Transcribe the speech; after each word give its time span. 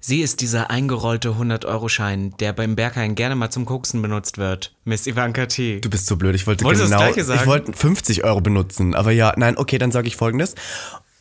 Sie 0.00 0.20
ist 0.20 0.40
dieser 0.40 0.70
eingerollte 0.70 1.30
100-Euro-Schein, 1.30 2.34
der 2.38 2.52
beim 2.52 2.76
Berghain 2.76 3.14
gerne 3.14 3.34
mal 3.34 3.50
zum 3.50 3.64
Koksen 3.64 4.02
benutzt 4.02 4.38
wird. 4.38 4.74
Miss 4.84 5.06
Ivanka 5.06 5.46
T. 5.46 5.80
Du 5.80 5.90
bist 5.90 6.06
so 6.06 6.16
blöd, 6.16 6.34
ich 6.34 6.46
wollte 6.46 6.64
Wolltest 6.64 6.84
das 6.84 6.90
genau, 6.90 7.02
Gleiche 7.02 7.24
sagen? 7.24 7.40
ich 7.40 7.46
wollte 7.46 7.72
50 7.72 8.24
Euro 8.24 8.40
benutzen, 8.40 8.94
aber 8.94 9.10
ja, 9.10 9.32
nein, 9.36 9.56
okay, 9.56 9.78
dann 9.78 9.92
sage 9.92 10.08
ich 10.08 10.16
folgendes. 10.16 10.54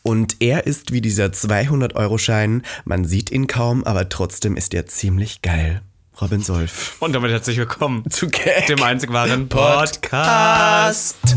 Und 0.03 0.37
er 0.39 0.67
ist 0.67 0.91
wie 0.91 1.01
dieser 1.01 1.25
200-Euro-Schein, 1.25 2.61
man 2.83 3.05
sieht 3.05 3.31
ihn 3.31 3.47
kaum, 3.47 3.83
aber 3.83 4.07
trotzdem 4.09 4.55
ist 4.55 4.73
er 4.73 4.85
ziemlich 4.85 5.41
geil. 5.41 5.81
Robin 6.21 6.41
Solf. 6.41 6.95
Und 6.99 7.13
damit 7.13 7.31
herzlich 7.31 7.57
willkommen 7.57 8.09
Zu 8.09 8.29
Gag. 8.29 8.67
dem 8.67 8.81
einzig 8.83 9.11
wahren 9.11 9.49
Podcast. 9.49 11.17
Podcast. 11.21 11.35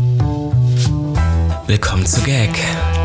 Willkommen 1.67 2.05
zu 2.05 2.21
Gag. 2.21 2.51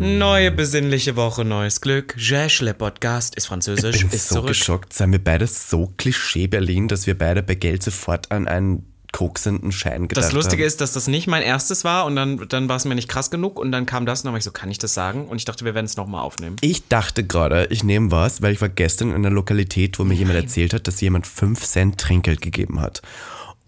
Neue 0.00 0.50
besinnliche 0.50 1.16
Woche, 1.16 1.44
neues 1.44 1.80
Glück. 1.80 2.14
Jeschle 2.18 2.74
Podcast 2.74 3.34
ist 3.36 3.46
französisch, 3.46 3.96
Ich 3.96 4.02
bin 4.02 4.10
ist 4.10 4.28
so 4.28 4.36
zurück. 4.36 4.48
geschockt. 4.48 4.92
Seien 4.92 5.12
wir 5.12 5.22
beide 5.22 5.46
so 5.46 5.92
Klischee 5.96 6.46
Berlin, 6.46 6.88
dass 6.88 7.06
wir 7.06 7.16
beide 7.16 7.42
bei 7.42 7.54
Geld 7.54 7.82
sofort 7.82 8.30
an 8.30 8.48
einen 8.48 8.84
koksenden 9.12 9.70
Schein 9.70 10.08
gedacht 10.08 10.24
Das 10.26 10.32
Lustige 10.32 10.64
haben. 10.64 10.66
ist, 10.66 10.80
dass 10.80 10.92
das 10.92 11.06
nicht 11.06 11.28
mein 11.28 11.42
erstes 11.42 11.84
war 11.84 12.04
und 12.06 12.16
dann, 12.16 12.48
dann 12.48 12.68
war 12.68 12.76
es 12.76 12.84
mir 12.84 12.96
nicht 12.96 13.08
krass 13.08 13.30
genug 13.30 13.58
und 13.60 13.70
dann 13.70 13.86
kam 13.86 14.04
das 14.06 14.20
und 14.20 14.24
dann 14.26 14.32
war 14.32 14.38
ich 14.38 14.44
so, 14.44 14.50
kann 14.50 14.70
ich 14.72 14.78
das 14.78 14.92
sagen? 14.92 15.26
Und 15.28 15.36
ich 15.36 15.44
dachte, 15.44 15.64
wir 15.64 15.74
werden 15.74 15.86
es 15.86 15.96
nochmal 15.96 16.22
aufnehmen. 16.22 16.56
Ich 16.60 16.88
dachte 16.88 17.24
gerade, 17.24 17.66
ich 17.70 17.84
nehme 17.84 18.10
was, 18.10 18.42
weil 18.42 18.52
ich 18.52 18.60
war 18.60 18.68
gestern 18.68 19.10
in 19.10 19.14
einer 19.16 19.30
Lokalität, 19.30 19.98
wo 20.00 20.04
mir 20.04 20.14
jemand 20.14 20.36
erzählt 20.36 20.74
hat, 20.74 20.88
dass 20.88 21.00
jemand 21.00 21.28
5 21.28 21.64
Cent 21.64 22.00
Trinkgeld 22.00 22.40
gegeben 22.42 22.80
hat. 22.80 23.00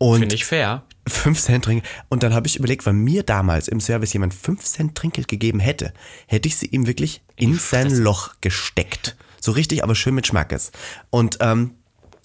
Finde 0.00 0.34
ich 0.34 0.44
fair. 0.44 0.82
5 1.06 1.40
Cent 1.40 1.64
Trinkgeld. 1.64 1.92
Und 2.08 2.22
dann 2.22 2.34
habe 2.34 2.46
ich 2.46 2.56
überlegt, 2.56 2.86
wenn 2.86 2.96
mir 2.96 3.22
damals 3.22 3.68
im 3.68 3.80
Service 3.80 4.12
jemand 4.12 4.34
5 4.34 4.62
Cent 4.62 4.94
Trinkgeld 4.94 5.28
gegeben 5.28 5.60
hätte, 5.60 5.92
hätte 6.26 6.48
ich 6.48 6.56
sie 6.56 6.66
ihm 6.66 6.86
wirklich 6.86 7.22
in 7.36 7.58
sein 7.58 7.90
Loch 7.90 8.34
gesteckt. 8.40 9.16
So 9.40 9.52
richtig, 9.52 9.84
aber 9.84 9.94
schön 9.94 10.14
mit 10.14 10.26
Schmackes. 10.26 10.72
Und 11.10 11.38
ähm, 11.40 11.74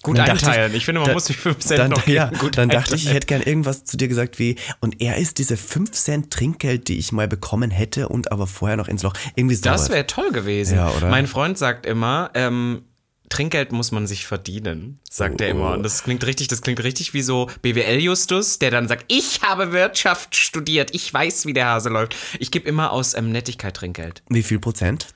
Gut 0.02 0.18
dann 0.18 0.30
einteilen. 0.30 0.74
Ich 0.74 0.84
finde, 0.84 1.00
man 1.00 1.12
muss 1.12 1.26
sich 1.26 1.36
5 1.36 1.58
Cent 1.60 1.78
dann, 1.78 1.90
noch 1.92 2.06
ja, 2.08 2.26
geben. 2.26 2.40
Gut 2.40 2.58
dann 2.58 2.68
dachte 2.68 2.96
ich, 2.96 3.06
ich 3.06 3.12
hätte 3.12 3.28
gern 3.28 3.40
irgendwas 3.40 3.84
zu 3.84 3.96
dir 3.96 4.08
gesagt 4.08 4.40
wie, 4.40 4.56
und 4.80 5.00
er 5.00 5.16
ist 5.16 5.38
diese 5.38 5.56
5 5.56 5.92
Cent 5.92 6.32
Trinkgeld, 6.32 6.88
die 6.88 6.98
ich 6.98 7.12
mal 7.12 7.28
bekommen 7.28 7.70
hätte 7.70 8.08
und 8.08 8.32
aber 8.32 8.48
vorher 8.48 8.76
noch 8.76 8.88
ins 8.88 9.04
Loch. 9.04 9.14
Irgendwie 9.36 9.54
so. 9.54 9.62
Das 9.62 9.90
wäre 9.90 10.06
toll 10.06 10.32
gewesen. 10.32 10.74
Ja, 10.76 10.90
oder? 10.90 11.08
Mein 11.08 11.28
Freund 11.28 11.56
sagt 11.56 11.86
immer, 11.86 12.30
ähm, 12.34 12.82
Trinkgeld 13.28 13.72
muss 13.72 13.92
man 13.92 14.06
sich 14.06 14.26
verdienen, 14.26 15.00
sagt 15.10 15.40
er 15.40 15.48
immer. 15.48 15.72
Und 15.72 15.82
das 15.82 16.04
klingt 16.04 16.26
richtig, 16.26 16.48
das 16.48 16.60
klingt 16.60 16.82
richtig 16.82 17.14
wie 17.14 17.22
so 17.22 17.48
BWL-Justus, 17.62 18.58
der 18.58 18.70
dann 18.70 18.88
sagt, 18.88 19.06
ich 19.08 19.42
habe 19.42 19.72
Wirtschaft 19.72 20.36
studiert, 20.36 20.94
ich 20.94 21.12
weiß, 21.12 21.46
wie 21.46 21.54
der 21.54 21.66
Hase 21.66 21.88
läuft. 21.88 22.14
Ich 22.38 22.50
gebe 22.50 22.68
immer 22.68 22.92
aus 22.92 23.14
ähm, 23.14 23.32
Nettigkeit 23.32 23.74
Trinkgeld. 23.74 24.22
Wie 24.28 24.42
viel 24.42 24.58
Prozent? 24.58 25.06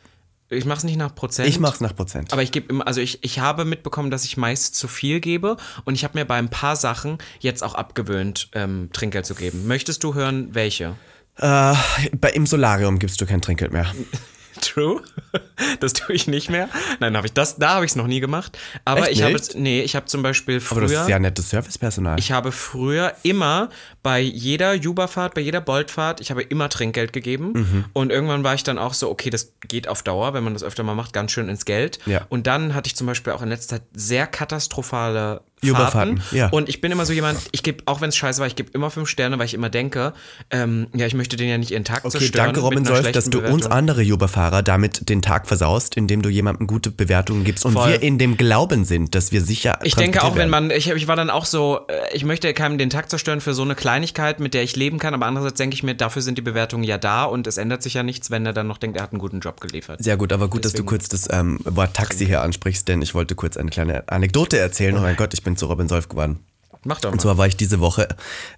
Ich 0.49 0.65
mache 0.65 0.79
es 0.79 0.84
nicht 0.84 0.97
nach 0.97 1.15
Prozent. 1.15 1.49
Ich 1.49 1.59
mach's 1.59 1.81
nach 1.81 1.95
Prozent. 1.95 2.33
Aber 2.33 2.43
ich 2.43 2.53
gebe 2.53 2.69
immer, 2.69 2.87
also 2.87 3.01
ich, 3.01 3.25
ich 3.25 3.41
habe 3.41 3.65
mitbekommen, 3.65 4.11
dass 4.11 4.25
ich 4.25 4.37
meist 4.37 4.77
zu 4.77 4.87
viel 4.87 5.21
gebe 5.21 5.57
und 5.84 5.95
ich 5.95 6.05
habe 6.05 6.17
mir 6.17 6.25
bei 6.25 6.37
ein 6.37 6.51
paar 6.51 6.77
Sachen 6.77 7.19
jetzt 7.41 7.65
auch 7.65 7.75
abgewöhnt, 7.75 8.49
ähm, 8.53 8.89
Trinkgeld 8.93 9.27
zu 9.27 9.34
geben. 9.34 9.67
Möchtest 9.67 10.05
du 10.05 10.15
hören, 10.15 10.55
welche? 10.55 10.95
Äh, 11.39 11.75
bei, 12.19 12.31
Im 12.31 12.47
Solarium 12.47 12.99
gibst 12.99 13.21
du 13.21 13.27
kein 13.27 13.43
Trinkgeld 13.43 13.73
mehr. 13.73 13.93
True. 14.66 15.03
Das 15.81 15.94
tue 15.94 16.15
ich 16.15 16.27
nicht 16.27 16.50
mehr. 16.50 16.69
Nein, 17.00 17.16
habe 17.16 17.27
ich 17.27 17.32
das, 17.32 17.56
da 17.56 17.75
habe 17.75 17.84
ich 17.84 17.93
es 17.93 17.97
noch 17.97 18.06
nie 18.06 18.21
gemacht. 18.21 18.59
Aber 18.84 19.09
Echt 19.09 19.12
ich 19.12 19.22
habe 19.22 19.37
nee, 19.54 19.81
ich 19.81 19.97
habe 19.97 20.06
zum 20.06 20.22
Beispiel 20.22 20.60
Aber 20.71 20.82
das 20.82 20.91
ist 20.91 20.99
früher, 20.99 21.09
ja 21.09 21.19
nettes 21.19 21.50
Servicepersonal. 21.50 22.19
ich 22.19 22.32
habe 22.32 22.53
früher 22.53 23.15
immer 23.22 23.71
bei 24.03 24.21
jeder 24.21 24.75
Juba-Fahrt, 24.75 25.34
bei 25.34 25.41
jeder 25.41 25.60
Boltfahrt, 25.60 26.21
ich 26.21 26.31
habe 26.31 26.43
immer 26.43 26.69
Trinkgeld 26.69 27.12
gegeben. 27.12 27.53
Mhm. 27.55 27.84
Und 27.93 28.12
irgendwann 28.12 28.44
war 28.44 28.55
ich 28.55 28.65
dann 28.65 28.78
auch 28.78 28.94
so, 28.94 29.10
okay, 29.10 29.31
das 29.31 29.53
geht 29.66 29.88
auf 29.88 30.03
Dauer, 30.03 30.34
wenn 30.34 30.44
man 30.44 30.53
das 30.53 30.62
öfter 30.62 30.82
mal 30.82 30.94
macht, 30.94 31.12
ganz 31.12 31.32
schön 31.32 31.49
ins 31.49 31.65
Geld. 31.65 31.99
Ja. 32.06 32.26
Und 32.28 32.47
dann 32.47 32.75
hatte 32.75 32.88
ich 32.88 32.97
zum 32.97 33.06
Beispiel 33.06 33.32
auch 33.32 33.43
in 33.43 33.49
letzter 33.49 33.76
Zeit 33.76 33.82
sehr 33.94 34.26
katastrophale 34.26 35.43
Juba-Fahrten, 35.62 36.19
Fahrten. 36.19 36.37
ja. 36.37 36.49
Und 36.50 36.69
ich 36.69 36.81
bin 36.83 36.93
immer 36.93 37.06
so 37.06 37.12
jemand, 37.12 37.39
ich 37.53 37.62
gebe, 37.62 37.83
auch 37.87 38.00
wenn 38.03 38.11
es 38.11 38.17
scheiße 38.17 38.41
war, 38.41 38.47
ich 38.47 38.56
gebe 38.56 38.71
immer 38.72 38.91
fünf 38.91 39.09
Sterne, 39.09 39.39
weil 39.39 39.47
ich 39.47 39.55
immer 39.55 39.71
denke, 39.71 40.12
ähm, 40.50 40.87
ja, 40.94 41.06
ich 41.06 41.15
möchte 41.15 41.37
den 41.37 41.49
ja 41.49 41.56
nicht 41.59 41.71
ihren 41.71 41.84
Tag 41.84 42.05
okay, 42.05 42.19
zerstören. 42.19 42.47
danke 42.47 42.61
Robin 42.61 42.84
Solf, 42.84 43.11
dass 43.12 43.25
du 43.31 43.39
uns 43.39 43.47
Bewertung. 43.49 43.72
andere 43.72 44.03
Uber-Fahrer 44.03 44.62
damit 44.62 45.09
den 45.09 45.22
Tag 45.22 45.47
versaust, 45.49 45.97
indem 45.97 46.21
du 46.22 46.28
jemandem 46.28 46.67
gute 46.67 46.91
Bewertungen 46.91 47.44
gibst 47.44 47.65
und 47.65 47.72
Voll. 47.72 47.89
wir 47.93 48.03
in 48.03 48.19
dem 48.19 48.37
Glauben 48.37 48.84
sind, 48.84 49.15
dass 49.15 49.33
wir 49.33 49.41
sicher 49.41 49.78
Ich 49.83 49.94
denke 49.94 50.19
auch, 50.19 50.34
transportiert 50.34 50.44
wenn 50.47 50.53
werden. 50.53 50.69
man, 50.69 50.77
ich, 50.77 50.91
ich 50.91 51.09
war 51.09 51.17
dann 51.17 51.31
auch 51.31 51.47
so, 51.47 51.81
äh, 51.88 52.15
ich 52.15 52.25
möchte 52.25 52.53
keinem 52.53 52.77
den 52.77 52.91
Tag 52.91 53.09
zerstören 53.09 53.41
für 53.41 53.55
so 53.55 53.62
eine 53.62 53.75
Kleinigkeit, 53.75 54.41
mit 54.41 54.53
der 54.55 54.62
ich 54.62 54.77
leben 54.77 54.99
kann, 54.99 55.15
aber 55.15 55.27
andererseits 55.27 55.56
denke 55.59 55.75
ich 55.75 55.83
mir, 55.83 55.94
dafür 55.94 56.21
sind 56.23 56.37
die 56.37 56.43
Bewertungen 56.43 56.84
ja 56.84 56.99
da 56.99 57.25
und 57.25 57.47
es 57.47 57.56
ändert 57.56 57.83
sich 57.83 57.94
ja 57.94 58.03
nichts, 58.03 58.31
wenn 58.31 58.44
er 58.44 58.53
dann 58.53 58.67
noch 58.67 58.78
denkt, 58.78 58.99
er 58.99 59.03
hat 59.03 59.12
einen 59.12 59.21
guten 59.21 59.41
Job 59.41 59.61
geliefert. 59.61 60.03
Sehr 60.05 60.17
gut, 60.19 60.33
aber 60.33 60.49
gut, 60.49 60.65
dass 60.67 60.73
du 60.73 60.83
Deswegen- 60.83 60.87
kurz 60.88 61.09
das 61.09 61.28
ähm, 61.31 61.59
Wort 61.65 61.94
Taxi 61.94 62.27
hier 62.27 62.43
ansprichst, 62.43 62.87
denn 62.88 63.00
ich 63.00 63.15
wollte 63.15 63.34
kurz 63.34 63.56
eine 63.56 63.71
kleine 63.71 64.05
Anekdote 64.09 64.59
erzählen. 64.59 64.97
Oh 64.97 65.00
mein 65.00 65.17
Gott, 65.17 65.33
ich 65.34 65.43
bin 65.47 65.57
zu 65.57 65.67
Robin 65.67 65.89
Solf 65.89 66.09
geworden. 66.09 66.41
Mach 66.84 67.01
doch 67.01 67.11
Und 67.11 67.17
mal. 67.17 67.23
zwar 67.23 67.39
war 67.39 67.47
ich 67.47 67.57
diese 67.57 67.81
Woche 67.81 68.07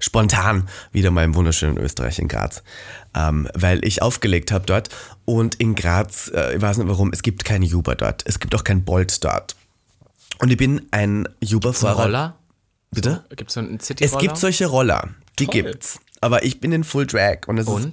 spontan 0.01 0.69
wieder 0.93 1.11
mal 1.11 1.25
im 1.25 1.35
wunderschönen 1.35 1.79
Österreich 1.79 2.19
in 2.19 2.29
Graz, 2.29 2.63
ähm, 3.15 3.49
weil 3.55 3.85
ich 3.85 4.03
aufgelegt 4.03 4.51
habe 4.53 4.67
dort. 4.67 4.89
Und 5.25 5.55
in 5.57 5.75
Graz, 5.75 6.31
äh, 6.35 6.57
ich 6.57 6.61
weiß 6.61 6.79
nicht 6.79 6.89
warum, 6.89 7.13
es 7.13 7.23
gibt 7.23 7.45
kein 7.45 7.63
Uber 7.63 7.95
dort. 7.95 8.23
Es 8.27 8.41
gibt 8.41 8.55
auch 8.55 8.65
kein 8.65 8.85
Bolt 8.85 9.23
dort. 9.25 9.55
Und 10.41 10.51
ich 10.51 10.57
bin 10.57 10.87
ein 10.91 11.29
Uber-Fahrer. 11.43 12.03
Roller? 12.05 12.35
Bitte? 12.91 13.25
Gibt 13.37 13.51
es 13.51 13.55
so 13.55 13.61
einen 13.61 13.81
city 13.81 14.05
Es 14.05 14.17
gibt 14.19 14.37
solche 14.39 14.67
Roller, 14.67 15.09
die 15.39 15.47
Toll. 15.47 15.63
gibt's. 15.63 16.01
Aber 16.21 16.43
ich 16.43 16.61
bin 16.61 16.73
in 16.73 16.85
Full 16.85 17.07
Drag 17.07 17.47
und 17.47 17.59
es 17.59 17.67
ist 17.67 17.73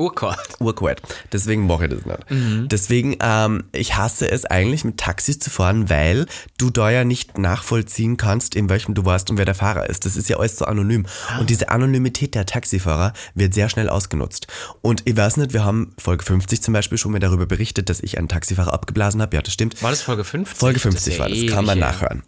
Urquart. 0.00 0.56
Urquart. 0.60 1.02
Deswegen 1.32 1.66
mache 1.66 1.84
ich 1.84 1.90
das 1.90 2.06
nicht. 2.06 2.70
Deswegen, 2.72 3.16
ähm, 3.20 3.64
ich 3.72 3.96
hasse 3.96 4.30
es 4.30 4.46
eigentlich 4.46 4.84
mit 4.84 4.96
Taxis 4.96 5.38
zu 5.38 5.50
fahren, 5.50 5.90
weil 5.90 6.26
du 6.58 6.70
da 6.70 6.90
ja 6.90 7.04
nicht 7.04 7.36
nachvollziehen 7.36 8.16
kannst, 8.16 8.54
in 8.54 8.68
welchem 8.70 8.94
du 8.94 9.04
warst 9.04 9.30
und 9.30 9.36
wer 9.36 9.44
der 9.44 9.54
Fahrer 9.54 9.88
ist. 9.90 10.06
Das 10.06 10.16
ist 10.16 10.28
ja 10.28 10.38
alles 10.38 10.56
so 10.56 10.64
anonym. 10.64 11.06
Und 11.38 11.50
diese 11.50 11.68
Anonymität 11.68 12.34
der 12.34 12.46
Taxifahrer 12.46 13.12
wird 13.34 13.52
sehr 13.52 13.68
schnell 13.68 13.88
ausgenutzt. 13.88 14.46
Und 14.80 15.02
ich 15.04 15.16
weiß 15.16 15.36
nicht, 15.36 15.52
wir 15.52 15.64
haben 15.64 15.94
Folge 15.98 16.24
50 16.24 16.62
zum 16.62 16.72
Beispiel 16.72 16.98
schon 16.98 17.12
mal 17.12 17.18
darüber 17.18 17.46
berichtet, 17.46 17.90
dass 17.90 18.00
ich 18.00 18.16
einen 18.16 18.28
Taxifahrer 18.28 18.72
abgeblasen 18.72 19.20
habe. 19.20 19.36
Ja, 19.36 19.42
das 19.42 19.52
stimmt. 19.52 19.82
War 19.82 19.90
das 19.90 20.00
Folge 20.00 20.24
50? 20.24 20.58
Folge 20.58 20.80
Das 20.80 20.94
ist 20.94 21.04
50 21.04 21.14
ja 21.14 21.20
war 21.20 21.28
das, 21.28 21.46
kann 21.54 21.64
man 21.66 21.78
nachhören. 21.78 22.22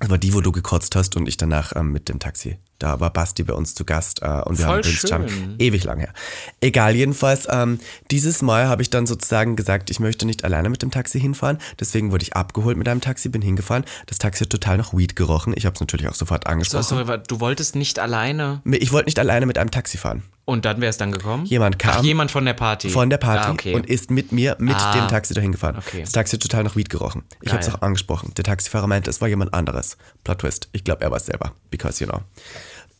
Das 0.00 0.10
war 0.10 0.18
die, 0.18 0.34
wo 0.34 0.40
du 0.40 0.52
gekotzt 0.52 0.96
hast 0.96 1.16
und 1.16 1.28
ich 1.28 1.36
danach 1.36 1.74
ähm, 1.74 1.92
mit 1.92 2.08
dem 2.08 2.18
Taxi. 2.18 2.58
Da 2.80 2.98
war 3.00 3.10
Basti 3.12 3.44
bei 3.44 3.54
uns 3.54 3.74
zu 3.74 3.84
Gast 3.84 4.20
äh, 4.22 4.26
und 4.26 4.58
wir 4.58 4.66
Voll 4.66 4.82
haben. 4.82 4.92
Charming. 5.08 5.54
Ewig 5.58 5.84
lang 5.84 6.00
her. 6.00 6.12
Egal, 6.60 6.96
jedenfalls, 6.96 7.46
ähm, 7.48 7.78
dieses 8.10 8.42
Mal 8.42 8.66
habe 8.68 8.82
ich 8.82 8.90
dann 8.90 9.06
sozusagen 9.06 9.54
gesagt, 9.54 9.90
ich 9.90 10.00
möchte 10.00 10.26
nicht 10.26 10.44
alleine 10.44 10.68
mit 10.68 10.82
dem 10.82 10.90
Taxi 10.90 11.20
hinfahren. 11.20 11.58
Deswegen 11.78 12.10
wurde 12.10 12.24
ich 12.24 12.34
abgeholt 12.34 12.76
mit 12.76 12.88
einem 12.88 13.00
Taxi, 13.00 13.28
bin 13.28 13.42
hingefahren. 13.42 13.84
Das 14.06 14.18
Taxi 14.18 14.44
hat 14.44 14.50
total 14.50 14.76
nach 14.76 14.92
Weed 14.92 15.14
gerochen. 15.14 15.54
Ich 15.56 15.66
habe 15.66 15.74
es 15.74 15.80
natürlich 15.80 16.08
auch 16.08 16.14
sofort 16.14 16.44
So, 16.44 16.50
angesprochen. 16.50 16.82
sorry, 16.82 17.06
wa- 17.08 17.16
du 17.18 17.40
wolltest 17.40 17.76
nicht 17.76 17.98
alleine 18.00 18.60
Ich 18.64 18.92
wollte 18.92 19.06
nicht 19.06 19.18
alleine 19.20 19.46
mit 19.46 19.56
einem 19.56 19.70
Taxi 19.70 19.96
fahren. 19.96 20.24
und 20.44 20.64
dann 20.66 20.80
wäre 20.80 20.90
es 20.90 20.98
dann 20.98 21.12
gekommen? 21.12 21.46
Jemand 21.46 21.78
kam 21.78 21.94
Ach, 21.98 22.02
jemand 22.02 22.30
von 22.32 22.44
der 22.44 22.52
Party. 22.54 22.90
von 22.90 23.08
der 23.08 23.16
Party 23.18 23.46
Ah, 23.48 23.52
okay. 23.52 23.74
und 23.74 23.86
ist 23.86 24.10
mit 24.10 24.32
mir 24.32 24.56
mit 24.58 24.76
Ah. 24.76 24.92
dem 24.94 25.08
Taxi 25.08 25.32
dahin 25.32 25.52
gefahren. 25.52 25.76
Okay. 25.78 26.00
Das 26.02 26.12
Taxi 26.12 26.36
hat 26.36 26.42
total 26.42 26.64
nach 26.64 26.74
Weed 26.76 26.90
gerochen. 26.90 27.22
Ich 27.40 27.52
habe 27.52 27.62
es 27.62 27.72
auch 27.72 27.80
angesprochen. 27.82 28.32
Der 28.36 28.44
Taxifahrer 28.44 28.86
meinte, 28.88 29.08
es 29.10 29.20
war 29.20 29.28
jemand 29.28 29.54
anderes. 29.54 29.96
Plot 30.24 30.40
Twist. 30.40 30.68
Ich 30.72 30.82
glaube, 30.84 31.02
er 31.02 31.10
war 31.12 31.16
es 31.18 31.26
selber. 31.26 31.52
Because, 31.70 32.02
you 32.04 32.10
know. 32.10 32.20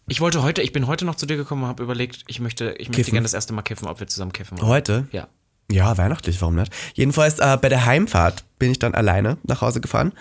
Ich 0.07 0.21
wollte 0.21 0.43
heute, 0.43 0.61
ich 0.63 0.73
bin 0.73 0.87
heute 0.87 1.05
noch 1.05 1.15
zu 1.15 1.27
dir 1.27 1.37
gekommen 1.37 1.63
und 1.63 1.69
habe 1.69 1.83
überlegt, 1.83 2.25
ich 2.27 2.41
möchte, 2.41 2.75
ich 2.79 2.89
möchte 2.89 3.11
gerne 3.11 3.23
das 3.23 3.35
erste 3.35 3.53
Mal 3.55 3.63
kiffen, 3.63 3.89
ob 3.89 4.01
wir 4.01 4.07
zusammen 4.07 4.33
kiffen 4.33 4.59
wollen. 4.59 4.69
Heute? 4.69 5.09
Ja. 5.13 5.29
Ja, 5.71 5.97
weihnachtlich, 5.97 6.41
warum 6.43 6.57
nicht? 6.57 6.73
Jedenfalls 6.93 7.39
äh, 7.39 7.57
bei 7.61 7.71
der 7.71 7.87
Heimfahrt 7.87 8.45
bin 8.59 8.71
ich 8.71 8.79
dann 8.79 8.95
alleine 8.95 9.39
nach 9.45 9.63
Hause 9.63 9.81
gefahren. 9.81 10.13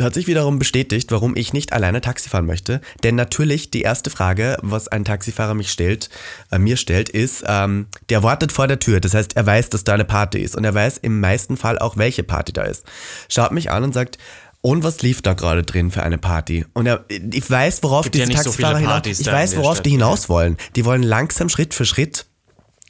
Hat 0.00 0.14
sich 0.14 0.26
wiederum 0.26 0.58
bestätigt, 0.58 1.12
warum 1.12 1.36
ich 1.36 1.52
nicht 1.52 1.72
alleine 1.72 2.00
Taxi 2.00 2.28
fahren 2.28 2.46
möchte. 2.46 2.80
Denn 3.04 3.14
natürlich 3.14 3.70
die 3.70 3.82
erste 3.82 4.10
Frage, 4.10 4.56
was 4.60 4.88
ein 4.88 5.04
Taxifahrer 5.04 5.54
mich 5.54 5.70
stellt, 5.70 6.10
äh, 6.50 6.58
mir 6.58 6.76
stellt, 6.76 7.08
ist, 7.08 7.44
ähm, 7.46 7.86
der 8.08 8.24
wartet 8.24 8.50
vor 8.50 8.66
der 8.66 8.80
Tür. 8.80 8.98
Das 8.98 9.14
heißt, 9.14 9.36
er 9.36 9.46
weiß, 9.46 9.70
dass 9.70 9.84
da 9.84 9.94
eine 9.94 10.04
Party 10.04 10.40
ist. 10.40 10.56
Und 10.56 10.64
er 10.64 10.74
weiß 10.74 10.98
im 10.98 11.20
meisten 11.20 11.56
Fall 11.56 11.78
auch, 11.78 11.96
welche 11.96 12.24
Party 12.24 12.52
da 12.52 12.62
ist. 12.62 12.84
Schaut 13.28 13.52
mich 13.52 13.70
an 13.70 13.84
und 13.84 13.94
sagt, 13.94 14.18
und 14.62 14.84
was 14.84 15.02
lief 15.02 15.22
da 15.22 15.34
gerade 15.34 15.64
drin 15.64 15.90
für 15.90 16.02
eine 16.02 16.18
Party? 16.18 16.64
Und 16.72 16.86
er, 16.86 17.04
ich 17.08 17.50
weiß, 17.50 17.82
worauf 17.82 18.04
Gibt 18.04 18.16
ja 18.16 18.26
diese 18.26 18.44
so 18.44 18.52
viele 18.52 18.68
Taxifahrer 18.68 18.78
hinaus, 18.78 18.92
Partys 18.94 19.20
ich 19.20 19.26
weiß, 19.26 19.56
worauf 19.56 19.74
Stadt, 19.74 19.86
die 19.86 19.90
hinaus 19.90 20.28
wollen. 20.28 20.56
Die 20.76 20.84
wollen 20.84 21.02
langsam 21.02 21.48
Schritt 21.48 21.74
für 21.74 21.84
Schritt 21.84 22.26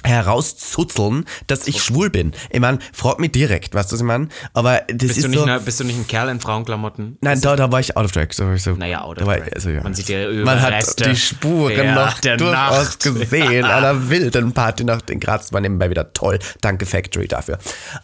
herauszuzeln, 0.05 1.25
dass 1.47 1.67
ich 1.67 1.83
schwul 1.83 2.11
bin. 2.11 2.33
Ich 2.51 2.61
meine, 2.61 2.79
frag 2.93 3.19
mich 3.19 3.33
direkt, 3.33 3.75
weißt 3.75 3.91
du, 3.91 3.95
was 3.95 4.01
ich 4.01 4.07
meine? 4.07 4.29
Aber 4.55 4.81
das 4.89 4.97
Bist 4.99 5.17
ist 5.19 5.25
du, 5.25 5.29
nicht 5.29 5.39
so... 5.39 5.47
ne, 5.47 5.61
bist 5.61 5.81
du 5.81 5.85
nicht 5.85 5.97
ein 5.97 6.07
Kerl 6.07 6.29
in 6.29 6.41
Frauenklamotten? 6.41 7.19
Nein, 7.21 7.41
da, 7.41 7.57
da 7.57 7.71
war 7.71 7.81
ich 7.81 7.97
out 7.97 8.05
of 8.05 8.13
track. 8.13 8.33
So, 8.35 8.57
so. 8.57 8.73
Naja, 8.73 9.03
out 9.03 9.21
of 9.21 9.27
war, 9.27 9.37
track. 9.39 9.55
Also, 9.55 9.71
ja. 9.71 9.83
Man 9.83 9.95
sieht 9.95 10.09
ja 10.09 10.29
Man 10.45 10.61
hat 10.61 11.07
die 11.07 11.17
Spuren 11.17 11.77
Ja, 11.77 11.95
noch 11.95 12.19
der 12.21 12.37
durchaus 12.37 12.85
Nacht. 12.89 13.03
gesehen. 13.03 13.65
Einer 13.65 14.09
wilden 14.09 14.53
Partynacht 14.53 15.11
in 15.11 15.21
Graz 15.21 15.43
Das 15.43 15.53
war 15.53 15.61
nebenbei 15.61 15.91
wieder 15.91 16.13
toll. 16.13 16.39
Danke 16.61 16.87
Factory 16.87 17.27
dafür. 17.29 17.59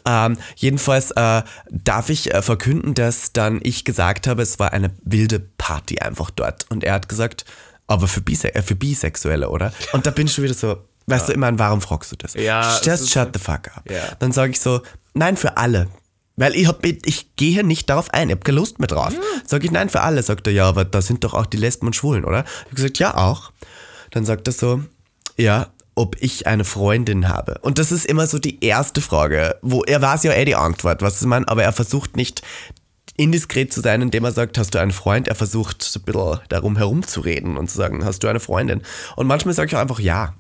Ähm, 0.05 0.39
jedenfalls 0.57 1.11
äh, 1.13 1.43
darf 1.71 2.11
ich 2.11 2.35
äh, 2.35 2.43
verkünden, 2.43 2.95
dass 2.95 3.33
dann 3.33 3.61
ich 3.63 3.85
gesagt 3.85 4.27
habe, 4.27 4.43
es 4.43 4.59
war 4.59 4.73
eine 4.73 4.91
wilde 5.03 5.39
Party 5.41 5.99
einfach 6.01 6.31
dort. 6.31 6.67
Und 6.71 6.85
er 6.85 6.95
hat 6.95 7.09
gesagt, 7.09 7.45
aber 7.87 8.09
für, 8.09 8.21
Bise 8.21 8.55
äh, 8.55 8.63
für 8.63 8.75
Bisexuelle, 8.75 9.49
oder? 9.49 9.73
Und 9.93 10.07
da 10.07 10.11
bin 10.11 10.27
ich 10.27 10.35
schon 10.35 10.45
wieder 10.45 10.55
so, 10.55 10.79
weißt 11.09 11.29
du, 11.29 11.33
immer, 11.33 11.57
warum 11.59 11.81
fragst 11.81 12.13
du 12.13 12.17
das? 12.17 12.35
Ja, 12.35 12.79
Just 12.83 13.11
shut 13.11 13.31
the 13.33 13.39
fuck 13.39 13.69
up. 13.77 13.91
Ja. 13.91 14.03
Dann 14.19 14.33
sage 14.33 14.53
ich 14.53 14.61
so, 14.61 14.83
nein, 15.15 15.37
für 15.37 15.57
alle. 15.57 15.89
Weil 16.37 16.55
ich, 16.55 16.69
hab, 16.69 16.85
ich 16.85 17.35
gehe 17.35 17.65
nicht 17.65 17.91
darauf 17.91 18.15
ein, 18.15 18.29
ich 18.29 18.35
habe 18.37 18.45
keine 18.45 18.59
Lust 18.59 18.79
mehr 18.79 18.87
drauf. 18.87 19.13
Sag 19.45 19.65
ich, 19.65 19.73
nein, 19.73 19.89
für 19.89 20.03
alle. 20.03 20.23
Sagt 20.23 20.47
er, 20.47 20.53
ja, 20.53 20.69
aber 20.69 20.85
da 20.85 21.03
sind 21.03 21.25
doch 21.25 21.35
auch 21.35 21.47
die 21.47 21.57
Lesben 21.57 21.87
und 21.87 21.97
Schwulen, 21.97 22.25
oder? 22.25 22.45
Ich 22.45 22.65
habe 22.67 22.75
gesagt, 22.77 22.99
ja, 23.01 23.17
auch. 23.17 23.51
Dann 24.13 24.25
sagt 24.25 24.47
er 24.47 24.53
so, 24.53 24.83
ja, 25.37 25.67
ob 25.97 26.17
ich 26.21 26.47
eine 26.47 26.65
Freundin 26.65 27.29
habe. 27.29 27.59
Und 27.63 27.79
das 27.79 27.91
ist 27.91 28.07
immer 28.07 28.29
so 28.29 28.39
die 28.39 28.65
erste 28.65 29.01
Frage, 29.01 29.57
wo 29.63 29.83
er 29.83 30.01
weiß 30.01 30.23
ja 30.23 30.33
eh 30.33 30.45
die 30.45 30.55
Antwort, 30.55 31.03
was 31.03 31.21
ich 31.21 31.27
meine, 31.27 31.49
aber 31.49 31.65
er 31.65 31.73
versucht 31.73 32.17
nicht 32.17 32.43
indiskret 33.17 33.73
zu 33.73 33.81
sein, 33.81 34.01
indem 34.01 34.25
er 34.25 34.31
sagt, 34.31 34.57
hast 34.59 34.75
du 34.75 34.79
einen 34.79 34.93
Freund? 34.93 35.27
Er 35.27 35.35
versucht 35.35 35.83
so 35.83 35.99
ein 35.99 36.05
bisschen 36.05 36.41
darum 36.49 36.77
herumzureden 36.77 37.57
und 37.57 37.69
zu 37.69 37.77
sagen, 37.77 38.05
hast 38.05 38.21
du 38.21 38.29
eine 38.29 38.39
Freundin? 38.39 38.83
Und 39.17 39.27
manchmal 39.27 39.55
sage 39.55 39.69
ich 39.69 39.77
auch 39.77 39.81
einfach 39.81 39.99
ja. 39.99 40.35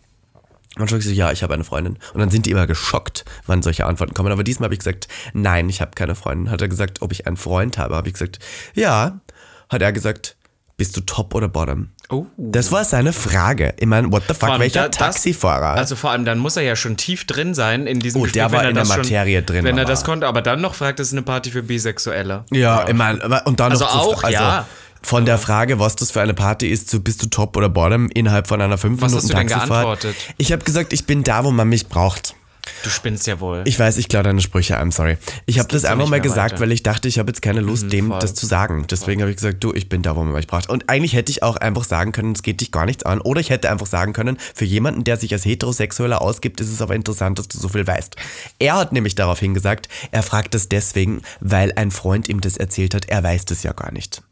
Manchmal 0.79 1.01
sage 1.01 1.11
ich 1.11 1.17
so, 1.17 1.21
ja, 1.21 1.33
ich 1.33 1.43
habe 1.43 1.55
eine 1.55 1.65
Freundin. 1.65 1.99
Und 2.15 2.21
dann 2.21 2.31
sind 2.31 2.47
die 2.47 2.51
immer 2.51 2.67
geschockt, 2.67 3.25
wann 3.47 3.63
solche 3.63 3.85
Antworten 3.87 4.15
kommen. 4.15 4.33
Aber 4.33 4.45
diesmal 4.45 4.67
habe 4.67 4.75
ich 4.75 4.81
gesagt, 4.81 5.09
nein, 5.33 5.69
ich 5.69 5.81
habe 5.81 5.91
keine 5.95 6.15
Freundin. 6.15 6.51
Hat 6.51 6.61
er 6.63 6.69
gesagt, 6.69 7.03
ob 7.03 7.13
ich 7.13 7.27
einen 7.27 7.37
Freund 7.37 7.79
habe? 7.79 7.97
Habe 7.97 8.09
ich 8.09 8.15
gesagt, 8.15 8.39
ja. 8.75 9.21
Hat 9.69 9.83
er 9.83 9.93
gesagt, 9.93 10.37
bist 10.79 10.97
du 10.97 11.01
top 11.01 11.35
oder 11.35 11.49
bottom? 11.49 11.91
Oh. 12.11 12.25
Das 12.39 12.73
war 12.73 12.85
seine 12.85 13.13
Frage. 13.13 13.75
Ich 13.79 13.87
meine, 13.87 14.11
what 14.11 14.23
the 14.29 14.33
fuck, 14.35 14.59
welcher 14.59 14.83
da- 14.85 14.89
das- 14.89 14.97
Taxifahrer? 14.97 15.71
Also 15.75 15.95
vor 15.95 16.11
allem, 16.13 16.25
dann 16.25 16.39
muss 16.39 16.57
er 16.57 16.63
ja 16.63 16.75
schon 16.77 16.97
tief 16.97 17.27
drin 17.27 17.53
sein 17.53 17.87
in 17.87 18.01
diesem 18.01 18.21
Oh, 18.21 18.25
Gespräch, 18.25 18.43
der 18.45 18.53
war 18.53 18.67
in 18.67 18.75
der 18.75 18.85
das 18.85 18.97
Materie 18.97 19.41
schon, 19.41 19.47
drin, 19.47 19.65
Wenn 19.65 19.77
er 19.77 19.85
das 19.85 20.05
konnte, 20.05 20.27
aber 20.27 20.41
dann 20.41 20.61
noch 20.63 20.75
fragt, 20.75 21.01
es 21.01 21.09
ist 21.09 21.13
eine 21.13 21.23
Party 21.23 21.51
für 21.51 21.63
Bisexuelle. 21.65 22.45
ja, 22.51 22.89
ich 22.89 22.95
meine, 22.95 23.43
und 23.45 23.61
dann 23.61 23.73
Also 23.73 23.85
noch 23.85 23.91
zu, 23.93 23.99
auch, 23.99 24.23
also 24.25 24.33
ja. 24.33 24.67
Von 25.03 25.25
der 25.25 25.39
Frage, 25.39 25.79
was 25.79 25.97
das 25.97 26.11
für 26.11 26.21
eine 26.21 26.35
Party 26.35 26.69
ist, 26.69 26.91
zu 26.91 27.03
bist 27.03 27.23
du 27.23 27.27
top 27.29 27.57
oder 27.57 27.69
bottom 27.69 28.09
innerhalb 28.11 28.47
von 28.47 28.61
einer 28.61 28.79
fünf 28.79 29.01
Was 29.01 29.13
Minuten 29.13 29.23
hast 29.23 29.31
du 29.31 29.37
denn 29.37 29.47
geantwortet? 29.47 30.17
Ich 30.37 30.53
habe 30.53 30.65
gesagt, 30.65 30.93
ich 30.93 31.07
bin 31.07 31.25
da, 31.25 31.45
wo 31.45 31.51
man 31.51 31.69
mich 31.69 31.89
braucht. 31.89 32.35
Du 32.83 32.91
spinnst 32.91 33.27
ja 33.27 33.41
wohl. 33.41 33.63
Ich 33.67 33.79
weiß, 33.79 33.97
ich 33.97 34.09
klaue 34.09 34.23
deine 34.23 34.41
Sprüche, 34.41 34.79
I'm 34.79 34.93
sorry. 34.93 35.19
Ich 35.47 35.59
habe 35.59 35.69
das 35.69 35.83
gibt's 35.83 35.83
ja 35.85 35.93
einfach 35.93 36.09
mal 36.09 36.21
gesagt, 36.21 36.53
weiter. 36.53 36.63
weil 36.63 36.73
ich 36.73 36.83
dachte, 36.83 37.09
ich 37.09 37.19
habe 37.19 37.31
jetzt 37.31 37.43
keine 37.43 37.61
Lust, 37.61 37.93
dem 37.93 38.09
voll. 38.09 38.19
das 38.21 38.35
zu 38.35 38.47
sagen. 38.47 38.87
Deswegen 38.91 39.21
habe 39.21 39.31
ich 39.31 39.37
gesagt, 39.37 39.63
du, 39.65 39.73
ich 39.73 39.89
bin 39.89 40.03
da, 40.03 40.17
wo 40.17 40.23
man 40.23 40.33
mich 40.33 40.47
braucht. 40.47 40.69
Und 40.69 40.89
eigentlich 40.89 41.15
hätte 41.15 41.31
ich 41.31 41.43
auch 41.43 41.57
einfach 41.57 41.85
sagen 41.85 42.13
können, 42.13 42.33
es 42.33 42.43
geht 42.43 42.61
dich 42.61 42.73
gar 42.73 42.87
nichts 42.87 43.05
an. 43.05 43.21
Oder 43.21 43.41
ich 43.41 43.51
hätte 43.51 43.71
einfach 43.71 43.87
sagen 43.87 44.13
können, 44.13 44.39
für 44.55 44.65
jemanden, 44.65 45.05
der 45.05 45.17
sich 45.17 45.33
als 45.33 45.45
Heterosexueller 45.45 46.21
ausgibt, 46.21 46.61
ist 46.61 46.73
es 46.73 46.83
aber 46.83 46.95
interessant, 46.95 47.39
dass 47.39 47.49
du 47.49 47.59
so 47.59 47.69
viel 47.69 47.87
weißt. 47.87 48.17
Er 48.59 48.77
hat 48.77 48.93
nämlich 48.93 49.15
daraufhin 49.15 49.55
gesagt, 49.55 49.89
er 50.11 50.23
fragt 50.23 50.55
das 50.55 50.69
deswegen, 50.69 51.23
weil 51.41 51.73
ein 51.77 51.91
Freund 51.91 52.29
ihm 52.29 52.41
das 52.41 52.57
erzählt 52.57 52.95
hat. 52.95 53.07
Er 53.07 53.23
weiß 53.23 53.47
das 53.47 53.63
ja 53.63 53.73
gar 53.73 53.93
nicht. 53.93 54.23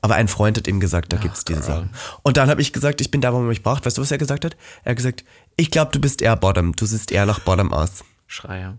Aber 0.00 0.14
ein 0.14 0.28
Freund 0.28 0.56
hat 0.56 0.66
ihm 0.66 0.80
gesagt, 0.80 1.12
da 1.12 1.16
gibt's 1.16 1.44
diese 1.44 1.62
Sachen. 1.62 1.90
Und 2.22 2.36
dann 2.36 2.50
habe 2.50 2.60
ich 2.60 2.72
gesagt, 2.72 3.00
ich 3.00 3.10
bin 3.10 3.20
da, 3.20 3.32
wo 3.32 3.38
man 3.38 3.48
mich 3.48 3.62
braucht. 3.62 3.86
Weißt 3.86 3.98
du, 3.98 4.02
was 4.02 4.10
er 4.10 4.18
gesagt 4.18 4.44
hat? 4.44 4.56
Er 4.84 4.90
hat 4.90 4.96
gesagt, 4.96 5.24
ich 5.56 5.70
glaube, 5.70 5.92
du 5.92 6.00
bist 6.00 6.22
eher 6.22 6.36
Bottom. 6.36 6.74
Du 6.74 6.86
siehst 6.86 7.12
eher 7.12 7.26
nach 7.26 7.40
Bottom 7.40 7.72
aus. 7.72 8.04
Schreier. 8.26 8.78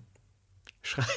Schreier. 0.82 1.08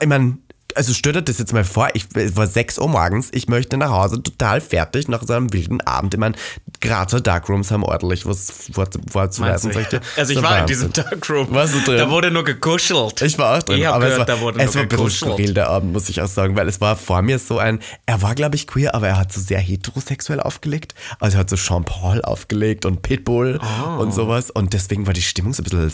Ich 0.00 0.08
meine, 0.08 0.38
also 0.76 0.92
stell 0.94 1.12
dir 1.14 1.22
das 1.22 1.38
jetzt 1.38 1.52
mal 1.52 1.64
vor, 1.64 1.88
ich, 1.94 2.06
es 2.14 2.36
war 2.36 2.46
6 2.46 2.78
Uhr 2.78 2.88
morgens, 2.88 3.28
ich 3.32 3.48
möchte 3.48 3.76
nach 3.76 3.90
Hause 3.90 4.22
total 4.22 4.60
fertig 4.60 5.08
nach 5.08 5.22
so 5.26 5.32
einem 5.32 5.52
wilden 5.52 5.80
Abend. 5.80 6.14
Ich 6.14 6.20
meine, 6.20 6.34
Grazer 6.80 7.20
Darkrooms 7.20 7.70
haben 7.70 7.82
ordentlich 7.82 8.26
was 8.26 8.52
vor, 8.72 8.86
vorzuweisen. 9.10 9.70
dir. 9.72 10.00
Also 10.16 10.32
ich 10.32 10.38
So 10.38 10.42
war 10.44 10.52
in 10.58 10.60
Wahnsinn. 10.60 10.66
diesem 10.66 10.92
Darkroom. 10.92 11.48
Warst 11.50 11.74
du 11.74 11.80
drin? 11.80 11.98
Da 11.98 12.10
wurde 12.10 12.30
nur 12.30 12.44
gekuschelt. 12.44 13.22
Ich 13.22 13.38
war 13.38 13.58
auch 13.58 13.62
drin, 13.62 13.78
Ich 13.80 13.88
aber 13.88 14.00
gehört, 14.06 14.12
es 14.12 14.18
war, 14.18 14.26
da 14.26 14.40
wurde 14.40 14.60
es 14.60 14.66
nur 14.66 14.74
war 14.74 14.82
ein 14.82 14.88
bisschen 14.88 15.28
gekuschelt. 15.28 15.56
der 15.56 15.68
Abend, 15.70 15.92
muss 15.92 16.08
ich 16.08 16.20
auch 16.22 16.28
sagen, 16.28 16.54
weil 16.56 16.68
es 16.68 16.80
war 16.80 16.96
vor 16.96 17.22
mir 17.22 17.38
so 17.38 17.58
ein, 17.58 17.80
er 18.06 18.22
war 18.22 18.34
glaube 18.34 18.56
ich 18.56 18.66
queer, 18.66 18.94
aber 18.94 19.08
er 19.08 19.18
hat 19.18 19.32
so 19.32 19.40
sehr 19.40 19.58
heterosexuell 19.60 20.40
aufgelegt. 20.40 20.94
Also 21.20 21.36
er 21.38 21.40
hat 21.40 21.50
so 21.50 21.56
Jean 21.56 21.84
Paul 21.84 22.22
aufgelegt 22.22 22.84
und 22.84 23.02
Pitbull 23.02 23.58
Ah. 23.62 23.96
und 23.96 24.12
sowas 24.12 24.50
und 24.50 24.72
deswegen 24.74 25.06
war 25.06 25.14
die 25.14 25.22
Stimmung 25.22 25.54
so 25.54 25.62
ein 25.62 25.64
bisschen 25.64 25.92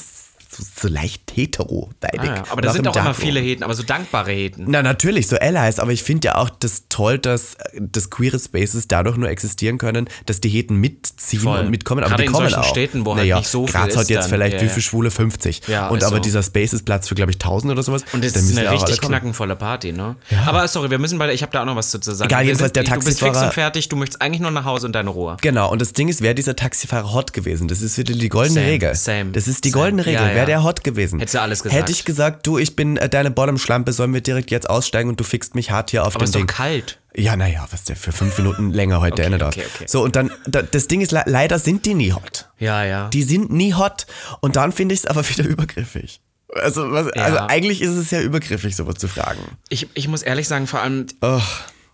so, 0.55 0.63
so 0.83 0.89
leicht 0.89 1.33
hetero-weidig. 1.35 2.21
Ah, 2.21 2.25
ja. 2.37 2.43
Aber 2.51 2.61
da 2.63 2.73
sind 2.73 2.87
auch 2.87 2.95
immer 2.95 3.05
Darkroom. 3.07 3.27
viele 3.27 3.41
Heten, 3.41 3.63
aber 3.63 3.75
so 3.75 3.83
dankbare 3.83 4.33
Heten. 4.33 4.65
Na, 4.69 4.83
natürlich, 4.83 5.27
so 5.29 5.37
Allies, 5.37 5.79
aber 5.79 5.93
ich 5.93 6.03
finde 6.03 6.29
ja 6.29 6.35
auch 6.37 6.51
das 6.51 6.85
toll, 6.89 7.19
dass, 7.19 7.57
dass 7.79 8.11
queere 8.11 8.39
Spaces 8.39 8.89
dadurch 8.89 9.17
nur 9.17 9.29
existieren 9.29 9.79
können, 9.79 10.09
dass 10.27 10.41
die 10.41 10.49
Heten 10.49 10.77
mitziehen 10.77 11.41
Voll. 11.41 11.61
und 11.61 11.71
mitkommen. 11.71 12.01
Aber 12.05 12.11
Gerade 12.11 12.23
die 12.25 12.27
in 12.27 12.33
kommen 12.33 12.49
solchen 12.51 12.63
auch. 12.65 12.69
Städten, 12.71 13.07
wo 13.07 13.11
halt 13.13 13.23
naja, 13.23 13.39
nicht 13.39 13.49
so 13.49 13.67
viel 13.67 13.73
Graz 13.73 13.97
hat 13.97 14.09
jetzt 14.11 14.25
dann. 14.25 14.31
vielleicht 14.31 14.55
Ja, 14.57 14.61
wie 14.63 14.67
ja. 14.67 14.71
viel 14.73 14.83
Schwule? 14.83 15.11
50. 15.11 15.63
Ja, 15.69 15.89
und 15.89 16.03
aber 16.05 16.17
so. 16.17 16.23
dieser 16.23 16.43
Space 16.43 16.73
ist 16.73 16.85
Platz 16.85 17.09
für, 17.09 17.15
glaube 17.15 17.31
ich, 17.31 17.37
1000 17.37 17.73
oder 17.73 17.83
sowas. 17.83 18.03
Und 18.13 18.23
Dann 18.23 18.29
ist 18.31 18.57
eine 18.57 18.65
ja 18.65 18.71
richtig 18.73 19.01
knackenvolle 19.01 19.57
Party, 19.57 19.93
ne? 19.93 20.17
Aber 20.47 20.67
sorry, 20.69 20.91
wir 20.91 20.99
müssen 20.99 21.19
beide, 21.19 21.33
ich 21.33 21.43
habe 21.43 21.53
da 21.53 21.63
auch 21.63 21.67
noch 21.67 21.77
was 21.77 21.91
zu 21.91 21.99
sagen. 22.03 22.29
Egal, 22.31 22.45
jedenfalls 22.45 22.73
der 22.73 22.85
Du 22.85 22.91
bist 22.97 23.07
fix 23.21 23.21
Taxifahrer- 23.21 23.47
und 23.47 23.55
fertig, 23.55 23.89
du 23.89 23.97
möchtest 23.97 24.21
eigentlich 24.23 24.41
nur 24.41 24.51
nach 24.51 24.65
Hause 24.65 24.87
und 24.87 24.93
deine 24.93 25.11
Ruhe. 25.11 25.37
Genau, 25.41 25.71
und 25.71 25.81
das 25.81 25.93
Ding 25.93 26.09
ist, 26.09 26.21
wäre 26.23 26.35
dieser 26.35 26.57
Taxifahrer 26.57 27.13
hot 27.13 27.33
gewesen? 27.33 27.69
Das 27.69 27.81
ist 27.83 27.97
wieder 27.99 28.15
die 28.15 28.29
goldene 28.29 28.61
Same, 28.61 28.67
Regel. 28.67 28.95
same, 28.95 29.31
das 29.33 29.49
ist 29.49 29.65
die 29.65 29.71
same. 29.71 29.83
goldene 29.83 30.07
Regel. 30.07 30.21
Ja, 30.23 30.33
ja. 30.33 30.42
Wäre 30.49 30.59
der 30.59 30.63
hot 30.65 30.85
gewesen? 30.85 31.19
Hättest 31.19 31.35
du 31.35 31.41
alles 31.41 31.63
gesagt. 31.63 31.81
Hätte 31.81 31.93
ich 31.93 32.05
gesagt, 32.05 32.47
du, 32.47 32.59
ich 32.59 32.77
bin 32.77 32.97
äh, 32.97 33.09
deine 33.09 33.31
Bottom-Schlampe, 33.31 33.93
sollen 33.93 34.13
wir 34.15 34.21
direkt 34.21 34.51
jetzt 34.51 34.69
aussteigen 34.71 35.09
und 35.09 35.19
du 35.21 35.25
fixst 35.25 35.55
mich 35.55 35.71
hart 35.71 35.91
hier 35.91 36.05
auf 36.07 36.15
Aber 36.15 36.25
dem 36.25 36.25
es 36.25 36.31
ist 36.31 36.35
doch 36.35 36.41
Ding. 36.41 36.47
kalt. 36.47 36.99
Ja, 37.15 37.37
naja, 37.37 37.67
was 37.71 37.85
der 37.85 37.97
für 37.97 38.11
fünf 38.13 38.39
Minuten 38.39 38.71
länger 38.73 39.01
heute 39.01 39.23
Okay, 39.23 39.33
Ende 39.33 39.45
okay, 39.47 39.65
okay. 39.75 39.85
So, 39.87 40.03
und 40.03 40.17
dann, 40.17 40.31
da, 40.47 40.63
das 40.63 40.87
Ding 40.89 41.01
ist, 41.03 41.13
le- 41.13 41.25
leider 41.27 41.59
sind 41.59 41.85
die 41.85 41.93
nie 41.95 42.13
hot. 42.13 42.49
Ja, 42.59 42.85
ja. 42.85 43.09
Die 43.09 43.23
sind 43.23 43.53
nie 43.53 43.75
hot. 43.75 44.07
Und 44.41 44.57
dann 44.57 44.73
finde 44.73 44.95
ich 44.95 45.01
es 45.01 45.07
aber 45.07 45.29
wieder 45.29 45.45
übergriffig. 45.49 46.21
Also, 46.55 46.91
was, 46.91 47.07
Ja. 47.15 47.23
also 47.25 47.39
eigentlich 47.39 47.81
ist 47.83 47.91
es 47.97 48.11
ja 48.11 48.21
übergriffig, 48.21 48.75
sowas 48.77 48.95
zu 48.97 49.09
fragen. 49.09 49.41
Ich, 49.69 49.89
ich 49.95 50.09
muss 50.09 50.23
ehrlich 50.23 50.49
sagen, 50.49 50.67
vor 50.67 50.81
allem, 50.81 51.07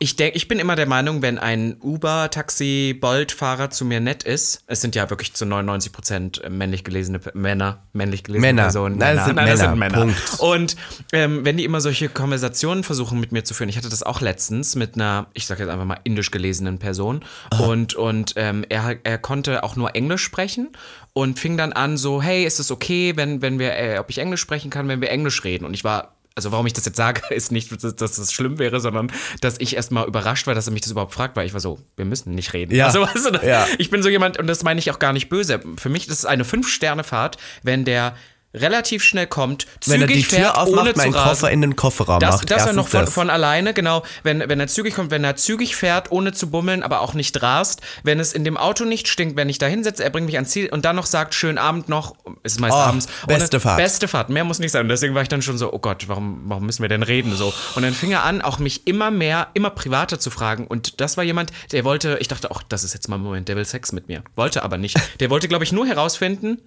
ich, 0.01 0.15
denk, 0.15 0.37
ich 0.37 0.47
bin 0.47 0.61
immer 0.61 0.77
der 0.77 0.87
Meinung, 0.87 1.23
wenn 1.23 1.39
ein 1.39 1.77
Uber, 1.81 2.31
Taxi, 2.31 2.97
Bolt-Fahrer 3.01 3.71
zu 3.71 3.85
mir 3.85 4.01
nett 4.01 4.23
ist, 4.23 4.63
es 4.67 4.81
sind 4.81 4.95
ja 4.95 5.11
wirklich 5.11 5.35
zu 5.35 5.45
99 5.45 5.93
Prozent 5.93 6.43
männlich 6.49 6.85
gelesene 6.85 7.21
Männer, 7.35 7.83
männlich 7.93 8.23
gelesene 8.23 8.47
Männer. 8.47 8.63
Personen. 8.65 8.99
Nein, 8.99 9.17
das 9.17 9.27
sind 9.27 9.37
das 9.37 9.45
Männer. 9.45 9.57
sind 9.57 9.79
Männer. 9.79 9.99
Punkt. 9.99 10.41
Und 10.41 10.77
ähm, 11.13 11.45
wenn 11.45 11.57
die 11.57 11.65
immer 11.65 11.81
solche 11.81 12.09
Konversationen 12.09 12.85
versuchen 12.85 13.19
mit 13.19 13.33
mir 13.33 13.43
zu 13.43 13.55
führen, 13.55 13.69
ich 13.69 13.77
hatte 13.77 13.89
das 13.89 14.05
auch 14.05 14.21
letztens 14.21 14.77
mit 14.77 14.95
einer, 14.95 15.27
ich 15.35 15.47
sage 15.47 15.65
jetzt 15.65 15.71
einfach 15.71 15.85
mal 15.85 15.99
indisch 16.05 16.31
gelesenen 16.31 16.79
Person 16.79 17.25
und, 17.59 17.95
und 17.95 18.35
ähm, 18.37 18.65
er, 18.69 18.97
er 19.03 19.19
konnte 19.19 19.65
auch 19.65 19.75
nur 19.75 19.97
Englisch 19.97 20.23
sprechen 20.23 20.71
und 21.13 21.41
fing 21.41 21.57
dann 21.57 21.73
an 21.73 21.97
so, 21.97 22.23
hey, 22.23 22.45
ist 22.45 22.61
es 22.61 22.71
okay, 22.71 23.17
wenn, 23.17 23.43
wenn 23.43 23.59
wir, 23.59 23.77
äh, 23.77 23.99
ob 23.99 24.11
ich 24.11 24.19
Englisch 24.19 24.41
sprechen 24.41 24.71
kann, 24.71 24.87
wenn 24.87 25.01
wir 25.01 25.11
Englisch 25.11 25.43
reden? 25.43 25.65
Und 25.65 25.75
ich 25.75 25.83
war 25.83 26.18
also 26.39 26.53
warum 26.53 26.67
ich 26.67 26.73
das 26.73 26.85
jetzt 26.85 26.97
sage, 26.97 27.23
ist 27.35 27.51
nicht, 27.51 27.71
dass, 27.83 27.97
dass 27.97 28.15
das 28.17 28.33
schlimm 28.33 28.59
wäre, 28.61 28.79
sondern 28.79 29.11
dass 29.41 29.57
ich 29.59 29.75
erstmal 29.75 30.07
überrascht 30.07 30.47
war, 30.47 30.55
dass 30.55 30.69
er 30.69 30.73
mich 30.73 30.83
das 30.83 30.93
überhaupt 30.93 31.13
fragt, 31.13 31.35
weil 31.37 31.47
ich 31.47 31.53
war 31.53 31.61
so, 31.61 31.81
wir 31.97 32.05
müssen 32.05 32.33
nicht 32.35 32.53
reden. 32.53 32.75
Ja. 32.75 32.87
Also, 32.87 33.05
du, 33.05 33.47
Ja. 33.47 33.67
ich 33.79 33.91
bin 33.91 34.03
so 34.05 34.09
jemand, 34.09 34.39
und 34.39 34.47
das 34.47 34.63
meine 34.63 34.79
ich 34.79 34.91
auch 34.93 35.01
gar 35.01 35.13
nicht 35.13 35.29
böse. 35.29 35.61
Für 35.77 35.89
mich 35.89 36.07
ist 36.07 36.15
es 36.21 36.25
eine 36.25 36.45
Fünf-Sterne-Fahrt, 36.45 37.39
wenn 37.65 37.85
der 37.85 38.15
relativ 38.61 39.03
schnell 39.03 39.27
kommt, 39.27 39.67
zügig 39.81 39.87
Wenn 39.87 40.01
er 40.03 40.07
die 40.09 40.23
fährt, 40.25 40.55
Tür 40.55 40.67
ohne 40.69 40.81
aufmacht, 40.81 40.97
meinen 40.97 41.13
zu 41.13 41.19
rasen. 41.19 41.29
Koffer 41.31 41.51
in 41.51 41.61
den 41.61 41.77
Kofferraum 41.77 42.21
Das, 42.21 42.37
macht. 42.37 42.51
das 42.51 42.67
war 42.67 42.73
noch 42.73 42.89
von, 42.89 43.07
von 43.07 43.31
alleine, 43.31 43.75
genau. 43.75 44.03
Wenn, 44.23 44.41
wenn 44.49 44.61
er 44.61 44.67
zügig 44.69 44.95
kommt, 44.95 45.11
wenn 45.11 45.25
er 45.25 45.37
zügig 45.37 45.77
fährt, 45.77 46.11
ohne 46.13 46.33
zu 46.33 46.51
bummeln, 46.51 46.83
aber 46.83 47.01
auch 47.01 47.15
nicht 47.15 47.41
rast. 47.43 47.81
Wenn 48.03 48.21
es 48.21 48.33
in 48.33 48.45
dem 48.45 48.57
Auto 48.57 48.85
nicht 48.85 49.09
stinkt, 49.09 49.37
wenn 49.37 49.49
ich 49.49 49.59
da 49.59 49.67
hinsetze, 49.67 50.05
er 50.05 50.11
bringt 50.11 50.27
mich 50.27 50.37
ans 50.37 50.51
Ziel 50.51 50.69
und 50.71 50.85
dann 50.85 50.97
noch 50.97 51.07
sagt, 51.07 51.35
schönen 51.35 51.59
Abend 51.59 51.89
noch, 51.89 52.15
es 52.43 52.53
ist 52.53 52.61
meist 52.61 52.75
Oh, 52.75 52.79
abends. 52.79 53.09
beste 53.27 53.61
Fahrt. 53.61 53.77
Beste 53.79 54.09
Fahrt, 54.09 54.29
mehr 54.31 54.45
muss 54.45 54.59
nicht 54.59 54.73
sein. 54.73 54.83
Und 54.83 54.89
deswegen 54.89 55.15
war 55.15 55.23
ich 55.23 55.29
dann 55.29 55.43
schon 55.43 55.59
so, 55.59 55.73
oh 55.73 55.79
Gott, 55.79 56.09
warum, 56.09 56.43
warum 56.47 56.67
müssen 56.67 56.83
wir 56.83 56.89
denn 56.89 57.03
reden? 57.03 57.35
So. 57.35 57.53
Und 57.75 57.83
dann 57.83 57.95
fing 57.95 58.11
er 58.13 58.25
an, 58.25 58.43
auch 58.43 58.59
mich 58.59 58.87
immer 58.87 59.11
mehr, 59.11 59.49
immer 59.55 59.71
privater 59.71 60.19
zu 60.19 60.31
fragen. 60.31 60.67
Und 60.67 61.01
das 61.01 61.17
war 61.17 61.25
jemand, 61.25 61.53
der 61.73 61.85
wollte, 61.85 62.19
ich 62.21 62.29
dachte, 62.29 62.51
auch, 62.51 62.63
das 62.63 62.85
ist 62.85 62.95
jetzt 62.95 63.09
mal 63.09 63.17
ein 63.17 63.23
Moment, 63.23 63.49
der 63.49 63.57
will 63.57 63.65
Sex 63.65 63.93
mit 63.93 64.09
mir. 64.09 64.23
Wollte 64.37 64.63
aber 64.63 64.79
nicht. 64.79 64.97
Der 65.21 65.31
wollte, 65.31 65.49
glaube 65.49 65.65
ich, 65.65 65.73
nur 65.73 65.87
herausfinden, 65.87 66.59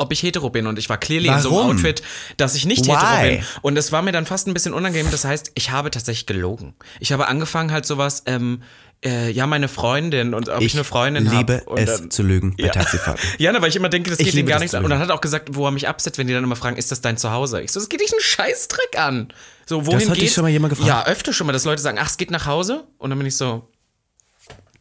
ob 0.00 0.12
ich 0.12 0.22
hetero 0.22 0.50
bin 0.50 0.66
und 0.66 0.78
ich 0.78 0.88
war 0.88 0.98
clearly 0.98 1.28
in 1.28 1.38
so 1.40 1.48
einem 1.50 1.58
Warum? 1.58 1.70
Outfit, 1.76 2.02
dass 2.36 2.54
ich 2.54 2.64
nicht 2.66 2.86
Why? 2.86 2.92
hetero 2.92 3.36
bin. 3.36 3.44
Und 3.62 3.76
es 3.78 3.92
war 3.92 4.02
mir 4.02 4.12
dann 4.12 4.26
fast 4.26 4.46
ein 4.48 4.54
bisschen 4.54 4.74
unangenehm. 4.74 5.10
Das 5.10 5.24
heißt, 5.24 5.52
ich 5.54 5.70
habe 5.70 5.90
tatsächlich 5.90 6.26
gelogen. 6.26 6.74
Ich 6.98 7.12
habe 7.12 7.28
angefangen 7.28 7.70
halt 7.72 7.86
sowas, 7.86 8.22
ähm, 8.26 8.62
äh, 9.04 9.30
ja, 9.30 9.46
meine 9.46 9.68
Freundin 9.68 10.34
und 10.34 10.48
ob 10.50 10.60
ich, 10.60 10.66
ich 10.68 10.74
eine 10.74 10.84
Freundin 10.84 11.26
habe. 11.28 11.36
liebe 11.54 11.62
Und 11.64 11.78
es 11.78 11.98
dann- 12.00 12.10
zu 12.10 12.22
lügen 12.22 12.54
bei 12.58 12.64
ja. 12.66 12.70
Taxifahrten. 12.72 13.22
Ja, 13.38 13.50
ne, 13.52 13.62
weil 13.62 13.70
ich 13.70 13.76
immer 13.76 13.88
denke, 13.88 14.10
das 14.10 14.18
geht 14.18 14.34
ihm 14.34 14.44
gar 14.46 14.56
das 14.56 14.60
nichts 14.62 14.74
an. 14.74 14.84
Und 14.84 14.90
dann 14.90 14.98
hat 14.98 15.08
er 15.08 15.14
auch 15.14 15.20
gesagt, 15.22 15.50
wo 15.54 15.64
er 15.66 15.70
mich 15.70 15.88
absetzt, 15.88 16.18
wenn 16.18 16.26
die 16.26 16.34
dann 16.34 16.44
immer 16.44 16.56
fragen, 16.56 16.76
ist 16.76 16.90
das 16.92 17.00
dein 17.00 17.16
Zuhause? 17.16 17.62
Ich 17.62 17.72
so, 17.72 17.80
es 17.80 17.88
geht 17.88 18.00
dich 18.00 18.12
einen 18.12 18.20
Scheißdreck 18.20 18.98
an. 18.98 19.32
So, 19.66 19.86
wohin 19.86 20.10
hat 20.10 20.16
dich 20.20 20.32
schon 20.32 20.42
mal 20.42 20.48
jemand 20.50 20.70
gefragt? 20.72 20.88
Ja, 20.88 21.06
öfter 21.06 21.32
schon 21.32 21.46
mal, 21.46 21.52
dass 21.54 21.64
Leute 21.64 21.80
sagen, 21.80 21.98
ach, 22.00 22.08
es 22.10 22.16
geht 22.18 22.30
nach 22.30 22.44
Hause. 22.46 22.84
Und 22.98 23.10
dann 23.10 23.18
bin 23.18 23.26
ich 23.26 23.36
so, 23.36 23.70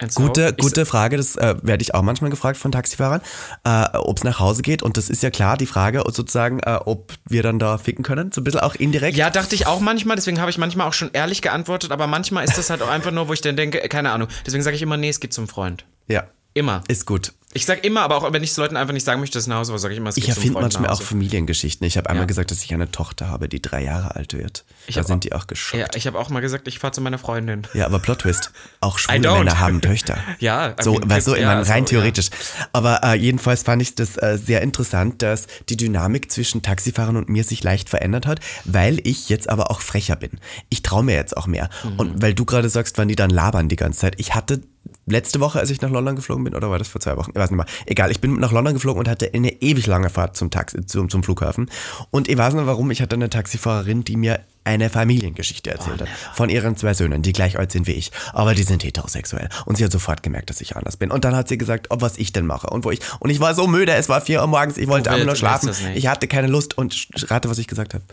so? 0.08 0.22
Gute, 0.22 0.54
gute 0.54 0.86
Frage, 0.86 1.18
das 1.18 1.36
äh, 1.36 1.56
werde 1.62 1.82
ich 1.82 1.94
auch 1.94 2.02
manchmal 2.02 2.30
gefragt 2.30 2.58
von 2.58 2.72
Taxifahrern, 2.72 3.22
äh, 3.64 3.98
ob 3.98 4.18
es 4.18 4.24
nach 4.24 4.40
Hause 4.40 4.62
geht. 4.62 4.82
Und 4.84 4.98
das 4.98 5.10
ist 5.10 5.24
ja 5.24 5.30
klar 5.30 5.58
die 5.58 5.66
Frage, 5.66 6.04
sozusagen, 6.06 6.60
äh, 6.60 6.80
ob 6.86 7.14
wir 7.28 7.44
dann 7.44 7.60
da 7.60 7.78
ficken 7.78 8.04
können. 8.04 8.32
So 8.32 8.42
ein 8.42 8.44
bisschen 8.44 8.62
auch 8.62 8.76
indirekt. 8.76 9.18
Ja, 9.18 9.30
dachte 9.30 9.56
ich 9.56 9.68
auch 9.68 9.80
manchmal, 9.80 10.16
deswegen 10.16 10.40
habe 10.40 10.50
ich 10.50 10.58
manchmal 10.58 10.88
auch 10.88 10.94
schon 10.94 11.12
ehrlich 11.14 11.42
geantwortet, 11.42 11.92
aber 11.92 12.08
manchmal 12.08 12.46
ist 12.46 12.58
das 12.58 12.70
halt 12.70 12.82
auch 12.82 12.90
einfach 12.90 13.12
nur, 13.12 13.28
wo 13.28 13.34
ich 13.34 13.42
dann 13.42 13.56
denke, 13.56 13.84
äh, 13.84 13.88
keine 13.88 14.12
Ahnung. 14.12 14.30
Deswegen 14.46 14.64
sage 14.64 14.76
ich 14.76 14.82
immer, 14.82 14.98
nee, 14.98 15.10
es 15.10 15.20
geht 15.20 15.34
zum 15.34 15.48
Freund. 15.48 15.86
Ja, 16.08 16.24
Immer. 16.54 16.84
ist 16.88 17.06
gut. 17.06 17.34
Ich 17.52 17.66
sag 17.66 17.84
immer, 17.84 18.02
aber 18.02 18.18
auch 18.18 18.32
wenn 18.32 18.44
ich 18.44 18.52
es 18.52 18.58
Leuten 18.58 18.78
einfach 18.78 18.94
nicht 18.94 19.04
sagen 19.06 19.20
möchte, 19.22 19.34
dass 19.34 19.46
es 19.46 19.48
nach 19.48 19.58
Hause 19.58 19.72
war, 19.72 19.80
sage 19.80 19.96
ich 19.96 20.00
immer, 20.00 20.10
es 20.10 20.16
geht 20.16 20.26
Ich 20.26 20.30
erfinde 20.30 20.62
manchmal 20.62 20.92
auch. 20.92 21.02
Familiengeschichten. 21.02 21.86
Ich 21.88 21.98
habe 21.98 22.08
einmal 22.08 22.24
Ja. 22.24 22.28
gesagt, 22.28 22.52
dass 22.52 22.64
ich 22.64 22.72
eine 22.76 22.92
Tochter 22.92 23.28
habe, 23.28 23.50
die 23.50 23.60
drei 23.60 23.84
Jahre 23.84 24.16
alt 24.16 24.34
wird. 24.38 24.66
da 24.88 24.96
hab 24.98 25.06
sind 25.08 25.16
auch- 25.16 25.20
die 25.22 25.34
auch 25.34 25.48
geschockt. 25.48 25.82
Ja, 25.82 25.88
ich 25.96 26.06
habe 26.06 26.20
auch 26.20 26.30
mal 26.30 26.42
gesagt, 26.42 26.68
ich 26.68 26.78
fahre 26.78 26.94
zu 26.94 27.02
meiner 27.02 27.18
Freundin. 27.18 27.64
Ja, 27.74 27.88
aber 27.88 27.98
Plot 27.98 28.20
Twist. 28.20 28.52
Auch 28.82 29.00
schwule. 29.00 29.20
Männer 29.20 29.60
haben 29.60 29.82
Töchter. 29.82 30.18
Ja, 30.40 30.70
I 30.80 30.84
so, 30.84 30.94
mean, 30.94 31.10
du, 31.10 31.16
ich 31.34 31.40
ja, 31.42 31.48
meine, 31.48 31.62
rein 31.62 31.66
so, 31.66 31.96
ja. 31.96 32.02
theoretisch. 32.02 32.30
Aber 32.72 33.04
äh, 33.04 33.16
jedenfalls 33.16 33.64
fand 33.64 33.82
ich 33.82 33.96
das 33.96 34.16
äh, 34.18 34.38
sehr 34.38 34.62
interessant, 34.62 35.22
dass 35.24 35.48
die 35.70 35.76
Dynamik 35.78 36.32
zwischen 36.32 36.62
Taxifahrern 36.62 37.18
und 37.18 37.30
mir 37.30 37.44
sich 37.44 37.64
leicht 37.64 37.90
verändert 37.90 38.28
hat, 38.28 38.42
weil 38.66 39.00
ich 39.08 39.28
jetzt 39.30 39.50
aber 39.50 39.72
auch 39.72 39.82
frecher 39.82 40.16
bin. 40.16 40.40
Ich 40.70 40.84
traue 40.84 41.04
mir 41.04 41.16
jetzt 41.16 41.36
auch 41.36 41.48
mehr. 41.48 41.70
Mhm. 41.84 42.00
Und 42.00 42.22
weil 42.22 42.36
du 42.36 42.46
gerade 42.46 42.70
sagst, 42.70 43.00
wann 43.00 43.08
die 43.08 43.16
dann 43.16 43.32
labern 43.32 43.70
die 43.70 43.76
ganze 43.76 44.02
Zeit. 44.02 44.16
Ich 44.20 44.36
hatte 44.36 44.62
letzte 45.10 45.40
Woche, 45.40 45.60
als 45.60 45.70
ich 45.70 45.82
nach 45.82 45.90
London 45.90 46.16
geflogen 46.16 46.44
bin, 46.44 46.56
oder 46.56 46.70
war 46.70 46.78
das 46.80 46.88
vor 46.88 47.02
zwei 47.02 47.16
Wochen? 47.18 47.32
Ich 47.32 47.38
weiß 47.40 47.52
nicht 47.52 47.58
mehr. 47.58 47.66
Egal, 47.86 48.12
ich 48.12 48.22
bin 48.22 48.36
nach 48.40 48.52
London 48.52 48.74
geflogen 48.74 49.00
und 49.00 49.08
hatte 49.10 49.30
eine 49.34 49.62
ewig 49.62 49.88
lange 49.88 50.10
Fahrt 50.10 50.36
zum, 50.38 50.50
Taxi, 50.52 50.86
zum, 50.86 51.10
zum 51.10 51.24
Flughafen. 51.24 51.70
Und 52.12 52.28
ich 52.30 52.38
weiß 52.38 52.54
nicht 52.54 52.66
warum, 52.66 52.92
ich 52.92 53.02
hatte 53.02 53.16
eine 53.16 53.30
Taxifahrerin, 53.30 54.04
die 54.04 54.16
mir 54.16 54.40
eine 54.66 54.90
Familiengeschichte 54.92 55.72
erzählt 55.72 56.02
hat. 56.02 56.08
Von 56.34 56.50
ihren 56.50 56.76
zwei 56.78 56.94
Söhnen, 56.94 57.22
die 57.24 57.34
gleich 57.34 57.58
alt 57.58 57.72
sind 57.72 57.88
wie 57.88 57.94
ich. 57.94 58.12
Aber 58.34 58.54
die 58.54 58.62
sind 58.64 58.84
heterosexuell. 58.84 59.50
Und 59.66 59.78
sie 59.78 59.84
hat 59.84 59.92
sofort 59.92 60.22
gemerkt, 60.22 60.50
dass 60.52 60.62
ich 60.62 60.76
anders 60.76 60.98
bin. 60.98 61.10
Und 61.10 61.26
dann 61.26 61.36
hat 61.36 61.48
sie 61.48 61.58
gesagt, 61.58 61.88
ob 61.90 62.02
was 62.02 62.18
ich 62.18 62.34
denn 62.34 62.46
mache 62.46 62.68
und 62.70 62.86
wo 62.86 62.92
ich. 62.92 63.00
Und 63.20 63.32
ich 63.32 63.40
war 63.40 63.56
so 63.56 63.66
müde, 63.68 63.94
es 63.94 64.10
war 64.10 64.22
vier 64.22 64.42
Uhr 64.42 64.48
morgens, 64.48 64.78
ich 64.78 64.88
wollte 64.88 65.10
Du 65.10 65.16
einfach 65.16 65.26
nur 65.26 65.36
schlafen. 65.36 65.70
Ich 65.98 66.08
hatte 66.08 66.28
keine 66.28 66.48
Lust 66.48 66.78
und 66.78 67.08
rate, 67.30 67.50
was 67.50 67.58
ich 67.58 67.68
gesagt 67.68 67.96
habe. 67.96 68.04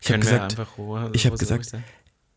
Ich 0.00 0.08
habe 0.08 0.20
gesagt, 0.20 0.56
Ruhe- 0.78 1.10
ich 1.12 1.26
habe 1.26 1.36
gesagt, 1.36 1.66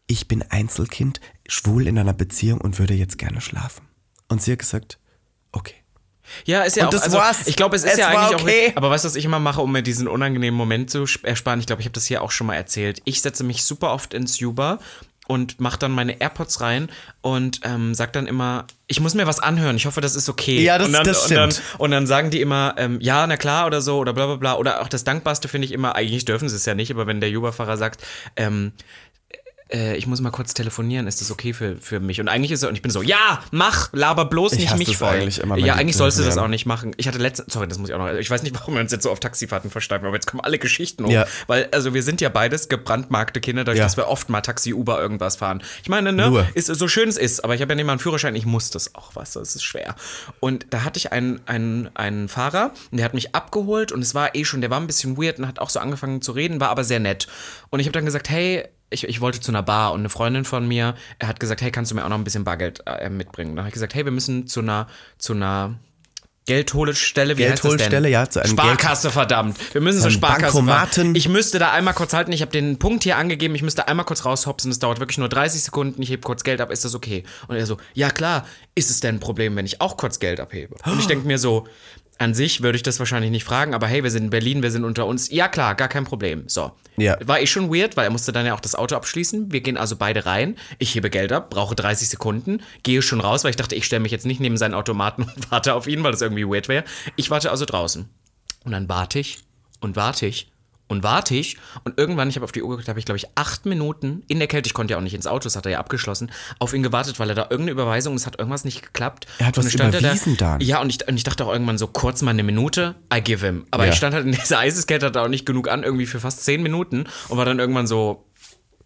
ich 0.08 0.28
bin 0.28 0.44
Einzelkind, 0.50 1.22
schwul 1.48 1.88
in 1.88 1.98
einer 2.00 2.14
Beziehung 2.14 2.60
und 2.60 2.80
würde 2.80 2.96
jetzt 2.96 3.18
gerne 3.18 3.40
schlafen. 3.42 3.84
Und 4.29 4.41
sie 4.41 4.51
hat 4.53 4.59
gesagt, 4.59 4.98
okay. 5.51 5.75
Ja, 6.45 6.62
ist 6.62 6.75
ja 6.77 6.83
Und 6.83 6.89
auch, 6.89 7.01
das 7.01 7.13
also, 7.15 7.50
ich 7.50 7.55
glaube, 7.55 7.75
es 7.75 7.83
ist 7.83 7.93
Es 7.93 7.98
ja 7.98 8.09
eigentlich 8.09 8.39
okay. 8.39 8.69
auch, 8.71 8.77
aber 8.77 8.91
weißt 8.91 9.03
du, 9.03 9.07
was 9.07 9.15
ich 9.15 9.25
immer 9.25 9.39
mache, 9.39 9.62
um 9.62 9.71
mir 9.71 9.81
diesen 9.81 10.07
unangenehmen 10.07 10.55
Moment 10.57 10.91
zu 10.91 11.03
sp- 11.09 11.25
ersparen? 11.25 11.59
Ich 11.59 11.65
glaube, 11.65 11.81
ich 11.81 11.88
habe 11.88 11.93
das 11.93 12.05
hier 12.05 12.21
auch 12.21 12.29
schon 12.31 12.45
mal 12.48 12.53
erzählt. 12.55 13.01
Ich 13.05 13.21
setze 13.24 13.43
mich 13.43 13.63
super 13.63 13.91
oft 13.93 14.13
ins 14.13 14.39
Uber 14.39 14.77
und 15.27 15.59
mache 15.59 15.79
dann 15.79 15.91
meine 15.91 16.21
AirPods 16.21 16.62
rein 16.62 16.89
und 17.21 17.62
ähm, 17.63 17.95
sag 17.95 18.13
dann 18.13 18.27
immer, 18.27 18.65
ich 18.88 19.00
muss 19.00 19.15
mir 19.15 19.25
was 19.27 19.39
anhören, 19.39 19.75
ich 19.75 19.86
hoffe, 19.88 20.01
das 20.01 20.15
ist 20.15 20.29
okay. 20.29 20.62
Ja, 20.62 20.77
das- 20.77 20.88
und 20.88 20.93
dann, 20.93 21.03
das 21.05 21.24
Und 21.25 21.31
dann, 21.36 21.51
stimmt. 21.51 21.79
und 21.79 21.91
dann 21.91 22.05
sagen 22.07 22.29
die 22.29 22.41
immer, 22.41 22.75
ähm, 22.77 23.00
ja, 23.01 23.25
na 23.25 23.36
klar 23.38 23.65
oder 23.65 23.81
so 23.81 23.98
oder 23.98 24.13
bla 24.13 24.27
bla 24.27 24.36
bla. 24.36 24.55
Oder 24.55 24.81
auch 24.81 24.88
das 24.88 25.03
Dankbarste 25.03 25.48
finde 25.48 25.65
ich 25.65 25.71
immer, 25.71 25.95
eigentlich 25.95 26.25
dürfen 26.25 26.48
sie 26.50 26.55
es 26.55 26.65
ja 26.65 26.75
nicht, 26.75 26.91
aber 26.91 27.07
wenn 27.07 27.21
der 27.21 27.29
Uber-Fahrer 27.31 27.77
sagt, 27.77 28.03
ähm, 28.36 28.71
äh, 29.72 29.96
ich 29.96 30.08
muss 30.08 30.20
mal 30.22 30.32
kurz 30.32 30.54
telefonieren, 30.54 31.08
ist 31.08 31.22
das 31.22 31.30
okay 31.32 31.54
für, 31.54 31.78
für 31.78 32.00
mich? 32.00 32.20
Und 32.20 32.28
eigentlich 32.28 32.52
ist 32.52 32.64
er, 32.64 32.70
und 32.70 32.76
ich 32.76 32.82
bin 32.82 32.92
so, 32.92 33.02
ja, 33.02 33.42
mach, 33.52 33.90
laber 33.94 34.26
bloß 34.26 34.54
Ich 34.54 34.60
nicht 34.60 34.78
mich 34.78 34.88
das 34.90 34.98
voll. 34.98 35.10
eigentlich 35.10 35.40
immer, 35.40 35.58
ja, 35.58 35.76
eigentlich 35.76 35.96
sollst 35.96 36.18
du 36.20 36.24
das 36.24 36.38
auch 36.38 36.48
nicht 36.48 36.66
machen. 36.66 36.94
Ich 36.98 37.08
hatte 37.08 37.20
letztens, 37.20 37.54
sorry, 37.54 37.68
das 37.68 37.78
muss 37.78 37.90
ich 37.90 37.96
auch 37.96 38.00
noch, 38.00 38.12
ich 38.14 38.30
weiß 38.30 38.44
nicht, 38.44 38.56
warum 38.56 38.74
wir 38.74 38.82
uns 38.82 38.92
jetzt 38.92 39.04
so 39.04 39.12
auf 39.12 39.20
Taxifahrten 39.20 39.70
versteifen, 39.70 40.06
aber 40.08 40.16
jetzt 40.16 40.26
kommen 40.28 40.42
alle 40.42 40.58
Geschichten 40.58 41.06
hoch. 41.06 41.12
Ja. 41.12 41.26
Weil, 41.48 41.70
also 41.72 41.94
wir 41.94 42.04
sind 42.04 42.20
ja 42.22 42.30
beides 42.30 42.68
gebrandmarkte 42.70 43.42
Kinder, 43.42 43.64
dadurch, 43.64 43.80
Ja. 43.80 43.86
dass 43.86 43.98
wir 43.98 44.08
oft 44.08 44.30
mal 44.30 44.42
Taxi, 44.42 44.74
Uber, 44.74 45.00
irgendwas 45.00 45.36
fahren. 45.36 45.62
Ich 45.84 45.90
meine, 45.90 46.14
ne, 46.14 46.30
Nur. 46.30 46.48
ist 46.56 46.68
so 46.68 46.88
schön 46.88 47.10
es 47.10 47.18
ist, 47.18 47.44
aber 47.44 47.56
ich 47.56 47.62
habe 47.62 47.72
ja 47.74 47.76
nicht 47.76 47.86
mal 47.86 47.94
einen 47.94 48.00
Führerschein, 48.00 48.36
ich 48.36 48.46
muss 48.46 48.72
das 48.72 48.96
auch, 48.96 49.14
du, 49.14 49.40
es 49.40 49.56
ist 49.56 49.64
schwer. 49.64 49.96
Und 50.40 50.66
da 50.72 50.84
hatte 50.84 50.98
ich 50.98 51.12
einen, 51.12 51.42
einen, 51.46 51.90
einen 51.96 52.28
Fahrer, 52.28 52.72
und 52.92 52.98
der 52.98 53.06
hat 53.06 53.14
mich 53.14 53.36
abgeholt 53.36 53.92
und 53.92 54.02
es 54.02 54.16
war 54.16 54.34
eh 54.36 54.46
schon, 54.46 54.62
der 54.62 54.70
war 54.72 54.80
ein 54.80 54.88
bisschen 54.88 55.18
weird 55.18 55.38
und 55.40 55.48
hat 55.48 55.60
auch 55.60 55.70
so 55.70 55.80
angefangen 55.80 56.22
zu 56.22 56.32
reden, 56.32 56.60
war 56.60 56.70
aber 56.70 56.84
sehr 56.84 57.00
nett. 57.00 57.28
Und 57.70 57.80
ich 57.80 57.86
habe 57.86 57.94
dann 57.94 58.06
gesagt, 58.06 58.30
hey, 58.30 58.68
ich, 58.89 59.03
ich 59.03 59.22
wollte 59.22 59.39
zu 59.39 59.51
einer 59.51 59.63
Bar 59.63 59.93
und 59.93 60.00
eine 60.00 60.10
Freundin 60.10 60.46
von 60.46 60.67
mir, 60.67 60.96
er 61.19 61.27
hat 61.27 61.39
gesagt, 61.39 61.62
hey, 61.62 61.72
kannst 61.72 61.91
du 61.91 61.96
mir 61.96 62.05
auch 62.05 62.10
noch 62.10 62.17
ein 62.17 62.24
bisschen 62.24 62.43
Bargeld 62.43 62.81
äh, 62.86 63.10
mitbringen? 63.10 63.55
Dann 63.55 63.63
habe 63.63 63.69
ich 63.69 63.74
gesagt, 63.74 63.93
hey, 63.93 64.05
wir 64.05 64.12
müssen 64.12 64.48
zu 64.48 64.62
einer, 64.62 64.88
zu 65.17 65.34
einer 65.34 65.79
Geldholstelle, 66.50 67.38
wie 67.38 67.43
Geldholstelle, 67.43 68.10
ja, 68.10 68.27
zu 68.27 68.39
einem 68.39 68.53
Sparkasse, 68.53 69.12
verdammt. 69.12 69.55
Wir 69.72 69.81
müssen 69.81 70.01
zur 70.01 70.10
Sparkasse 70.10 70.58
Bankomaten. 70.58 71.13
Ich 71.13 71.29
müsste 71.29 71.60
da 71.60 71.72
einmal 71.72 71.93
kurz 71.93 72.13
halten. 72.13 72.31
Ich 72.31 72.41
habe 72.41 72.51
den 72.51 72.79
Punkt 72.79 73.03
hier 73.03 73.17
angegeben. 73.17 73.53
Ich 73.53 73.62
müsste 73.62 73.88
einmal 73.88 74.03
kurz 74.03 74.25
raushopsen. 74.25 74.72
Es 74.72 74.79
dauert 74.79 75.00
wirklich 75.00 75.19
nur 75.19 75.29
30 75.29 75.62
Sekunden. 75.62 76.01
Ich 76.01 76.10
hebe 76.10 76.24
kurz 76.24 76.43
Geld 76.43 76.60
ab. 76.60 76.72
Ist 76.72 76.84
das 76.84 76.96
okay? 76.96 77.24
Und 77.48 77.58
er 77.58 77.67
so, 77.67 77.77
ja 77.93 78.10
klar. 78.10 78.48
Ist 78.74 78.89
es 78.89 79.00
denn 79.00 79.17
ein 79.17 79.19
Problem, 79.19 79.55
wenn 79.58 79.65
ich 79.67 79.79
auch 79.79 79.96
kurz 79.96 80.17
Geld 80.17 80.39
abhebe? 80.39 80.74
Und 80.86 81.00
ich 81.00 81.05
denke 81.05 81.27
mir 81.27 81.38
so, 81.38 81.67
an 82.20 82.34
sich 82.34 82.62
würde 82.62 82.76
ich 82.76 82.84
das 82.84 83.00
wahrscheinlich 83.00 83.32
nicht 83.32 83.46
fragen, 83.46 83.74
aber 83.74 83.88
hey, 83.88 84.04
wir 84.04 84.12
sind 84.12 84.26
in 84.26 84.30
Berlin, 84.30 84.62
wir 84.62 84.72
sind 84.72 84.84
unter 84.84 85.06
uns. 85.06 85.32
Ja 85.32 85.48
klar, 85.48 85.74
gar 85.76 85.88
kein 85.88 86.04
Problem. 86.04 86.44
So. 86.48 86.74
Ja. 86.98 87.18
War 87.26 87.40
eh 87.40 87.48
schon 87.48 87.74
weird, 87.74 87.96
weil 87.96 88.04
er 88.04 88.12
musste 88.12 88.34
dann 88.34 88.46
ja 88.46 88.54
auch 88.54 88.60
das 88.60 88.76
Auto 88.76 88.96
abschließen. 88.98 89.54
Wir 89.54 89.62
gehen 89.62 89.78
also 89.78 89.96
beide 89.96 90.26
rein. 90.26 90.58
Ich 90.80 90.94
hebe 90.94 91.10
Geld 91.10 91.32
ab, 91.32 91.50
brauche 91.50 91.76
30 91.76 92.10
Sekunden, 92.10 92.62
gehe 92.84 93.02
schon 93.02 93.22
raus, 93.22 93.46
weil 93.46 93.52
ich 93.52 93.56
dachte, 93.56 93.76
ich 93.76 93.86
stelle 93.86 94.02
mich 94.02 94.12
jetzt 94.12 94.26
nicht 94.26 94.42
neben 94.42 94.58
seinen 94.58 94.74
Automaten 94.74 95.24
und 95.36 95.52
warte 95.52 95.74
auf 95.74 95.88
ihn, 95.88 96.04
weil 96.04 96.12
das 96.12 96.22
irgendwie 96.22 96.46
weird 96.46 96.68
wäre. 96.68 96.84
Ich 97.16 97.30
warte 97.30 97.52
also 97.52 97.64
draußen. 97.64 98.10
Und 98.66 98.72
dann 98.74 98.90
warte 98.90 99.20
ich 99.20 99.40
und 99.80 99.96
warte 99.96 100.26
ich 100.26 100.52
und 100.89 101.03
warte 101.03 101.36
ich. 101.36 101.58
Und 101.86 101.98
irgendwann, 101.98 102.27
ich 102.27 102.36
habe 102.36 102.43
auf 102.43 102.51
die 102.51 102.62
Uhr 102.62 102.72
geguckt, 102.72 102.89
habe 102.89 103.00
ich, 103.00 103.05
glaube 103.05 103.17
ich, 103.17 103.27
acht 103.36 103.65
Minuten 103.65 104.24
in 104.27 104.39
der 104.39 104.48
Kälte, 104.50 104.67
ich 104.67 104.74
konnte 104.74 104.91
ja 104.91 104.98
auch 104.98 105.01
nicht 105.01 105.13
ins 105.13 105.25
Auto, 105.27 105.46
das 105.46 105.55
hat 105.55 105.65
er 105.65 105.72
ja 105.72 105.79
abgeschlossen, 105.79 106.31
auf 106.60 106.74
ihn 106.74 106.84
gewartet, 106.84 107.19
weil 107.19 107.29
er 107.29 107.36
da 107.36 107.43
irgendeine 107.43 107.72
Überweisung, 107.72 108.15
es 108.15 108.25
hat 108.25 108.38
irgendwas 108.38 108.65
nicht 108.65 108.81
geklappt. 108.81 109.25
Er 109.38 109.46
hat 109.48 109.58
Und 109.58 109.65
was 109.65 109.74
überwiesen 109.74 110.36
da, 110.36 110.58
dann. 110.58 110.62
Ja, 110.62 110.81
und 110.81 110.89
ich, 110.89 111.08
und 111.08 111.15
ich 111.15 111.24
dachte 111.24 111.46
auch 111.46 111.51
irgendwann 111.53 111.77
so, 111.77 111.88
kurz 111.88 112.22
mal 112.22 112.31
eine 112.31 112.43
Minute, 112.43 112.96
I 113.13 113.22
give 113.22 113.46
him. 113.46 113.65
Aber 113.72 113.86
Ja. 113.86 113.91
ich 113.91 113.98
stand 113.98 114.13
halt 114.13 114.25
in 114.25 114.34
dieser 114.34 114.60
Eiseskälte, 114.60 115.05
hatte 115.05 115.22
auch 115.22 115.27
nicht 115.29 115.46
genug 115.46 115.69
an, 115.69 115.84
irgendwie 115.84 116.05
für 116.08 116.19
fast 116.19 116.43
zehn 116.43 116.62
Minuten 116.62 117.05
und 117.29 117.38
war 117.38 117.46
dann 117.46 117.60
irgendwann 117.60 117.88
so, 117.88 118.25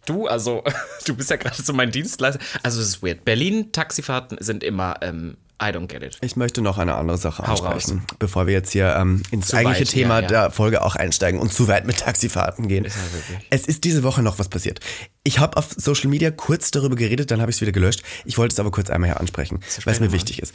Du, 0.06 0.26
also, 0.26 0.62
du 1.06 1.16
bist 1.16 1.30
ja 1.30 1.36
gerade 1.36 1.62
so 1.62 1.72
mein 1.72 1.90
Dienstleister. 1.90 2.38
Also, 2.62 2.78
es 2.78 2.88
ist 2.88 3.02
weird. 3.02 3.24
Berlin-Taxifahrten 3.24 4.36
sind 4.40 4.62
immer, 4.62 4.96
ähm, 5.00 5.38
I 5.64 5.72
don't 5.72 5.86
get 5.86 6.02
it. 6.02 6.18
Ich 6.20 6.36
möchte 6.36 6.60
noch 6.60 6.76
eine 6.76 6.94
andere 6.94 7.16
Sache 7.16 7.42
ansprechen, 7.44 8.02
bevor 8.18 8.46
wir 8.46 8.52
jetzt 8.52 8.72
hier 8.72 8.94
ähm, 8.96 9.22
ins 9.30 9.48
Zu 9.48 9.56
eigentliche 9.56 9.86
weit, 9.86 9.88
Thema 9.88 10.14
ja, 10.16 10.20
ja. 10.20 10.28
der 10.28 10.50
Folge 10.50 10.82
auch 10.82 10.94
einsteigen 10.94 11.40
und 11.40 11.52
zu 11.52 11.68
weit 11.68 11.86
mit 11.86 11.98
Taxifahrten 11.98 12.68
gehen. 12.68 12.84
ja 12.84 12.90
wirklich. 12.90 13.46
es 13.50 13.66
ist 13.66 13.84
diese 13.84 14.02
Woche 14.02 14.22
noch 14.22 14.38
was 14.38 14.48
passiert. 14.48 14.80
Ich 15.22 15.38
habe 15.38 15.56
auf 15.56 15.68
Social 15.76 16.10
Media 16.10 16.30
kurz 16.30 16.70
darüber 16.70 16.96
geredet, 16.96 17.30
dann 17.30 17.40
habe 17.40 17.50
ich 17.50 17.56
es 17.56 17.60
wieder 17.62 17.72
gelöscht. 17.72 18.02
Ich 18.26 18.36
wollte 18.36 18.52
es 18.52 18.60
aber 18.60 18.70
kurz 18.70 18.90
einmal 18.90 19.10
hier 19.10 19.20
ansprechen, 19.20 19.60
weil 19.84 19.94
es 19.94 20.00
mir 20.00 20.12
wichtig 20.12 20.42
ist. 20.42 20.54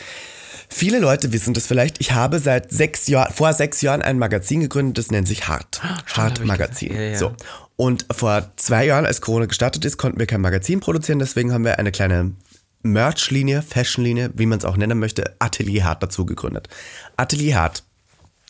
Viele 0.72 1.00
Leute 1.00 1.34
wissen 1.34 1.56
das 1.56 1.66
vielleicht. 1.66 2.00
Ich 2.00 2.12
habe 2.12 2.38
seit 2.38 2.72
sechs 2.72 3.08
Jahren, 3.08 3.34
vor 3.34 3.54
sechs 3.54 3.82
Jahren 3.82 4.04
ein 4.04 4.20
Magazin 4.20 4.60
gegründet, 4.60 5.00
das 5.00 5.10
nennt 5.10 5.28
sich 5.28 5.48
Hart. 5.48 5.82
Hart 5.82 6.18
hab 6.18 6.40
ich 6.40 6.46
Magazin. 6.46 6.94
Ja, 6.94 7.02
ja. 7.02 7.18
So. 7.18 7.36
Und 7.76 8.06
vor 8.12 8.52
zwei 8.58 8.86
Jahren, 8.86 9.06
als 9.06 9.22
Corona 9.22 9.46
gestartet 9.46 9.84
ist, 9.86 9.98
konnten 9.98 10.20
wir 10.20 10.28
kein 10.28 10.42
Magazin 10.42 10.80
produzieren, 10.80 11.18
deswegen 11.18 11.54
haben 11.54 11.64
wir 11.64 11.80
eine 11.80 11.92
kleine 11.92 12.34
Merch-Linie, 12.82 13.62
Fashion-Linie, 13.62 14.32
wie 14.36 14.46
man 14.46 14.60
es 14.60 14.66
auch 14.66 14.78
nennen 14.78 15.00
möchte, 15.00 15.36
Atelier 15.40 15.84
Hart 15.84 16.02
dazu 16.02 16.26
gegründet. 16.26 16.70
Atelier 17.18 17.58
Hart 17.58 17.84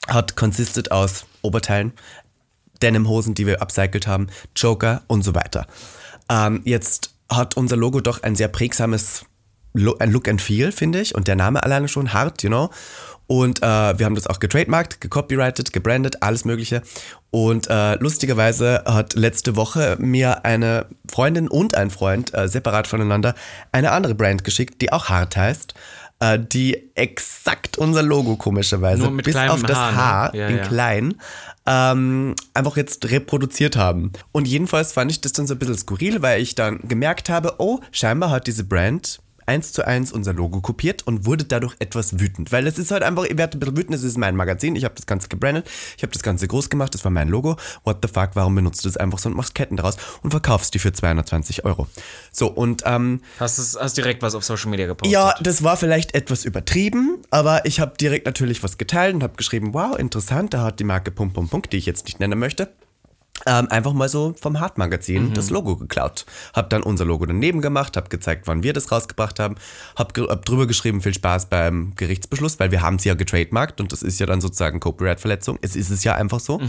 hat 0.08 0.36
consisted 0.36 0.92
aus 0.92 1.26
Oberteilen, 1.42 1.94
Denimhosen, 2.82 3.34
die 3.34 3.46
wir 3.46 3.62
upcycelt 3.62 4.08
haben, 4.08 4.28
Joker 4.56 5.04
und 5.08 5.24
so 5.24 5.36
weiter. 5.36 5.68
Ähm, 6.30 6.62
jetzt 6.64 7.14
hat 7.30 7.58
unser 7.58 7.76
Logo 7.76 8.02
doch 8.02 8.24
ein 8.24 8.36
sehr 8.36 8.48
prägsames 8.48 9.26
Look 9.74 10.28
and 10.28 10.42
Feel, 10.42 10.72
finde 10.72 11.00
ich. 11.00 11.14
Und 11.16 11.28
der 11.28 11.36
Name 11.36 11.64
alleine 11.64 11.88
schon 11.88 12.14
hart, 12.14 12.42
you 12.44 12.50
know. 12.50 12.70
Und 13.32 13.62
äh, 13.62 13.62
wir 13.62 14.08
haben 14.08 14.16
das 14.16 14.26
auch 14.26 14.40
getrademarkt, 14.40 15.02
gecopyrighted, 15.02 15.72
gebrandet, 15.72 16.24
alles 16.24 16.46
Mögliche. 16.46 16.82
Und 17.30 17.70
äh, 17.70 17.94
lustigerweise 18.00 18.84
hat 18.88 19.14
letzte 19.14 19.56
Woche 19.56 19.98
mir 20.00 20.46
eine 20.46 20.88
Freundin 21.08 21.48
und 21.48 21.76
ein 21.76 21.92
Freund 21.92 22.34
äh, 22.34 22.48
separat 22.48 22.88
voneinander 22.88 23.36
eine 23.72 23.92
andere 23.92 24.16
Brand 24.16 24.44
geschickt, 24.44 24.82
die 24.82 24.92
auch 24.92 25.10
hart 25.10 25.38
heißt, 25.38 25.76
äh, 26.22 26.40
die 26.40 26.90
exakt 26.96 27.78
unser 27.78 28.02
Logo 28.02 28.36
komischerweise, 28.36 29.08
bis 29.12 29.36
auf 29.36 29.62
das 29.62 29.78
Haar, 29.78 29.92
ne? 29.92 29.98
Haar 29.98 30.36
Ja, 30.36 30.48
in 30.48 30.58
ja. 30.58 30.64
klein, 30.64 31.16
ähm, 31.68 32.36
einfach 32.56 32.78
jetzt 32.78 33.12
reproduziert 33.12 33.78
haben. 33.78 34.12
Und 34.32 34.48
jedenfalls 34.48 34.92
fand 34.92 35.12
ich 35.12 35.22
das 35.22 35.34
dann 35.34 35.46
so 35.46 35.54
ein 35.54 35.60
bisschen 35.60 35.78
skurril, 35.78 36.24
weil 36.24 36.42
ich 36.42 36.56
dann 36.56 36.80
gemerkt 36.80 37.30
habe, 37.30 37.54
oh, 37.60 37.80
scheinbar 37.92 38.32
hat 38.32 38.48
diese 38.48 38.64
Brand 38.64 39.20
eins 39.50 39.74
zu 39.74 39.86
eins 39.86 40.12
unser 40.12 40.32
Logo 40.34 40.62
kopiert 40.62 41.06
und 41.06 41.26
wurde 41.26 41.44
dadurch 41.44 41.76
etwas 41.80 42.20
wütend. 42.20 42.52
Weil 42.52 42.68
es 42.68 42.78
ist 42.78 42.92
halt 42.92 43.04
einfach, 43.04 43.24
ich 43.26 43.38
werde 43.38 43.58
ein 43.58 43.60
bisschen 43.60 43.76
wütend, 43.78 43.96
es 43.96 44.04
ist 44.04 44.18
mein 44.18 44.36
Magazin, 44.36 44.76
ich 44.76 44.86
habe 44.86 44.96
das 44.96 45.06
Ganze 45.06 45.28
gebrandet, 45.28 45.70
ich 45.98 46.04
habe 46.04 46.14
das 46.14 46.22
Ganze 46.24 46.48
groß 46.48 46.70
gemacht, 46.70 46.94
das 46.94 47.04
war 47.04 47.12
mein 47.12 47.28
Logo. 47.28 47.58
What 47.84 47.98
the 48.02 48.08
fuck, 48.08 48.30
warum 48.36 48.56
benutzt 48.56 48.86
du 48.86 48.88
das 48.88 48.96
einfach 48.98 49.20
so 49.20 49.28
und 49.30 49.36
machst 49.36 49.56
Ketten 49.56 49.76
draus 49.76 49.98
und 50.24 50.32
verkaufst 50.32 50.74
die 50.74 50.80
für 50.80 50.94
220 50.94 51.66
Euro? 51.66 51.88
So, 52.32 52.48
und 52.48 52.84
ähm, 52.86 53.22
Hast, 53.40 53.58
es- 53.58 53.78
hast 53.80 53.98
direkt 53.98 54.22
was 54.22 54.36
auf 54.36 54.44
Social 54.46 54.70
Media 54.70 54.86
gepostet? 54.88 55.12
ja, 55.12 55.34
das 55.42 55.64
war 55.64 55.76
vielleicht 55.78 56.14
etwas 56.16 56.46
übertrieben, 56.46 57.18
aber 57.32 57.66
ich 57.66 57.80
habe 57.80 57.94
direkt 58.00 58.26
natürlich 58.28 58.62
was 58.64 58.78
geteilt 58.78 59.16
und 59.16 59.24
habe 59.24 59.36
geschrieben, 59.36 59.74
wow, 59.74 59.98
interessant, 59.98 60.54
da 60.54 60.62
hat 60.64 60.80
die 60.80 60.84
Marke 60.84 61.12
Pum 61.12 61.34
Pum 61.34 61.50
Punk, 61.50 61.70
die 61.72 61.78
ich 61.78 61.86
jetzt 61.88 62.06
nicht 62.06 62.20
nennen 62.20 62.38
möchte, 62.38 62.72
ähm, 63.46 63.68
einfach 63.70 63.94
mal 63.94 64.10
so 64.10 64.34
vom 64.40 64.60
Hart-Magazin 64.60 65.34
das 65.34 65.50
Logo 65.50 65.76
geklaut. 65.78 66.26
Hab 66.54 66.70
dann 66.70 66.84
unser 66.84 67.06
Logo 67.06 67.26
daneben 67.26 67.62
gemacht, 67.62 67.96
hab 67.98 68.10
gezeigt, 68.10 68.48
wann 68.48 68.64
wir 68.64 68.74
das 68.74 68.92
rausgebracht 68.92 69.40
haben, 69.40 69.56
hab, 69.96 70.14
ge- 70.14 70.28
hab 70.28 70.46
drüber 70.46 70.68
geschrieben, 70.68 71.02
viel 71.02 71.14
Spaß 71.14 71.48
beim 71.48 71.94
Gerichtsbeschluss, 71.96 72.60
weil 72.60 72.72
wir 72.72 72.82
haben 72.82 72.96
es 72.98 73.04
ja 73.04 73.14
getrademarkt 73.14 73.80
und 73.82 73.92
das 73.92 74.02
ist 74.02 74.20
ja 74.20 74.26
dann 74.26 74.42
sozusagen 74.42 74.80
Copyright-Verletzung. 74.80 75.58
Es 75.62 75.76
ist 75.76 75.90
es 75.90 76.04
ja 76.04 76.16
einfach 76.16 76.40
so. 76.40 76.60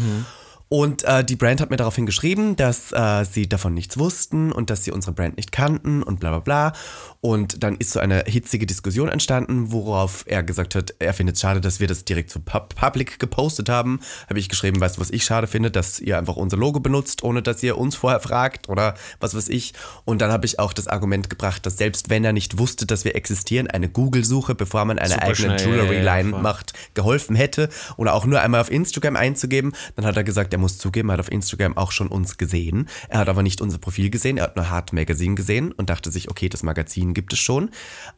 Und 0.72 1.02
äh, 1.02 1.24
die 1.24 1.34
Brand 1.34 1.60
hat 1.60 1.70
mir 1.70 1.76
daraufhin 1.78 2.06
geschrieben, 2.06 2.54
dass 2.54 2.92
äh, 2.92 3.24
sie 3.24 3.48
davon 3.48 3.74
nichts 3.74 3.98
wussten 3.98 4.52
und 4.52 4.70
dass 4.70 4.84
sie 4.84 4.92
unsere 4.92 5.12
Brand 5.12 5.36
nicht 5.36 5.50
kannten 5.50 6.00
und 6.00 6.20
bla 6.20 6.30
bla 6.30 6.38
bla. 6.38 6.72
Und 7.20 7.64
dann 7.64 7.76
ist 7.76 7.90
so 7.90 7.98
eine 7.98 8.22
hitzige 8.24 8.66
Diskussion 8.66 9.08
entstanden, 9.08 9.72
worauf 9.72 10.22
er 10.28 10.44
gesagt 10.44 10.76
hat, 10.76 10.94
er 11.00 11.12
findet 11.12 11.34
es 11.34 11.42
schade, 11.42 11.60
dass 11.60 11.80
wir 11.80 11.88
das 11.88 12.04
direkt 12.04 12.30
zu 12.30 12.38
Pub 12.38 12.76
Public 12.76 13.18
gepostet 13.18 13.68
haben. 13.68 13.98
Habe 14.28 14.38
ich 14.38 14.48
geschrieben, 14.48 14.80
weißt 14.80 14.96
du, 14.96 15.00
was 15.00 15.10
ich 15.10 15.24
schade 15.24 15.48
finde, 15.48 15.72
dass 15.72 15.98
ihr 15.98 16.16
einfach 16.16 16.36
unser 16.36 16.56
Logo 16.56 16.78
benutzt, 16.78 17.24
ohne 17.24 17.42
dass 17.42 17.60
ihr 17.64 17.76
uns 17.76 17.96
vorher 17.96 18.20
fragt 18.20 18.68
oder 18.68 18.94
was 19.18 19.34
weiß 19.34 19.48
ich. 19.48 19.74
Und 20.04 20.20
dann 20.20 20.30
habe 20.30 20.46
ich 20.46 20.60
auch 20.60 20.72
das 20.72 20.86
Argument 20.86 21.28
gebracht, 21.28 21.66
dass 21.66 21.78
selbst 21.78 22.10
wenn 22.10 22.24
er 22.24 22.32
nicht 22.32 22.58
wusste, 22.58 22.86
dass 22.86 23.04
wir 23.04 23.16
existieren, 23.16 23.66
eine 23.66 23.88
Google-Suche, 23.88 24.54
bevor 24.54 24.84
man 24.84 25.00
eine 25.00 25.14
Super 25.14 25.22
eigene 25.24 25.58
schnell, 25.58 25.58
ja, 25.58 25.66
ja, 25.66 25.82
Jewelry-Line 25.82 26.38
macht, 26.38 26.74
geholfen 26.94 27.34
hätte 27.34 27.70
oder 27.96 28.14
auch 28.14 28.24
nur 28.24 28.40
einmal 28.40 28.60
auf 28.60 28.70
Instagram 28.70 29.16
einzugeben. 29.16 29.72
Dann 29.96 30.06
hat 30.06 30.16
er 30.16 30.22
gesagt, 30.22 30.54
er 30.54 30.59
muss 30.60 30.78
zugeben, 30.78 31.08
er 31.08 31.14
hat 31.14 31.20
auf 31.20 31.32
Instagram 31.32 31.76
auch 31.76 31.92
schon 31.92 32.08
uns 32.08 32.38
gesehen. 32.38 32.88
Er 33.08 33.20
hat 33.20 33.28
aber 33.28 33.42
nicht 33.42 33.60
unser 33.60 33.78
Profil 33.78 34.10
gesehen, 34.10 34.36
er 34.36 34.44
hat 34.44 34.56
nur 34.56 34.70
Hard 34.70 34.92
Magazine 34.92 35.34
gesehen 35.34 35.72
und 35.72 35.90
dachte 35.90 36.10
sich, 36.10 36.30
okay, 36.30 36.48
das 36.48 36.62
Magazin 36.62 37.14
gibt 37.14 37.32
es 37.32 37.38
schon. 37.38 37.70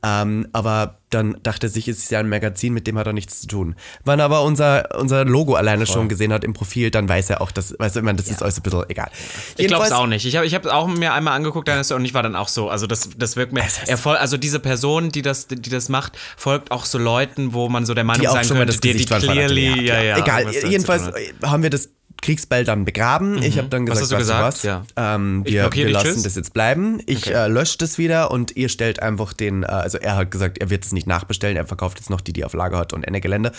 Ähm, 0.03 0.49
aber 0.53 0.99
dann 1.11 1.37
dachte 1.43 1.67
er 1.67 1.71
sich, 1.71 1.89
es 1.89 1.99
ist 1.99 2.11
ja 2.11 2.21
ein 2.21 2.29
Magazin, 2.29 2.73
mit 2.73 2.87
dem 2.87 2.97
hat 2.99 3.07
er 3.07 3.13
nichts 3.13 3.43
zu 3.43 3.47
tun. 3.47 3.77
Wann 4.05 4.21
aber 4.21 4.43
unser, 4.43 4.99
unser 4.99 5.25
Logo 5.27 5.55
alleine 5.55 5.87
schon 5.87 6.09
gesehen 6.09 6.33
hat 6.33 6.43
im 6.43 6.55
Profil, 6.55 6.91
dann 6.91 7.09
weiß 7.09 7.29
er 7.31 7.43
auch, 7.43 7.51
dass, 7.51 7.69
du, 7.69 7.75
ich 7.85 7.95
meine, 8.03 8.17
das 8.17 8.29
ist 8.29 8.43
alles 8.43 8.57
ein 8.59 8.63
bisschen 8.63 8.85
egal. 8.89 9.11
Ich 9.59 9.67
glaube 9.67 9.85
es 9.85 9.93
auch 9.93 10.07
nicht. 10.07 10.25
Ich 10.25 10.37
habe 10.37 10.47
ich 10.47 10.55
hab 10.55 10.65
auch 10.67 10.87
mir 10.89 11.13
einmal 11.13 11.35
angeguckt, 11.35 11.69
dann 11.69 11.79
ist 11.79 11.93
und 11.93 12.05
ich 12.05 12.15
war 12.15 12.23
dann 12.23 12.35
auch 12.35 12.49
so. 12.49 12.71
Also 12.71 12.87
das, 12.87 13.11
das 13.17 13.37
wirkt 13.37 13.53
mir. 13.53 13.63
Er 13.87 13.99
fol- 13.99 14.15
also 14.17 14.39
diese 14.39 14.59
Person, 14.59 15.11
die 15.11 15.21
das, 15.23 15.49
die 15.49 15.69
das 15.71 15.91
macht, 15.91 16.19
folgt 16.37 16.71
auch 16.71 16.87
so 16.87 16.99
Leuten, 16.99 17.53
wo 17.53 17.69
man 17.69 17.85
so 17.85 17.93
der 17.93 18.05
Meinung 18.05 18.23
die 18.23 18.29
auch 18.29 18.33
sein 18.33 18.45
schon 18.45 18.57
mal 18.57 18.61
könnte, 18.61 18.73
das 18.73 18.81
die, 18.81 18.89
die 18.89 19.05
Gesicht 19.05 19.09
von 19.11 19.21
clearly, 19.21 19.87
ja, 19.87 19.95
hat, 19.97 20.05
ja. 20.05 20.19
Egal, 20.19 20.45
damit 20.45 20.65
jedenfalls 20.71 21.03
hat. 21.03 21.15
haben 21.43 21.63
wir 21.63 21.71
das 21.71 21.91
Kriegsball 22.23 22.65
dann 22.65 22.85
begraben. 22.87 23.43
Ich 23.43 23.59
habe 23.59 23.69
dann 23.69 23.87
Was 23.87 23.99
gesagt, 24.01 24.13
hast 24.13 24.13
du 24.13 24.17
gesagt? 24.19 24.45
was? 24.45 24.63
Ja. 24.63 24.85
Ähm, 24.97 25.43
wir, 25.45 25.71
wir 25.73 25.91
lassen 25.91 26.15
tschüss. 26.15 26.23
das 26.23 26.37
jetzt 26.37 26.55
bleiben. 26.55 27.01
Ich 27.07 27.27
Okay. 27.27 27.33
äh, 27.35 27.49
lösche 27.49 27.77
das 27.79 27.99
wieder 27.99 28.31
und 28.31 28.57
ihr 28.57 28.69
stellt 28.71 29.03
einfach 29.03 29.33
den, 29.35 29.63
äh, 29.65 29.67
also 29.67 29.99
er 29.99 30.17
hat 30.17 30.31
gesagt, 30.31 30.59
er 30.59 30.71
wird 30.71 30.85
es 30.85 30.93
nicht 30.93 31.07
nachbestellen, 31.07 31.57
er 31.57 31.67
verkauft 31.67 31.99
jetzt 31.99 32.09
noch 32.09 32.21
die, 32.21 32.33
die 32.33 32.41
er 32.41 32.47
auf 32.47 32.55
Lager 32.55 32.79
hat 32.79 32.93
und 32.95 33.05
Ende 33.05 33.21
Gelände. 33.21 33.53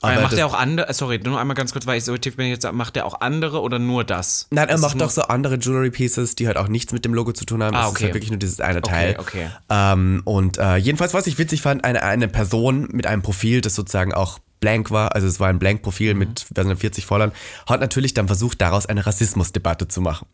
Aber 0.00 0.12
Aber 0.12 0.22
macht 0.22 0.34
er 0.38 0.46
auch 0.46 0.54
andere, 0.54 0.92
sorry, 0.94 1.18
nur 1.18 1.40
einmal 1.40 1.56
ganz 1.56 1.72
kurz, 1.72 1.86
weil 1.86 1.98
ich 1.98 2.04
so 2.04 2.16
tief 2.16 2.36
bin 2.36 2.46
jetzt, 2.48 2.70
macht 2.72 2.96
er 2.96 3.06
auch 3.06 3.20
andere 3.20 3.60
oder 3.60 3.78
nur 3.78 4.04
das? 4.04 4.46
Nein, 4.50 4.68
er 4.68 4.74
Das 4.74 4.80
macht 4.82 5.02
auch 5.02 5.10
so 5.10 5.22
andere 5.22 5.56
Jewelry 5.56 5.90
Pieces, 5.90 6.34
die 6.36 6.46
halt 6.46 6.56
auch 6.56 6.68
nichts 6.68 6.92
mit 6.92 7.04
dem 7.04 7.14
Logo 7.14 7.32
zu 7.32 7.44
tun 7.44 7.62
haben. 7.62 7.74
Ah, 7.74 7.80
Das 7.80 7.88
ist 7.88 7.96
okay. 7.96 8.04
halt 8.04 8.14
wirklich 8.14 8.30
nur 8.30 8.38
dieses 8.38 8.60
eine 8.60 8.82
Teil. 8.82 9.16
okay. 9.18 9.48
Ähm, 9.70 10.22
und 10.24 10.58
äh, 10.58 10.76
jedenfalls, 10.76 11.14
was 11.14 11.26
ich 11.26 11.38
witzig 11.38 11.62
fand, 11.62 11.84
eine, 11.84 12.02
eine 12.02 12.28
Person 12.28 12.88
mit 12.92 13.06
einem 13.06 13.22
Profil, 13.22 13.60
das 13.60 13.74
sozusagen 13.74 14.12
auch 14.14 14.38
blank 14.60 14.90
war, 14.90 15.14
also 15.14 15.26
es 15.26 15.40
war 15.40 15.48
ein 15.48 15.58
Blank-Profil 15.58 16.14
mit 16.14 16.46
weiß 16.54 16.66
nicht, 16.66 16.80
40 16.80 17.06
Followern, 17.06 17.32
hat 17.66 17.80
natürlich 17.80 18.14
dann 18.14 18.26
versucht, 18.26 18.60
daraus 18.60 18.86
eine 18.86 19.06
Rassismusdebatte 19.06 19.88
zu 19.88 20.00
machen. 20.00 20.26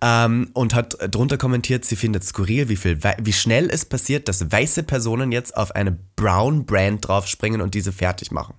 Ähm, 0.00 0.50
und 0.52 0.74
hat 0.74 0.96
drunter 1.10 1.38
kommentiert, 1.38 1.84
sie 1.84 1.96
findet 1.96 2.24
skurril, 2.24 2.68
wie, 2.68 2.76
viel, 2.76 2.98
wie 3.18 3.32
schnell 3.32 3.68
es 3.70 3.84
passiert, 3.84 4.28
dass 4.28 4.52
weiße 4.52 4.82
Personen 4.82 5.32
jetzt 5.32 5.56
auf 5.56 5.74
eine 5.74 5.98
Brown-Brand 6.16 7.08
draufspringen 7.08 7.60
und 7.60 7.74
diese 7.74 7.92
fertig 7.92 8.30
machen. 8.30 8.54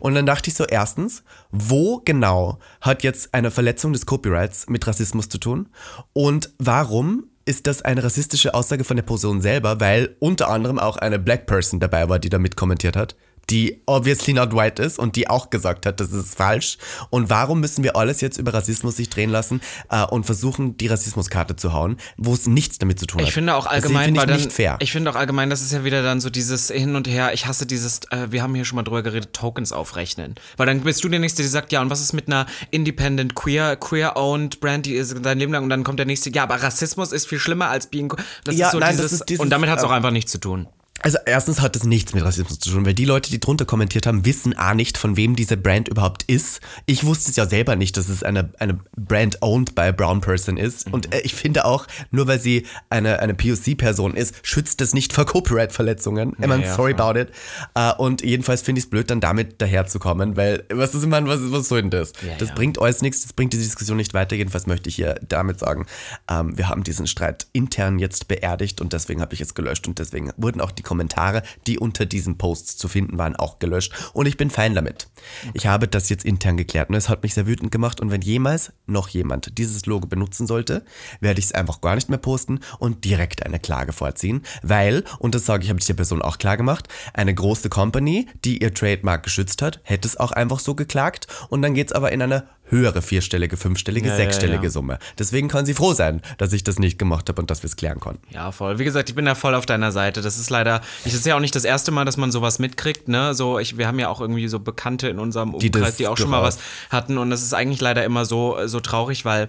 Und 0.00 0.14
dann 0.14 0.26
dachte 0.26 0.48
ich 0.48 0.54
so, 0.54 0.64
erstens, 0.64 1.24
wo 1.50 2.00
genau 2.04 2.58
hat 2.80 3.02
jetzt 3.02 3.34
eine 3.34 3.50
Verletzung 3.50 3.92
des 3.92 4.06
Copyrights 4.06 4.68
mit 4.68 4.86
Rassismus 4.86 5.28
zu 5.28 5.38
tun? 5.38 5.68
Und 6.12 6.50
warum 6.58 7.24
ist 7.44 7.66
das 7.66 7.82
eine 7.82 8.04
rassistische 8.04 8.54
Aussage 8.54 8.84
von 8.84 8.96
der 8.96 9.02
Person 9.02 9.40
selber, 9.40 9.80
weil 9.80 10.16
unter 10.20 10.48
anderem 10.48 10.78
auch 10.78 10.96
eine 10.96 11.18
Black 11.18 11.46
Person 11.46 11.80
dabei 11.80 12.08
war, 12.08 12.18
die 12.18 12.28
damit 12.28 12.56
kommentiert 12.56 12.96
hat, 12.96 13.16
die 13.50 13.82
obviously 13.86 14.32
not 14.32 14.54
white 14.54 14.82
ist 14.82 14.98
und 14.98 15.16
die 15.16 15.28
auch 15.28 15.50
gesagt 15.50 15.86
hat, 15.86 16.00
das 16.00 16.12
ist 16.12 16.34
falsch. 16.34 16.78
Und 17.10 17.30
warum 17.30 17.60
müssen 17.60 17.84
wir 17.84 17.96
alles 17.96 18.20
jetzt 18.20 18.38
über 18.38 18.54
Rassismus 18.54 18.96
sich 18.96 19.10
drehen 19.10 19.30
lassen 19.30 19.60
äh, 19.90 20.04
und 20.04 20.24
versuchen, 20.24 20.76
die 20.76 20.86
Rassismuskarte 20.86 21.56
zu 21.56 21.72
hauen, 21.72 21.96
wo 22.16 22.34
es 22.34 22.46
nichts 22.46 22.78
damit 22.78 22.98
zu 22.98 23.06
tun 23.06 23.20
hat? 23.20 23.28
Ich 23.28 23.34
finde 23.34 23.54
auch 23.54 23.66
allgemein, 23.66 24.06
finde 24.06 24.20
ich 24.20 24.26
dann, 24.26 24.36
nicht 24.36 24.52
fair. 24.52 24.76
ich 24.80 24.92
finde 24.92 25.10
auch 25.10 25.16
allgemein, 25.16 25.50
das 25.50 25.62
ist 25.62 25.72
ja 25.72 25.84
wieder 25.84 26.02
dann 26.02 26.20
so 26.20 26.30
dieses 26.30 26.68
Hin 26.68 26.96
und 26.96 27.08
Her. 27.08 27.32
Ich 27.34 27.46
hasse 27.46 27.66
dieses, 27.66 28.00
äh, 28.10 28.28
wir 28.30 28.42
haben 28.42 28.54
hier 28.54 28.64
schon 28.64 28.76
mal 28.76 28.82
drüber 28.82 29.02
geredet, 29.02 29.32
Tokens 29.32 29.72
aufrechnen. 29.72 30.34
Weil 30.56 30.66
dann 30.66 30.80
bist 30.80 31.02
du 31.04 31.08
der 31.08 31.20
Nächste, 31.20 31.42
der 31.42 31.50
sagt, 31.50 31.72
ja, 31.72 31.80
und 31.80 31.90
was 31.90 32.00
ist 32.00 32.12
mit 32.12 32.28
einer 32.28 32.46
Independent, 32.70 33.34
queer, 33.34 33.76
queer-owned 33.76 34.60
Brand, 34.60 34.86
die 34.86 34.94
ist 34.94 35.14
dein 35.22 35.38
Leben 35.38 35.52
lang 35.52 35.64
und 35.64 35.68
dann 35.68 35.84
kommt 35.84 35.98
der 35.98 36.06
Nächste, 36.06 36.30
ja, 36.30 36.44
aber 36.44 36.62
Rassismus 36.62 37.12
ist 37.12 37.26
viel 37.26 37.38
schlimmer 37.38 37.68
als 37.68 37.88
being, 37.88 38.12
das 38.44 38.56
Ja, 38.56 38.66
ist 38.66 38.72
so 38.72 38.78
nein, 38.78 38.96
das 38.96 39.06
dieses, 39.06 39.12
ist 39.20 39.28
dieses, 39.28 39.42
und 39.42 39.50
damit 39.50 39.68
hat 39.70 39.78
es 39.78 39.84
auch 39.84 39.90
ähm, 39.90 39.96
einfach 39.96 40.10
nichts 40.10 40.32
zu 40.32 40.38
tun. 40.38 40.68
Also 41.02 41.18
erstens 41.26 41.60
hat 41.60 41.74
das 41.74 41.84
nichts 41.84 42.14
mit 42.14 42.24
Rassismus 42.24 42.60
zu 42.60 42.70
tun, 42.70 42.86
weil 42.86 42.94
die 42.94 43.04
Leute, 43.04 43.30
die 43.30 43.40
drunter 43.40 43.64
kommentiert 43.64 44.06
haben, 44.06 44.24
wissen 44.24 44.56
A 44.56 44.74
nicht, 44.74 44.96
von 44.96 45.16
wem 45.16 45.34
diese 45.34 45.56
Brand 45.56 45.88
überhaupt 45.88 46.22
ist. 46.24 46.60
Ich 46.86 47.04
wusste 47.04 47.30
es 47.30 47.36
ja 47.36 47.46
selber 47.46 47.74
nicht, 47.76 47.96
dass 47.96 48.08
es 48.08 48.22
eine, 48.22 48.52
eine 48.58 48.78
Brand 48.96 49.42
owned 49.42 49.74
by 49.74 49.82
a 49.82 49.92
brown 49.92 50.20
person 50.20 50.56
ist. 50.56 50.92
Und 50.92 51.12
äh, 51.12 51.20
ich 51.20 51.34
finde 51.34 51.64
auch, 51.64 51.86
nur 52.10 52.28
weil 52.28 52.40
sie 52.40 52.66
eine, 52.88 53.18
eine 53.18 53.34
POC-Person 53.34 54.14
ist, 54.14 54.34
schützt 54.42 54.80
das 54.80 54.94
nicht 54.94 55.12
vor 55.12 55.26
Copyright-Verletzungen. 55.26 56.36
I 56.42 56.46
mean, 56.46 56.62
ja, 56.62 56.74
sorry 56.74 56.94
voll. 56.94 57.00
about 57.00 57.18
it. 57.18 57.30
Äh, 57.74 57.92
und 57.94 58.22
jedenfalls 58.22 58.62
finde 58.62 58.78
ich 58.78 58.84
es 58.84 58.90
blöd, 58.90 59.10
dann 59.10 59.20
damit 59.20 59.60
daherzukommen, 59.60 60.36
weil, 60.36 60.64
was 60.72 60.94
ist, 60.94 61.06
meine, 61.06 61.26
was, 61.26 61.40
was 61.50 61.68
soll 61.68 61.82
denn 61.82 61.90
das? 61.90 62.12
Ja, 62.22 62.36
das 62.38 62.50
ja. 62.50 62.54
bringt 62.54 62.80
alles 62.80 63.02
nichts, 63.02 63.22
das 63.22 63.32
bringt 63.32 63.52
die 63.52 63.58
Diskussion 63.58 63.96
nicht 63.96 64.14
weiter. 64.14 64.36
Jedenfalls 64.36 64.66
möchte 64.66 64.88
ich 64.88 64.94
hier 64.94 65.18
damit 65.28 65.58
sagen, 65.58 65.86
ähm, 66.30 66.56
wir 66.56 66.68
haben 66.68 66.84
diesen 66.84 67.06
Streit 67.08 67.46
intern 67.52 67.98
jetzt 67.98 68.28
beerdigt 68.28 68.80
und 68.80 68.92
deswegen 68.92 69.20
habe 69.20 69.34
ich 69.34 69.40
es 69.40 69.54
gelöscht 69.54 69.88
und 69.88 69.98
deswegen 69.98 70.30
wurden 70.36 70.60
auch 70.60 70.70
die 70.70 70.82
Kommentare, 70.92 71.42
die 71.66 71.78
unter 71.78 72.04
diesen 72.04 72.36
Posts 72.36 72.76
zu 72.76 72.86
finden 72.86 73.16
waren, 73.16 73.34
auch 73.34 73.58
gelöscht. 73.58 73.94
Und 74.12 74.26
ich 74.26 74.36
bin 74.36 74.50
fein 74.50 74.74
damit. 74.74 75.08
Ich 75.54 75.66
habe 75.66 75.88
das 75.88 76.10
jetzt 76.10 76.26
intern 76.26 76.58
geklärt. 76.58 76.90
Und 76.90 76.96
es 76.96 77.08
hat 77.08 77.22
mich 77.22 77.32
sehr 77.32 77.46
wütend 77.46 77.72
gemacht. 77.72 77.98
Und 77.98 78.10
wenn 78.10 78.20
jemals 78.20 78.74
noch 78.84 79.08
jemand 79.08 79.56
dieses 79.56 79.86
Logo 79.86 80.06
benutzen 80.06 80.46
sollte, 80.46 80.84
werde 81.20 81.38
ich 81.38 81.46
es 81.46 81.52
einfach 81.52 81.80
gar 81.80 81.94
nicht 81.94 82.10
mehr 82.10 82.18
posten 82.18 82.60
und 82.78 83.06
direkt 83.06 83.46
eine 83.46 83.58
Klage 83.58 83.94
vorziehen, 83.94 84.42
weil, 84.62 85.04
und 85.18 85.34
das 85.34 85.46
sage 85.46 85.64
ich, 85.64 85.70
habe 85.70 85.80
ich 85.80 85.86
der 85.86 85.94
Person 85.94 86.20
auch 86.20 86.36
klar 86.36 86.58
gemacht, 86.58 86.88
eine 87.14 87.34
große 87.34 87.70
Company, 87.70 88.26
die 88.44 88.62
ihr 88.62 88.74
Trademark 88.74 89.22
geschützt 89.22 89.62
hat, 89.62 89.80
hätte 89.84 90.06
es 90.06 90.18
auch 90.18 90.32
einfach 90.32 90.58
so 90.58 90.74
geklagt. 90.74 91.26
Und 91.48 91.62
dann 91.62 91.72
geht 91.72 91.86
es 91.86 91.92
aber 91.94 92.12
in 92.12 92.20
eine 92.20 92.48
höhere 92.72 93.02
vierstellige, 93.02 93.56
fünfstellige, 93.56 94.08
Ja, 94.08 94.12
ja, 94.12 94.16
sechsstellige 94.16 94.64
ja. 94.64 94.70
Summe. 94.70 94.98
Deswegen 95.18 95.46
kann 95.48 95.64
sie 95.66 95.74
froh 95.74 95.92
sein, 95.92 96.22
dass 96.38 96.52
ich 96.52 96.64
das 96.64 96.78
nicht 96.78 96.98
gemacht 96.98 97.28
habe 97.28 97.40
und 97.40 97.50
dass 97.50 97.62
wir 97.62 97.68
es 97.68 97.76
klären 97.76 98.00
konnten. 98.00 98.26
Ja, 98.34 98.50
voll. 98.50 98.78
Wie 98.78 98.84
gesagt, 98.84 99.10
ich 99.10 99.14
bin 99.14 99.24
da 99.24 99.34
voll 99.34 99.54
auf 99.54 99.66
deiner 99.66 99.92
Seite. 99.92 100.22
Das 100.22 100.38
ist 100.38 100.50
leider, 100.50 100.80
ich, 101.04 101.12
das 101.12 101.20
ist 101.20 101.26
ja 101.26 101.36
auch 101.36 101.40
nicht 101.40 101.54
das 101.54 101.64
erste 101.64 101.92
Mal, 101.92 102.04
dass 102.04 102.16
man 102.16 102.32
sowas 102.32 102.58
mitkriegt, 102.58 103.06
ne? 103.06 103.34
So, 103.34 103.58
ich, 103.58 103.78
wir 103.78 103.86
haben 103.86 103.98
ja 103.98 104.08
auch 104.08 104.20
irgendwie 104.20 104.48
so 104.48 104.58
Bekannte 104.58 105.08
in 105.08 105.18
unserem 105.18 105.56
Die 105.58 105.66
Umkreis, 105.66 105.90
das 105.90 105.96
die, 105.98 106.08
auch 106.08 106.16
schon 106.16 106.30
mal 106.30 106.42
was 106.42 106.58
hatten. 106.90 107.18
Und 107.18 107.30
das 107.30 107.42
ist 107.42 107.52
eigentlich 107.54 107.80
leider 107.80 108.04
immer 108.04 108.24
so, 108.24 108.66
so 108.66 108.80
traurig, 108.80 109.24
weil 109.24 109.48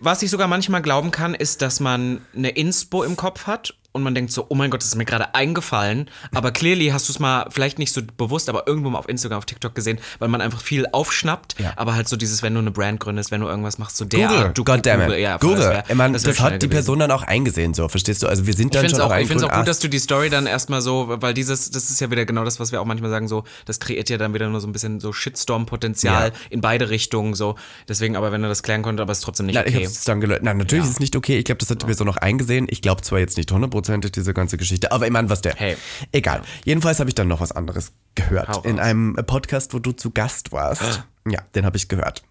was 0.00 0.22
ich 0.22 0.30
sogar 0.30 0.48
manchmal 0.48 0.80
glauben 0.80 1.10
kann, 1.10 1.34
ist, 1.34 1.60
dass 1.60 1.78
man 1.78 2.22
eine 2.34 2.48
Inspo 2.50 3.02
im 3.02 3.16
Kopf 3.16 3.46
hat 3.46 3.74
und 3.94 4.02
man 4.02 4.14
denkt 4.14 4.32
so, 4.32 4.44
oh 4.48 4.56
mein 4.56 4.70
Gott, 4.70 4.80
das 4.80 4.88
ist 4.88 4.96
mir 4.96 5.04
gerade 5.04 5.34
eingefallen. 5.36 6.10
Aber 6.34 6.50
clearly 6.50 6.88
hast 6.88 7.08
du 7.08 7.12
es 7.12 7.20
mal, 7.20 7.46
vielleicht 7.50 7.78
nicht 7.78 7.92
so 7.92 8.02
bewusst, 8.16 8.48
aber 8.48 8.66
irgendwo 8.66 8.90
mal 8.90 8.98
auf 8.98 9.08
Instagram, 9.08 9.38
auf 9.38 9.46
TikTok 9.46 9.72
gesehen, 9.74 9.98
weil 10.18 10.28
man 10.28 10.40
einfach 10.40 10.60
viel 10.60 10.86
aufschnappt. 10.90 11.54
Ja. 11.60 11.72
Aber 11.76 11.94
halt 11.94 12.08
so 12.08 12.16
dieses, 12.16 12.42
wenn 12.42 12.54
du 12.54 12.58
eine 12.60 12.72
Brand 12.72 12.98
gründest, 12.98 13.30
wenn 13.30 13.40
du 13.40 13.46
irgendwas 13.46 13.78
machst, 13.78 13.96
so 13.96 14.04
der 14.04 14.26
Google, 14.28 14.50
du 14.52 14.64
goddammit. 14.64 15.06
Google, 15.06 15.20
ja, 15.20 15.36
Google. 15.38 15.58
wär- 15.60 15.84
ich 15.88 15.96
das, 16.12 16.26
wär 16.26 16.38
hat 16.40 16.52
die 16.54 16.58
gewesen. 16.66 16.70
Person 16.70 16.98
dann 16.98 17.10
auch 17.12 17.22
eingesehen, 17.22 17.72
so, 17.72 17.88
verstehst 17.88 18.22
du? 18.24 18.26
Also 18.26 18.46
wir 18.46 18.54
sind 18.54 18.66
Ich 18.66 18.70
dann 18.72 18.80
finde 18.80 18.96
schon 18.96 19.00
es 19.00 19.06
auch, 19.06 19.14
auch 19.14 19.20
ich 19.20 19.28
find's 19.28 19.42
auch 19.44 19.48
eingegründet, 19.48 19.66
gut, 19.66 19.68
dass 19.68 19.78
du 19.78 19.88
die 19.88 19.98
Story 20.00 20.28
dann 20.28 20.46
erstmal 20.46 20.82
so, 20.82 21.06
weil 21.22 21.32
dieses, 21.32 21.70
das 21.70 21.88
ist 21.88 22.00
ja 22.00 22.10
wieder 22.10 22.24
genau 22.26 22.44
das, 22.44 22.58
was 22.58 22.72
wir 22.72 22.80
auch 22.80 22.84
manchmal 22.86 23.10
sagen, 23.10 23.28
so, 23.28 23.44
das 23.64 23.78
kreiert 23.78 24.10
ja 24.10 24.18
dann 24.18 24.34
wieder 24.34 24.48
nur 24.48 24.60
so 24.60 24.66
ein 24.66 24.72
bisschen 24.72 24.98
so 24.98 25.12
Shitstorm-Potenzial 25.12 26.28
Ja. 26.30 26.34
in 26.50 26.60
beide 26.60 26.90
Richtungen, 26.90 27.34
so. 27.34 27.54
Deswegen, 27.88 28.16
aber 28.16 28.32
wenn 28.32 28.42
er 28.42 28.48
das 28.48 28.62
klären 28.62 28.82
konnte, 28.82 29.02
aber 29.02 29.12
es 29.12 29.18
ist 29.18 29.24
trotzdem 29.24 29.46
nicht 29.46 29.54
ich 29.56 29.60
okay. 29.66 29.74
habe 29.74 29.84
es 29.84 30.04
dann 30.04 30.20
gelöst. 30.20 30.42
Nein, 30.42 30.56
natürlich 30.58 30.84
ist 30.84 30.90
es 30.90 31.00
nicht 31.00 31.14
okay. 31.16 31.38
Ich 31.38 31.44
glaube, 31.44 31.58
das 31.58 31.70
hat 31.70 31.80
die 31.82 31.86
Person 31.86 32.06
noch 32.06 32.16
eingesehen. 32.16 32.66
Ich 32.70 32.82
glaube 32.82 33.02
zwar 33.02 33.18
jetzt 33.20 33.36
nicht 33.36 33.50
hundertprozentig 33.88 34.12
diese 34.12 34.34
ganze 34.34 34.56
Geschichte, 34.56 34.92
aber 34.92 35.06
ich 35.06 35.12
meine, 35.12 35.28
was 35.30 35.40
der. 35.42 35.54
Hey. 35.54 35.76
Egal. 36.12 36.42
Jedenfalls 36.64 37.00
habe 37.00 37.10
ich 37.10 37.14
dann 37.14 37.28
noch 37.28 37.40
was 37.40 37.52
anderes 37.52 37.92
gehört. 38.14 38.48
Hau 38.48 38.62
In 38.62 38.78
raus. 38.78 38.86
einem 38.86 39.14
Podcast, 39.26 39.74
wo 39.74 39.78
du 39.78 39.92
zu 39.92 40.10
Gast 40.10 40.52
warst. 40.52 41.04
Ja, 41.28 41.40
den 41.54 41.64
habe 41.64 41.76
ich 41.76 41.88
gehört. 41.88 42.22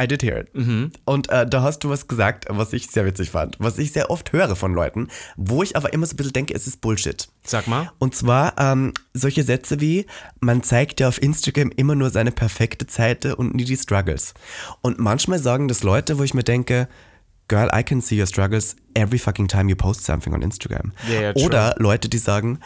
I 0.00 0.08
did 0.08 0.22
hear 0.22 0.38
it. 0.40 0.48
Und 1.04 1.28
äh, 1.28 1.46
da 1.46 1.62
hast 1.62 1.80
du 1.80 1.90
was 1.90 2.08
gesagt, 2.08 2.46
was 2.48 2.72
ich 2.72 2.86
sehr 2.86 3.04
witzig 3.04 3.30
fand. 3.30 3.56
Was 3.58 3.76
ich 3.76 3.92
sehr 3.92 4.10
oft 4.10 4.32
höre 4.32 4.56
von 4.56 4.72
Leuten, 4.72 5.08
wo 5.36 5.62
ich 5.62 5.76
aber 5.76 5.92
immer 5.92 6.06
so 6.06 6.14
ein 6.14 6.16
bisschen 6.16 6.32
denke, 6.32 6.54
es 6.54 6.66
ist 6.66 6.80
Bullshit. 6.80 7.28
Sag 7.44 7.66
mal. 7.66 7.92
Und 7.98 8.14
zwar 8.14 8.54
ähm, 8.58 8.94
solche 9.12 9.42
Sätze 9.42 9.80
wie, 9.80 10.06
man 10.40 10.62
zeigt 10.62 11.00
ja 11.00 11.08
auf 11.08 11.20
Instagram 11.20 11.70
immer 11.76 11.94
nur 11.94 12.08
seine 12.08 12.32
perfekte 12.32 12.86
Seite 12.88 13.36
und 13.36 13.54
nie 13.54 13.64
die 13.64 13.76
Struggles. 13.76 14.32
Und 14.80 14.98
manchmal 14.98 15.38
sagen 15.38 15.68
das 15.68 15.82
Leute, 15.82 16.18
wo 16.18 16.22
ich 16.22 16.32
mir 16.32 16.44
denke, 16.44 16.88
Girl, 17.52 17.68
I 17.70 17.82
can 17.82 18.00
see 18.00 18.16
your 18.16 18.26
struggles 18.26 18.76
every 18.94 19.18
fucking 19.18 19.46
time 19.46 19.68
you 19.68 19.76
post 19.76 20.04
something 20.04 20.32
on 20.32 20.40
Instagram. 20.40 20.92
True. 21.06 21.34
Oder 21.44 21.74
Leute, 21.76 22.08
die 22.08 22.16
sagen, 22.16 22.60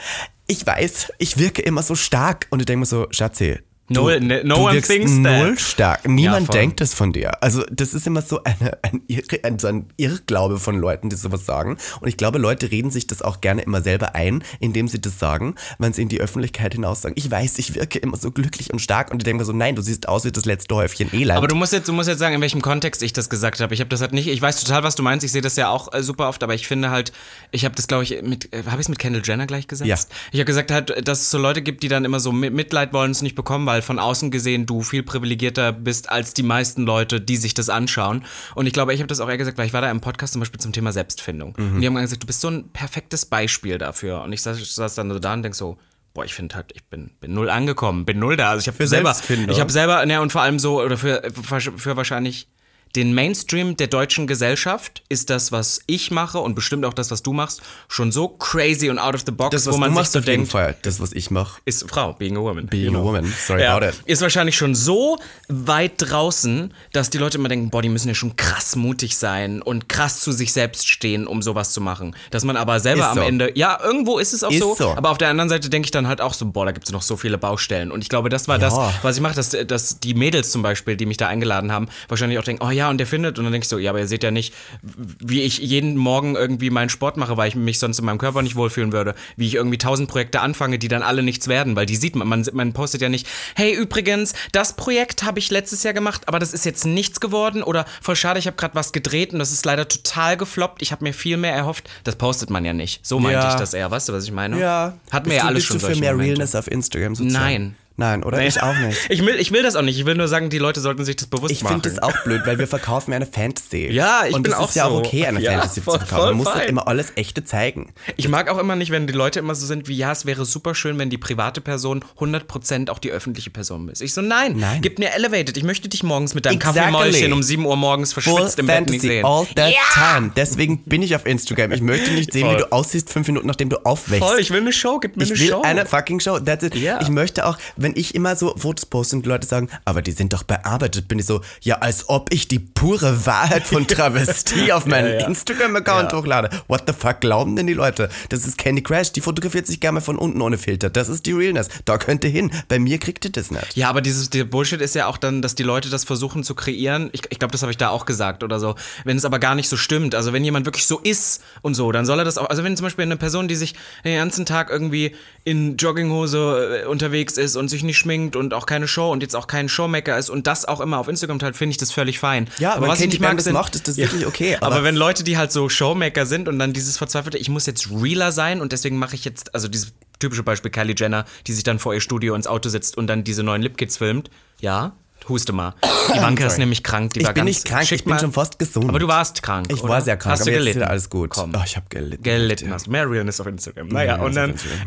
ich 0.47 0.65
weiß, 0.65 1.13
ich 1.19 1.39
wirke 1.39 1.61
immer 1.61 1.83
so 1.83 1.97
stark. 1.97 2.47
Und 2.51 2.61
ich 2.61 2.67
denke 2.67 2.79
mir 2.79 2.87
so, 2.87 3.09
Schatzi, 3.11 3.59
No, 3.89 4.09
ne, 4.09 4.43
no 4.45 4.57
du 4.57 4.63
one 4.63 4.83
thinks 4.83 5.13
null 5.13 5.51
that. 5.55 5.61
stark. 5.61 6.09
Niemand 6.09 6.47
voll. 6.47 6.57
denkt 6.57 6.81
das 6.81 6.93
von 6.93 7.13
dir. 7.13 7.43
Also 7.43 7.63
das 7.71 7.95
ist 7.95 8.07
immer 8.07 8.21
so 8.21 8.43
eine, 8.43 8.79
ein, 8.83 9.03
ein, 9.45 9.59
so 9.61 9.69
ein 9.69 9.87
Irrglaube 9.97 10.59
von 10.59 10.79
Leuten, 10.79 11.09
die 11.09 11.17
sowas 11.17 11.47
sagen. 11.47 11.77
Und 12.01 12.09
ich 12.09 12.17
glaube, 12.17 12.39
Leute 12.39 12.71
reden 12.73 12.91
sich 12.91 13.07
das 13.07 13.23
auch 13.23 13.41
gerne 13.41 13.63
immer 13.63 13.83
selber 13.83 14.17
ein, 14.17 14.43
indem 14.59 14.89
sie 14.89 15.01
das 15.01 15.21
sagen, 15.21 15.55
wenn 15.79 15.93
sie 15.93 16.03
in 16.03 16.09
die 16.09 16.21
Öffentlichkeit 16.21 16.75
hinaus 16.75 17.03
sagen, 17.03 17.15
ich 17.17 17.31
weiß, 17.31 17.59
ich 17.59 17.75
wirke 17.75 18.01
immer 18.01 18.17
so 18.17 18.33
glücklich 18.33 18.73
und 18.73 18.81
stark. 18.81 19.13
Und 19.13 19.23
die 19.23 19.25
denken 19.25 19.45
so, 19.45 19.53
nein, 19.53 19.77
du 19.77 19.83
siehst 19.83 20.09
aus 20.09 20.25
wie 20.25 20.33
das 20.33 20.45
letzte 20.45 20.75
Häufchen 20.75 21.13
Elend. 21.15 21.37
Aber 21.39 21.47
du 21.47 21.55
musst 21.55 21.73
jetzt, 21.73 21.87
du 21.87 21.93
musst 21.93 22.09
jetzt 22.09 22.19
sagen, 22.19 22.35
in 22.35 22.41
welchem 22.41 22.63
Kontext 22.63 23.03
ich 23.03 23.13
das 23.13 23.31
gesagt 23.31 23.61
habe. 23.61 23.73
Ich 23.73 23.81
habe 23.81 23.89
das 23.89 24.01
halt 24.01 24.13
nicht. 24.13 24.27
Ich 24.27 24.43
weiß 24.43 24.65
total, 24.65 24.83
was 24.83 24.97
du 24.97 25.05
meinst. 25.05 25.25
Ich 25.25 25.31
sehe 25.31 25.43
das 25.43 25.55
ja 25.55 25.69
auch 25.69 25.93
äh, 25.93 26.03
super 26.03 26.29
oft, 26.29 26.43
aber 26.43 26.55
ich 26.55 26.67
finde 26.67 26.91
halt, 26.91 27.13
ich 27.53 27.65
habe 27.65 27.77
das, 27.77 27.87
glaube 27.87 28.03
ich, 28.03 28.21
mit, 28.23 28.53
äh, 28.53 28.65
habe 28.65 28.77
ich 28.77 28.87
es 28.87 28.89
mit 28.89 28.99
Kendall 28.99 29.23
Jenner 29.25 29.47
gleich 29.47 29.69
gesetzt? 29.69 29.89
Ja. 29.89 29.97
Ich 30.33 30.41
habe 30.41 30.47
gesagt 30.47 30.73
halt, 30.73 31.07
dass 31.07 31.21
es 31.21 31.31
so 31.31 31.39
Leute 31.39 31.63
gibt, 31.63 31.85
die 31.85 31.89
dann 31.89 32.05
immer 32.05 32.19
so 32.19 32.33
mit 32.33 32.53
Mitleid 32.53 32.93
wollen 32.93 33.13
es 33.13 33.23
nicht 33.23 33.37
bekommen, 33.37 33.67
weil 33.67 33.76
von 33.83 33.99
außen 33.99 34.31
gesehen 34.31 34.67
du 34.67 34.83
viel 34.83 35.03
privilegierter 35.03 35.73
bist 35.73 36.11
als 36.11 36.35
die 36.35 36.43
meisten 36.43 36.85
Leute, 36.85 37.21
die 37.21 37.37
sich 37.37 37.55
das 37.55 37.69
anschauen. 37.69 38.25
Und 38.55 38.67
ich 38.67 38.73
glaube, 38.73 38.95
ich 38.95 39.01
habe 39.01 39.09
das 39.09 39.21
auch 39.21 39.29
eher 39.29 39.39
gesagt, 39.39 39.59
weil 39.59 39.67
ich 39.67 39.73
war 39.73 39.81
da 39.81 39.91
im 39.91 40.01
Podcast 40.01 40.33
zum 40.33 40.41
Beispiel 40.41 40.61
zum 40.61 40.73
Thema 40.73 40.93
Selbstfindung. 40.93 41.55
Mhm. 41.57 41.75
Und 41.75 41.81
die 41.81 41.87
haben 41.87 41.95
gesagt, 41.97 42.23
du 42.23 42.27
bist 42.27 42.41
so 42.41 42.49
ein 42.49 42.69
perfektes 42.71 43.27
Beispiel 43.27 43.79
dafür. 43.79 44.23
Und 44.23 44.33
ich 44.33 44.43
saß, 44.43 44.75
saß 44.75 44.95
dann 44.95 45.11
so 45.11 45.19
da 45.19 45.33
und 45.35 45.43
denk 45.43 45.55
so, 45.55 45.79
boah, 46.15 46.25
ich 46.25 46.35
finde 46.35 46.55
halt, 46.55 46.73
ich 46.75 46.85
bin, 46.85 47.11
bin 47.21 47.35
null 47.35 47.51
angekommen, 47.51 48.05
bin 48.05 48.19
null 48.19 48.37
da. 48.37 48.51
Also 48.51 48.63
ich 48.63 48.69
habe 48.69 48.87
selber, 48.87 49.13
Selbstfindung. 49.13 49.51
ich 49.51 49.61
habe 49.61 49.71
selber, 49.71 50.05
ne, 50.07 50.21
und 50.21 50.33
vor 50.33 50.41
allem 50.41 50.59
so, 50.59 50.83
oder 50.83 50.97
für, 50.97 51.23
für 51.33 51.97
wahrscheinlich 51.97 52.49
den 52.97 53.13
Mainstream 53.15 53.77
der 53.77 53.89
deutschen 53.89 54.27
Gesellschaft 54.27 55.03
ist 55.11 55.29
das, 55.29 55.53
was 55.53 55.81
ich 55.87 56.11
mache 56.11 56.39
und 56.39 56.55
bestimmt 56.55 56.85
auch 56.87 56.95
das, 56.95 57.11
was 57.11 57.23
du 57.23 57.33
machst, 57.35 57.61
schon 57.89 58.11
so 58.11 58.27
crazy 58.29 58.89
und 58.89 58.99
out 58.99 59.15
of 59.15 59.23
the 59.27 59.33
box, 59.33 59.51
das, 59.51 59.67
was 59.67 59.75
wo 59.75 59.79
man 59.79 59.91
du 59.91 59.95
sich 59.95 60.01
machst, 60.01 60.13
so 60.13 60.19
auf 60.21 60.25
jeden 60.25 60.37
denkt, 60.39 60.53
Fall. 60.53 60.77
Das, 60.83 60.99
was 60.99 61.13
ich 61.13 61.31
mache. 61.31 61.61
ist 61.67 61.89
Frau, 61.91 62.15
being 62.15 62.37
a 62.37 62.41
woman. 62.41 62.67
Being 62.67 62.95
you 62.95 62.99
a 62.99 63.03
woman. 63.05 63.31
Sorry 63.47 63.63
ja, 63.63 63.77
about 63.77 63.87
it. 63.87 63.95
Ist 64.07 64.23
wahrscheinlich 64.23 64.57
schon 64.57 64.75
so 64.75 65.19
weit 65.49 65.93
draußen, 65.99 66.73
dass 66.93 67.11
die 67.11 67.19
Leute 67.19 67.37
immer 67.39 67.49
denken, 67.51 67.69
boah, 67.71 67.83
die 67.83 67.91
müssen 67.91 68.09
ja 68.09 68.15
schon 68.15 68.35
krass 68.37 68.77
mutig 68.77 69.17
sein 69.19 69.61
und 69.61 69.89
krass 69.91 70.21
zu 70.21 70.33
sich 70.33 70.53
selbst 70.55 70.89
stehen, 70.89 71.27
um 71.27 71.43
sowas 71.43 71.73
zu 71.73 71.83
machen. 71.83 72.17
Dass 72.31 72.45
man 72.45 72.57
aber 72.57 72.81
selber 72.81 73.03
Ist 73.03 73.09
am 73.09 73.17
so. 73.19 73.23
Ende, 73.23 73.53
ja, 73.59 73.79
irgendwo 73.83 74.19
ist 74.19 74.33
es 74.33 74.43
auch 74.43 74.51
Ist 74.51 74.61
so, 74.61 74.75
so. 74.75 74.91
aber 74.97 75.11
auf 75.11 75.19
der 75.19 75.29
anderen 75.29 75.51
Seite 75.51 75.69
denke 75.69 75.87
ich 75.87 75.91
dann 75.91 76.09
halt 76.09 76.23
auch 76.23 76.33
so, 76.33 76.47
boah, 76.47 76.65
da 76.65 76.73
gibt 76.73 76.87
es 76.87 76.93
noch 76.93 77.03
so 77.03 77.17
viele 77.19 77.37
Baustellen. 77.37 77.91
Und 77.93 78.01
ich 78.01 78.09
glaube, 78.09 78.31
das 78.31 78.49
war 78.49 78.59
das, 78.59 78.75
Ja. 78.75 78.93
was 79.03 79.17
ich 79.17 79.23
mache, 79.23 79.35
dass, 79.35 79.51
dass 79.67 80.01
die 80.01 80.15
Mädels 80.15 80.51
zum 80.51 80.63
Beispiel, 80.63 80.97
die 80.97 81.05
mich 81.05 81.19
da 81.19 81.29
eingeladen 81.29 81.73
haben, 81.73 81.89
wahrscheinlich 82.09 82.39
auch 82.39 82.45
denken, 82.45 82.65
oh 82.65 82.71
ja, 82.71 82.86
und 82.91 82.99
der 82.99 83.07
findet, 83.07 83.39
und 83.39 83.45
dann 83.45 83.53
denke 83.53 83.65
ich 83.65 83.69
so, 83.69 83.79
ja, 83.79 83.91
aber 83.91 84.01
ihr 84.01 84.09
seht 84.09 84.23
ja 84.23 84.31
nicht, 84.31 84.55
wie 84.83 85.43
ich 85.43 85.59
jeden 85.59 85.97
Morgen 85.97 86.37
irgendwie 86.37 86.71
meinen 86.71 86.89
Sport 86.89 87.17
mache, 87.17 87.37
weil 87.37 87.49
ich 87.49 87.55
mich 87.55 87.79
sonst 87.79 87.99
in 87.99 88.05
meinem 88.05 88.19
Körper 88.19 88.43
nicht 88.43 88.57
wohlfühlen 88.57 88.93
würde, 88.93 89.15
wie 89.37 89.47
ich 89.47 89.55
irgendwie 89.55 89.79
tausend 89.79 90.09
Projekte 90.09 90.41
anfange, 90.41 90.79
die 90.79 90.89
dann 90.89 91.03
alle 91.03 91.23
nichts 91.23 91.49
werden, 91.49 91.77
weil 91.77 91.87
die 91.87 91.97
sieht 91.97 92.17
man, 92.17 92.29
man, 92.29 92.47
man 92.53 92.73
postet 92.73 93.01
ja 93.03 93.09
nicht, 93.09 93.27
hey, 93.55 93.73
übrigens, 93.75 94.33
das 94.53 94.77
Projekt 94.77 95.23
habe 95.25 95.39
ich 95.39 95.51
letztes 95.51 95.83
Jahr 95.83 95.95
gemacht, 95.95 96.23
aber 96.27 96.39
das 96.39 96.53
ist 96.53 96.65
jetzt 96.65 96.87
nichts 96.87 97.21
geworden 97.21 97.63
oder 97.63 97.87
voll 98.03 98.17
schade, 98.17 98.39
ich 98.39 98.47
habe 98.47 98.57
gerade 98.57 98.75
was 98.75 98.93
gedreht 98.93 99.33
und 99.33 99.39
das 99.39 99.53
ist 99.53 99.65
leider 99.67 99.89
total 99.89 100.37
gefloppt, 100.37 100.83
ich 100.83 100.93
habe 100.93 101.05
mir 101.05 101.13
viel 101.13 101.37
mehr 101.37 101.55
erhofft, 101.55 101.89
das 102.05 102.17
postet 102.17 102.51
man 102.51 102.65
ja 102.65 102.73
nicht. 102.73 103.05
So 103.07 103.19
meinte 103.19 103.41
Ja. 103.41 103.49
ich 103.51 103.55
das 103.59 103.75
eher, 103.75 103.91
weißt 103.91 104.09
du, 104.09 104.13
was 104.13 104.25
ich 104.25 104.33
meine? 104.33 104.59
Ja. 104.61 104.97
Hat 105.11 105.27
mir 105.27 105.35
ja 105.35 105.43
du, 105.43 105.47
alles 105.49 105.65
schon 105.65 105.77
du 105.77 105.81
für 105.81 105.87
solche 105.87 106.01
mehr 106.01 106.13
Momente. 106.13 106.33
Realness 106.33 106.55
auf 106.55 106.71
Instagram 106.71 107.15
sozusagen? 107.15 107.45
Nein. 107.45 107.75
Nein, 107.99 108.23
oder? 108.25 108.41
Ich 108.47 108.63
auch 108.63 108.75
nicht. 108.77 108.99
Ich 109.09 109.25
will, 109.25 109.37
ich 109.37 109.53
will 109.53 109.63
das 109.63 109.77
auch 109.77 109.83
nicht. 109.83 109.99
Ich 109.99 110.05
will 110.05 110.15
nur 110.17 110.29
sagen, 110.29 110.51
die 110.51 110.59
Leute 110.59 110.81
sollten 110.81 111.05
sich 111.05 111.17
das 111.17 111.29
bewusst 111.29 111.51
Ich 111.53 111.63
machen. 111.63 111.81
finde 111.83 111.89
das 111.91 112.03
auch 112.03 112.13
blöd, 112.25 112.43
weil 112.45 112.59
wir 112.59 112.67
verkaufen 112.67 113.13
ja 113.13 113.17
eine 113.17 113.27
Fantasy. 113.27 113.89
Ja, 113.91 114.25
ich 114.29 114.35
Und 114.35 114.43
bin 114.43 114.53
auch 114.53 114.69
ist 114.69 114.75
ja 114.77 114.85
auch 114.87 114.99
okay, 114.99 115.27
eine 115.27 115.41
Ja, 115.41 115.53
Fantasy 115.53 115.81
voll- 115.81 115.99
zu 116.01 116.07
verkaufen. 116.07 116.29
Man 116.31 116.37
muss 116.39 116.49
fein. 116.49 116.69
immer 116.69 116.87
alles 116.89 117.13
echte 117.17 117.45
zeigen. 117.45 117.93
Ich 118.17 118.29
mag 118.29 118.51
auch 118.51 118.59
immer 118.59 118.77
nicht, 118.77 118.91
wenn 118.91 119.07
die 119.07 119.13
Leute 119.15 119.39
immer 119.39 119.55
so 119.55 119.65
sind 119.67 119.89
wie, 119.89 119.97
ja, 119.97 120.13
es 120.13 120.27
wäre 120.27 120.45
super 120.45 120.75
schön, 120.75 120.99
wenn 120.99 121.09
die 121.11 121.19
private 121.19 121.61
Person 121.61 122.05
100% 122.19 122.91
auch 122.91 122.99
die 122.99 123.11
öffentliche 123.11 123.51
Person 123.51 123.89
ist. 123.89 124.03
Ich 124.03 124.13
so, 124.13 124.21
nein, 124.23 124.57
Nein. 124.59 124.81
gib 124.83 124.99
mir 124.99 125.13
Elevated. 125.15 125.57
Ich 125.57 125.63
möchte 125.65 125.89
dich 125.89 126.03
morgens 126.03 126.35
mit 126.35 126.45
deinem 126.47 126.57
Exactly. 126.57 126.81
Kaffeemäulchen 126.83 127.33
um 127.33 127.43
7 127.43 127.65
Uhr 127.65 127.77
morgens 127.77 128.13
Full 128.13 128.23
verschwitzt 128.23 128.59
im 128.59 128.67
Bett 128.67 128.81
nicht 128.91 129.01
Fantasy, 129.03 129.07
sehen. 129.09 129.25
all 129.25 129.47
that 129.55 129.73
time. 129.95 130.33
Deswegen 130.37 130.83
bin 130.85 131.03
ich 131.03 131.15
auf 131.17 131.25
Instagram. 131.27 131.73
Ich 131.73 131.81
möchte 131.81 132.11
nicht 132.13 132.33
sehen, 132.33 132.47
Voll. 132.47 132.57
wie 132.57 132.61
du 132.61 132.73
aussiehst, 132.73 133.11
fünf 133.11 133.27
Minuten 133.29 133.47
nachdem 133.47 133.69
du 133.71 133.79
aufwächst. 133.85 134.27
Voll, 134.27 134.39
ich 134.41 134.51
will 134.51 134.61
eine 134.61 134.73
Show, 134.73 134.99
gib 134.99 135.17
mir 135.17 135.25
Ich 135.25 135.31
eine 135.31 135.41
will 135.41 135.49
Show. 135.49 135.63
eine 135.63 135.87
fucking 135.87 136.21
Show. 136.21 136.39
That's 136.41 136.65
it. 136.65 136.75
Ja. 136.75 137.01
Ich 137.01 137.09
möchte 137.09 137.47
auch, 137.47 137.57
wenn 137.87 137.95
ich 137.97 138.17
immer 138.17 138.35
so 138.35 138.53
Fotos 138.57 138.85
poste 138.87 139.15
und 139.15 139.23
die 139.25 139.29
Leute 139.29 139.47
sagen, 139.47 139.69
aber 139.85 140.03
die 140.03 140.11
sind 140.11 140.33
doch 140.33 140.43
bearbeitet, 140.43 141.07
bin 141.07 141.21
ich 141.21 141.27
so, 141.27 141.41
ja, 141.63 141.77
als 141.79 142.09
ob 142.09 142.33
ich 142.33 142.49
die 142.49 142.59
pure 142.59 143.27
Wahrheit 143.27 143.65
von 143.65 143.87
Travestie 143.89 144.73
auf 144.73 144.87
meinen 144.87 145.07
Ja, 145.13 145.21
ja. 145.21 145.27
Instagram-Account 145.29 146.11
Ja. 146.11 146.19
hochlade. 146.19 146.51
What 146.67 146.83
the 146.89 146.93
fuck 146.93 147.21
glauben 147.21 147.55
denn 147.55 147.69
die 147.69 147.75
Leute? 147.75 148.09
Das 148.31 148.45
ist 148.45 148.59
Candy 148.59 148.83
Crash, 148.83 149.13
die 149.13 149.21
fotografiert 149.21 149.69
sich 149.69 149.79
gerne 149.79 149.95
mal 149.95 150.01
von 150.01 150.19
unten 150.19 150.41
ohne 150.43 150.59
Filter. 150.59 150.91
Das 150.91 151.09
ist 151.09 151.27
die 151.27 151.33
Realness. 151.33 151.69
Da 151.85 151.97
könnt 151.97 152.25
ihr 152.25 152.31
hin. 152.31 152.51
Bei 152.67 152.81
mir 152.81 152.99
kriegt 152.99 153.25
ihr 153.25 153.31
das 153.31 153.53
nicht. 153.53 153.77
Ja, 153.77 153.89
aber 153.89 154.01
dieses 154.01 154.31
der 154.31 154.45
Bullshit 154.45 154.81
ist 154.81 154.97
ja 154.97 155.07
auch 155.07 155.17
dann, 155.17 155.43
dass 155.43 155.55
die 155.55 155.63
Leute 155.63 155.89
das 155.89 156.03
versuchen 156.03 156.43
zu 156.43 156.57
kreieren. 156.57 157.09
Ich, 157.13 157.23
ich 157.31 157.39
glaube, 157.39 157.53
das 157.53 157.63
habe 157.63 157.71
ich 157.71 157.79
da 157.79 157.91
auch 157.91 158.05
gesagt 158.05 158.43
oder 158.43 158.59
so. 158.59 158.75
Wenn 159.05 159.17
es 159.17 159.25
aber 159.25 159.39
gar 159.39 159.55
nicht 159.55 159.69
so 159.69 159.77
stimmt. 159.77 160.17
Also 160.17 160.33
wenn 160.33 160.43
jemand 160.43 160.67
wirklich 160.67 160.87
so 160.89 160.99
ist 160.99 161.41
und 161.63 161.75
so, 161.75 161.93
dann 161.93 162.05
soll 162.05 162.19
er 162.19 162.25
das 162.25 162.37
auch. 162.37 162.51
Also 162.51 162.65
wenn 162.65 162.77
zum 162.77 162.85
Beispiel 162.85 163.05
eine 163.05 163.17
Person, 163.17 163.47
die 163.47 163.55
sich 163.55 163.75
den 164.05 164.17
ganzen 164.17 164.45
Tag 164.45 164.71
irgendwie 164.71 165.15
in 165.47 165.77
Jogginghose 165.77 166.83
äh, 166.83 166.87
unterwegs 166.87 167.37
ist 167.37 167.55
und 167.55 167.69
sich 167.69 167.85
nicht 167.85 167.97
schminkt 167.99 168.35
und 168.35 168.53
auch 168.53 168.67
keine 168.67 168.89
Show 168.89 169.13
und 169.13 169.23
jetzt 169.23 169.37
auch 169.37 169.47
kein 169.47 169.69
Showmaker 169.69 170.19
ist 170.19 170.29
und 170.29 170.49
das 170.49 170.65
auch 170.65 170.81
immer 170.81 170.99
auf 170.99 171.07
Instagram 171.07 171.39
teilt, 171.39 171.55
finde 171.57 171.71
ich 171.71 171.77
das 171.77 171.93
völlig 171.93 172.19
fein. 172.19 172.49
Ja, 172.59 172.73
aber 172.73 172.83
wenn 172.83 172.89
was 172.91 173.01
ich 173.01 173.07
nicht 173.07 173.21
mag, 173.21 173.37
das 173.37 173.45
sind, 173.45 173.53
macht, 173.53 173.77
ist 173.77 173.87
das 173.87 173.97
wirklich 173.97 174.27
okay, 174.27 174.57
Aber, 174.57 174.67
aber- 174.75 174.85
wenn 174.85 174.97
Leute, 174.97 175.23
die 175.23 175.39
halt 175.39 175.53
so 175.53 175.69
Showmaker 175.69 176.27
sind 176.27 176.49
und 176.49 176.59
dann 176.59 176.73
dieses 176.73 176.99
verzweifelte, 176.99 177.39
ich 177.39 177.49
muss 177.49 177.65
jetzt 177.67 177.89
realer 177.93 178.33
sein 178.33 178.61
und 178.61 178.73
deswegen 178.73 178.99
mache 178.99 179.15
ich 179.15 179.25
jetzt, 179.25 179.55
also 179.55 179.69
dieses 179.69 179.93
typische 180.19 180.43
Beispiel 180.43 180.73
Kylie 180.73 180.97
Jenner, 180.99 181.25
die 181.47 181.53
sich 181.53 181.63
dann 181.63 181.79
vor 181.79 181.95
ihr 181.95 182.01
Studio 182.01 182.35
ins 182.35 182.49
Auto 182.49 182.69
sitzt 182.69 182.97
und 182.99 183.07
dann 183.07 183.23
diese 183.23 183.45
neuen 183.45 183.63
Lipkits 183.63 183.99
filmt. 183.99 184.31
Ja, 184.61 184.97
huste 185.29 185.53
mal. 185.53 185.75
Die 186.15 186.21
Wanke 186.21 186.45
ist 186.47 186.59
nämlich 186.59 186.83
krank. 186.83 187.13
Die 187.15 187.21
Ich 187.21 187.27
war 187.27 187.33
bin 187.35 187.45
ganz, 187.47 187.57
nicht 187.57 187.65
krank, 187.67 187.91
ich 187.93 188.05
bin 188.05 188.13
mal- 188.15 188.21
schon 188.21 188.33
fast 188.33 188.59
gesund. 188.59 188.89
Aber 188.89 188.99
du 188.99 189.09
warst 189.09 189.43
krank. 189.43 189.67
Ich 189.71 189.81
oder? 189.83 189.89
war 189.93 190.01
sehr 190.01 190.17
krank, 190.17 190.33
Hast 190.39 190.47
du 190.47 190.51
gelitten? 190.53 190.83
alles 190.83 191.11
gut. 191.11 191.31
Komm. 191.31 191.53
Oh, 191.57 191.61
ich 191.65 191.77
habe 191.77 191.87
gelitten. 191.89 192.23
Gelitten 192.23 192.73
hast. 192.73 192.89
Mehr 192.89 193.11
Realness 193.11 193.41
auf 193.41 193.47
Instagram. 193.47 193.89
Naja, 193.89 194.17
Realness 194.17 194.27
und 194.27 194.37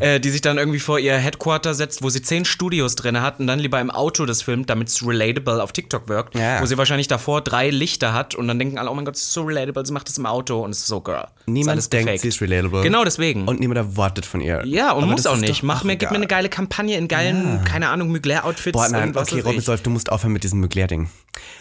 äh, 0.08 0.20
die 0.20 0.30
sich 0.30 0.40
dann 0.40 0.58
irgendwie 0.58 0.78
vor 0.80 0.98
ihr 0.98 1.16
Headquarter 1.16 1.74
setzt, 1.74 2.02
wo 2.02 2.10
sie 2.10 2.22
zehn 2.22 2.44
Studios 2.44 2.94
drin 2.94 3.20
hat 3.20 3.40
und 3.40 3.46
dann 3.46 3.58
lieber 3.58 3.80
im 3.80 3.90
Auto 3.90 4.26
das 4.26 4.42
filmt, 4.42 4.70
damit 4.70 4.88
es 4.88 5.06
relatable 5.06 5.62
auf 5.62 5.72
TikTok 5.72 6.08
wirkt. 6.08 6.34
Ja. 6.38 6.60
Wo 6.60 6.66
sie 6.66 6.78
wahrscheinlich 6.78 7.08
davor 7.08 7.40
drei 7.42 7.70
Lichter 7.70 8.12
hat 8.12 8.34
und 8.34 8.48
dann 8.48 8.58
denken 8.58 8.78
alle, 8.78 8.90
oh 8.90 8.94
mein 8.94 9.04
Gott, 9.04 9.14
das 9.14 9.22
ist 9.22 9.32
so 9.32 9.42
relatable, 9.42 9.84
sie 9.86 9.92
macht 9.92 10.08
das 10.08 10.18
im 10.18 10.26
Auto 10.26 10.60
und 10.64 10.70
es 10.70 10.78
ist 10.80 10.86
so, 10.86 11.00
girl. 11.00 11.26
Niemand 11.46 11.92
denkt, 11.92 12.06
gefaked. 12.06 12.20
sie 12.22 12.28
ist 12.28 12.40
relatable. 12.40 12.82
Genau 12.82 13.04
deswegen. 13.04 13.46
Und 13.46 13.60
niemand 13.60 13.78
erwartet 13.78 14.24
von 14.26 14.40
ihr. 14.40 14.62
ja, 14.64 14.92
und 14.92 15.02
Aber 15.04 15.12
muss 15.12 15.26
auch 15.26 15.36
nicht. 15.36 15.62
Mach 15.62 15.84
mir, 15.84 15.96
gib 15.96 16.10
mir 16.10 16.16
eine 16.16 16.26
geile 16.26 16.48
Kampagne 16.48 16.96
in 16.96 17.08
geilen, 17.08 17.60
keine 17.64 17.88
Ahnung, 17.88 18.08
Mugler-Outfits. 18.10 18.72
Boah, 18.72 18.88
nein, 18.88 19.16
okay. 19.16 19.40
Robinsolf, 19.40 19.82
du 19.82 19.90
musst 19.90 20.10
aufhören 20.12 20.29
mit 20.32 20.44
diesem 20.44 20.60
Mugler-Ding. 20.60 21.08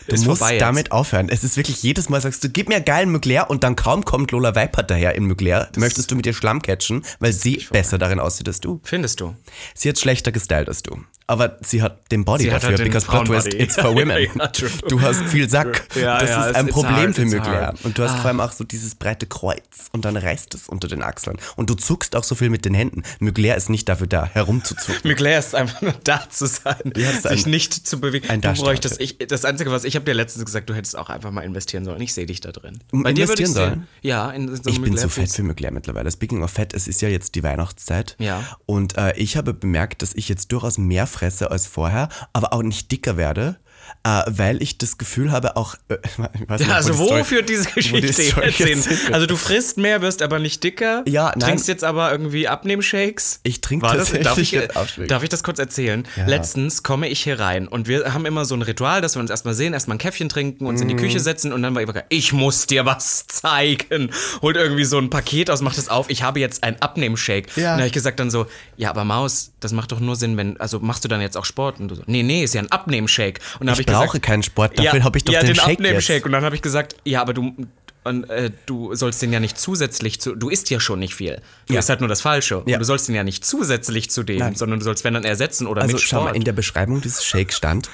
Du 0.07 0.15
Ist 0.15 0.25
musst 0.25 0.41
damit 0.59 0.91
aufhören. 0.91 1.29
Es 1.29 1.43
ist 1.43 1.55
wirklich 1.55 1.83
jedes 1.83 2.09
Mal 2.09 2.19
sagst 2.19 2.43
du, 2.43 2.49
gib 2.49 2.69
mir 2.69 2.81
geilen 2.81 3.11
Mugler 3.11 3.49
und 3.49 3.63
dann 3.63 3.75
kaum 3.75 4.03
kommt 4.05 4.31
Lola 4.31 4.55
Weipert 4.55 4.89
daher 4.89 5.15
in 5.15 5.27
Mugler, 5.27 5.69
möchtest 5.77 6.09
du 6.09 6.15
mit 6.15 6.25
ihr 6.25 6.33
Schlamm 6.33 6.61
catchen, 6.61 7.05
weil 7.19 7.33
sie 7.33 7.65
besser 7.71 7.97
darin 7.97 8.19
aussieht 8.19 8.47
als 8.47 8.59
du. 8.59 8.79
Findest 8.83 9.19
du? 9.19 9.35
Sie 9.75 9.89
hat 9.89 9.99
schlechter 9.99 10.31
gestylt 10.31 10.67
als 10.67 10.81
du. 10.81 10.99
Aber 11.27 11.57
sie 11.61 11.83
hat 11.83 12.11
den 12.11 12.25
Body 12.25 12.45
Sie 12.45 12.49
hat 12.49 12.63
dafür, 12.63 12.69
halt 12.69 12.79
den 12.79 12.85
because 12.85 13.05
plot 13.05 13.27
twist, 13.27 13.53
it's 13.53 13.75
for 13.75 13.93
women. 13.95 14.27
Ja, 14.35 14.51
du 14.87 14.99
hast 14.99 15.21
viel 15.25 15.47
Sack. 15.47 15.87
Ja, 15.99 16.19
das 16.19 16.29
ja, 16.29 16.45
ist 16.45 16.55
ein 16.55 16.67
Problem 16.67 16.95
hard, 16.95 17.15
für 17.15 17.25
Mugler. 17.25 17.73
Und 17.83 17.97
du 17.97 18.03
hast 18.03 18.15
vor 18.17 18.27
allem 18.27 18.39
auch 18.39 18.51
so 18.51 18.63
dieses 18.63 18.95
breite 18.95 19.27
Kreuz 19.27 19.89
und 19.91 20.05
dann 20.05 20.15
reißt 20.15 20.55
es 20.55 20.69
unter 20.69 20.87
den 20.87 21.03
Achseln. 21.03 21.37
Und 21.55 21.69
du 21.69 21.75
zuckst 21.75 22.15
auch 22.15 22.23
so 22.23 22.35
viel 22.35 22.49
mit 22.49 22.63
den 22.63 22.73
Händen. 22.73 23.03
Mugler 23.19 23.55
ist 23.55 23.69
nicht 23.69 23.89
dafür 23.89 24.07
da, 24.07 24.25
herumzuzucken. 24.33 25.01
Mugler 25.03 25.37
ist 25.37 25.55
einfach 25.55 25.81
nur 25.81 25.93
da 26.03 26.23
zu 26.29 26.47
sein, 26.47 26.93
sich 27.21 27.45
nicht 27.45 27.73
zu 27.73 27.99
bewegen. 27.99 28.29
ein 28.29 28.41
du 28.41 28.47
Darsteller. 28.59 28.95
bräuchtest, 28.97 29.01
ich, 29.01 29.27
das 29.27 29.45
Einzige, 29.45 29.71
was 29.71 29.83
ich 29.83 29.95
habe 29.95 30.05
dir 30.05 30.13
letztens 30.13 30.45
gesagt, 30.45 30.69
du 30.69 30.73
hättest 30.73 30.97
auch 30.97 31.09
einfach 31.09 31.31
mal 31.31 31.41
investieren 31.41 31.85
sollen. 31.85 32.01
Ich 32.01 32.13
sehe 32.13 32.25
dich 32.25 32.41
da 32.41 32.51
drin. 32.51 32.79
Um 32.91 33.03
Bei 33.03 33.11
investieren 33.11 33.53
sehen. 33.53 33.87
Ja, 34.01 34.31
in, 34.31 34.47
in 34.47 34.55
so 34.55 34.69
Ich 34.69 34.81
bin 34.81 34.97
zu 34.97 35.09
fett 35.09 35.31
für 35.31 35.43
Mugler 35.43 35.71
mittlerweile. 35.71 36.11
Speaking 36.11 36.43
of 36.43 36.51
fett, 36.51 36.73
es 36.73 36.87
ist 36.87 37.01
ja 37.01 37.09
jetzt 37.09 37.35
die 37.35 37.43
Weihnachtszeit. 37.43 38.15
Ja. 38.19 38.43
Und 38.65 38.97
äh, 38.97 39.15
ich 39.17 39.37
habe 39.37 39.53
bemerkt, 39.53 40.01
dass 40.01 40.13
ich 40.13 40.29
jetzt 40.29 40.51
durchaus 40.51 40.77
mehr 40.77 41.07
fresse 41.07 41.51
als 41.51 41.67
vorher, 41.67 42.09
aber 42.33 42.53
auch 42.53 42.63
nicht 42.63 42.91
dicker 42.91 43.17
werde, 43.17 43.57
äh, 44.03 44.21
weil 44.27 44.61
ich 44.61 44.77
das 44.77 44.97
Gefühl 44.97 45.31
habe, 45.31 45.55
auch. 45.57 45.75
Äh, 45.89 45.97
ich 46.05 46.17
nicht, 46.49 46.67
Ja, 46.67 46.75
also 46.75 46.93
die 46.93 46.99
wo 46.99 47.05
Story- 47.05 47.23
führt 47.23 47.49
diese 47.49 47.65
wo 47.65 47.69
die 47.69 48.01
Geschichte 48.01 48.67
jetzt 48.67 48.87
hin? 48.87 49.13
Also 49.13 49.25
du 49.25 49.35
frisst 49.35 49.77
mehr, 49.77 50.01
wirst 50.01 50.21
aber 50.21 50.39
nicht 50.39 50.63
dicker. 50.63 51.03
Ja, 51.07 51.27
nein. 51.35 51.39
Trinkst 51.39 51.67
jetzt 51.67 51.83
aber 51.83 52.11
irgendwie 52.11 52.47
Abnehmshakes. 52.47 53.39
Ich 53.43 53.61
trinke 53.61 53.87
das, 53.87 54.11
darf, 54.11 54.37
ich, 54.37 54.57
darf 55.07 55.23
ich 55.23 55.29
das 55.29 55.43
kurz 55.43 55.59
erzählen? 55.59 56.07
Letztens 56.25 56.83
komme 56.83 57.07
ich 57.09 57.21
hier 57.23 57.39
rein 57.39 57.67
und 57.67 57.87
wir 57.87 58.13
haben 58.13 58.25
immer 58.25 58.45
so 58.45 58.55
ein 58.55 58.61
Ritual, 58.61 59.01
dass 59.01 59.15
wir 59.15 59.21
uns 59.21 59.29
erstmal 59.29 59.53
sehen, 59.53 59.73
erstmal 59.73 59.95
ein 59.95 59.99
Käffchen 59.99 60.29
trinken, 60.29 60.65
uns 60.65 60.81
in 60.81 60.87
Mhm. 60.87 60.91
die 60.91 60.95
Küche 60.97 61.19
setzen 61.19 61.51
und 61.53 61.61
dann 61.61 61.75
war 61.75 61.81
Ivaka, 61.81 62.03
ich 62.09 62.33
muss 62.33 62.65
dir 62.67 62.85
was 62.85 63.27
zeigen. 63.27 64.09
Holt 64.41 64.55
irgendwie 64.57 64.85
so 64.85 64.97
ein 64.97 65.09
Paket 65.09 65.49
aus, 65.49 65.61
macht 65.61 65.77
es 65.77 65.89
auf, 65.89 66.09
ich 66.09 66.23
habe 66.23 66.39
jetzt 66.39 66.63
ein 66.63 66.81
Abnehmshake. 66.81 67.47
Ja. 67.55 67.71
Und 67.71 67.77
da 67.77 67.77
habe 67.79 67.87
ich 67.87 67.93
gesagt 67.93 68.19
dann 68.19 68.31
so, 68.31 68.45
ja, 68.77 68.89
aber 68.89 69.03
Maus, 69.03 69.51
das 69.59 69.71
macht 69.71 69.91
doch 69.91 69.99
nur 69.99 70.15
Sinn, 70.15 70.37
wenn, 70.37 70.59
also 70.59 70.79
machst 70.79 71.03
du 71.03 71.07
dann 71.07 71.21
jetzt 71.21 71.37
auch 71.37 71.45
Sport? 71.45 71.79
Und 71.79 71.89
du 71.89 71.95
so, 71.95 72.03
nee, 72.05 72.23
nee, 72.23 72.43
ist 72.43 72.53
ja 72.53 72.61
ein 72.61 72.71
Abnehmshake. 72.71 73.39
Und 73.59 73.67
dann 73.67 73.75
Ich 73.81 73.87
ich 73.87 73.93
brauche 73.93 74.05
gesagt, 74.07 74.25
keinen 74.25 74.43
Sport, 74.43 74.77
dafür 74.79 75.03
habe 75.03 75.17
ich 75.17 75.23
doch 75.23 75.33
ja, 75.33 75.39
den, 75.41 75.47
den 75.47 75.55
Shake 75.55 75.73
Abnehmshake. 75.79 76.25
Und 76.25 76.31
dann 76.31 76.43
habe 76.43 76.55
ich 76.55 76.61
gesagt, 76.61 76.95
ja, 77.05 77.21
aber 77.21 77.33
du, 77.33 77.53
Und 78.05 78.29
äh, 78.29 78.49
du 78.65 78.95
sollst 78.95 79.21
den 79.21 79.33
ja 79.33 79.39
nicht 79.41 79.57
zusätzlich 79.59 80.21
zu. 80.21 80.33
Du 80.35 80.49
isst 80.49 80.69
ja 80.69 80.79
schon 80.79 80.99
nicht 80.99 81.15
viel. 81.15 81.41
Du 81.67 81.73
Ja. 81.73 81.79
isst 81.79 81.89
halt 81.89 81.99
nur 81.99 82.07
das 82.09 82.21
Falsche. 82.21 82.63
Ja. 82.65 82.75
Und 82.75 82.79
du 82.79 82.85
sollst 82.85 83.07
den 83.09 83.15
ja 83.15 83.23
nicht 83.23 83.45
zusätzlich 83.45 84.09
zu 84.09 84.23
dem, 84.23 84.39
Nein. 84.39 84.55
sondern 84.55 84.79
du 84.79 84.85
sollst, 84.85 85.03
wenn 85.03 85.13
dann 85.13 85.25
ersetzen 85.25 85.67
oder 85.67 85.81
Also 85.81 85.93
mit 85.95 86.01
schau 86.01 86.17
Sport. 86.19 86.31
mal, 86.31 86.35
in 86.35 86.43
der 86.45 86.53
Beschreibung 86.53 87.01
dieses 87.01 87.25
Shakes 87.25 87.57
stand, 87.57 87.89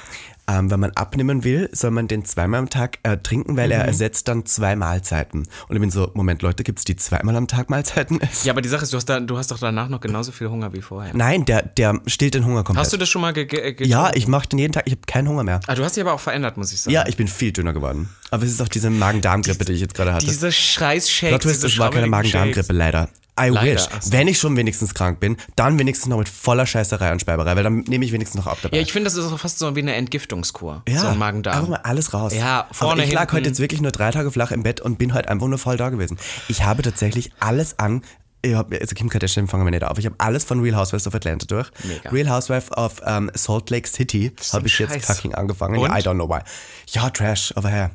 ähm, 0.47 0.69
wenn 0.69 0.79
man 0.79 0.91
abnehmen 0.91 1.43
will, 1.43 1.69
soll 1.71 1.91
man 1.91 2.07
den 2.07 2.23
zweimal 2.25 2.59
am 2.59 2.69
Tag 2.69 2.99
äh, 3.03 3.17
trinken, 3.17 3.57
weil 3.57 3.67
Mhm. 3.67 3.71
er 3.73 3.85
ersetzt 3.85 4.27
dann 4.27 4.45
zwei 4.45 4.75
Mahlzeiten. 4.75 5.47
Und 5.67 5.75
ich 5.75 5.79
bin 5.81 5.89
so, 5.91 6.11
Moment 6.13 6.41
Leute, 6.41 6.63
gibt 6.63 6.79
es 6.79 6.85
die 6.85 6.95
zweimal 6.95 7.35
am 7.35 7.47
Tag 7.47 7.69
Mahlzeiten? 7.69 8.19
ja, 8.43 8.53
aber 8.53 8.61
die 8.61 8.69
Sache 8.69 8.83
ist, 8.83 8.93
du 8.93 8.97
hast, 8.97 9.05
da, 9.05 9.19
du 9.19 9.37
hast 9.37 9.51
doch 9.51 9.59
danach 9.59 9.89
noch 9.89 10.01
genauso 10.01 10.31
viel 10.31 10.49
Hunger 10.49 10.73
wie 10.73 10.81
vorher. 10.81 11.15
Nein, 11.15 11.45
der, 11.45 11.63
der 11.63 11.99
stillt 12.07 12.33
den 12.35 12.45
Hunger 12.45 12.63
komplett. 12.63 12.85
Hast 12.85 12.93
du 12.93 12.97
das 12.97 13.09
schon 13.09 13.21
mal 13.21 13.33
ge 13.33 13.45
ge 13.45 13.73
ge 13.73 13.87
ja, 13.87 14.11
ich 14.13 14.27
mache 14.27 14.47
den 14.49 14.59
jeden 14.59 14.73
Tag, 14.73 14.83
ich 14.85 14.93
habe 14.93 15.01
keinen 15.07 15.27
Hunger 15.29 15.43
mehr. 15.43 15.59
Ah, 15.67 15.75
du 15.75 15.83
hast 15.83 15.95
dich 15.95 16.01
aber 16.03 16.13
auch 16.13 16.19
verändert, 16.19 16.57
muss 16.57 16.71
ich 16.73 16.81
sagen. 16.81 16.93
Ja, 16.93 17.05
ich 17.07 17.17
bin 17.17 17.27
viel 17.27 17.51
dünner 17.51 17.73
geworden. 17.73 18.09
Aber 18.31 18.43
es 18.43 18.51
ist 18.51 18.61
auch 18.61 18.67
diese 18.67 18.89
Magen-Darm-Grippe, 18.89 19.65
die 19.65 19.73
ich 19.73 19.81
jetzt 19.81 19.93
gerade 19.95 20.13
hatte. 20.13 20.25
Diese 20.25 20.51
Scheiß-Shakes. 20.51 21.39
Diese 21.47 21.67
es 21.67 21.77
war 21.79 21.89
keine 21.91 22.07
Magen-Darm-Grippe, 22.07 22.73
leider. 22.73 23.09
I 23.39 23.49
Leider, 23.49 23.73
wish. 23.75 23.87
Wenn 24.11 24.27
ich 24.29 24.39
schon 24.39 24.55
wenigstens 24.55 24.93
krank 24.93 25.19
bin, 25.19 25.35
dann 25.57 25.77
wenigstens 25.77 26.07
noch 26.07 26.17
mit 26.17 26.29
voller 26.29 26.65
Scheißerei 26.65 27.11
und 27.11 27.19
Speiberei, 27.19 27.55
weil 27.55 27.63
dann 27.63 27.79
nehme 27.79 28.05
ich 28.05 28.11
wenigstens 28.13 28.39
noch 28.43 28.47
ab 28.51 28.59
dabei. 28.61 28.77
Ja, 28.77 28.81
ich 28.83 28.93
finde, 28.93 29.09
das 29.09 29.15
ist 29.17 29.31
auch 29.31 29.37
fast 29.39 29.59
so 29.59 29.75
wie 29.75 29.81
eine 29.81 29.93
Entgiftungskur. 29.95 30.83
Ja, 30.87 30.93
so 30.95 31.01
ein 31.01 31.07
Einfach 31.07 31.19
Magen-Darm. 31.19 31.69
mal 31.69 31.79
alles 31.83 32.13
raus. 32.13 32.33
Ja, 32.33 32.67
vorne, 32.71 32.93
Aber 32.93 33.03
ich 33.03 33.11
lag 33.13 33.21
hinten. 33.23 33.35
heute 33.35 33.49
jetzt 33.49 33.59
wirklich 33.59 33.81
nur 33.81 33.91
drei 33.91 34.11
Tage 34.11 34.31
flach 34.31 34.51
im 34.51 34.63
Bett 34.63 34.79
und 34.79 34.97
bin 34.97 35.13
heute 35.13 35.27
einfach 35.29 35.47
nur 35.47 35.57
voll 35.57 35.75
da 35.75 35.89
gewesen. 35.89 36.17
Ich 36.47 36.63
habe 36.63 36.81
tatsächlich 36.81 37.31
alles 37.39 37.77
an. 37.77 38.03
Ich 38.41 38.53
hab, 38.53 38.71
also 38.71 38.93
Kim 38.95 39.09
Kardashian 39.09 39.47
fangen 39.47 39.65
wir 39.65 39.71
nicht 39.71 39.83
auf. 39.83 39.97
Ich 39.97 40.05
habe 40.05 40.15
alles 40.19 40.43
von 40.43 40.61
Real 40.61 40.75
Housewives 40.77 41.07
of 41.07 41.15
Atlanta 41.15 41.45
durch. 41.47 41.71
Mega. 41.83 42.09
Real 42.11 42.29
Housewives 42.29 42.71
of 42.77 43.01
ähm, 43.05 43.31
Salt 43.33 43.69
Lake 43.71 43.87
City 43.89 44.31
habe 44.53 44.67
ich 44.67 44.77
jetzt 44.79 45.03
fucking 45.03 45.33
angefangen. 45.33 45.79
Und? 45.79 45.89
I 45.89 45.95
don't 45.95 46.13
know 46.13 46.29
why. 46.29 46.39
Ja, 46.87 47.09
Trash, 47.09 47.51
aber 47.57 47.69
her. 47.69 47.91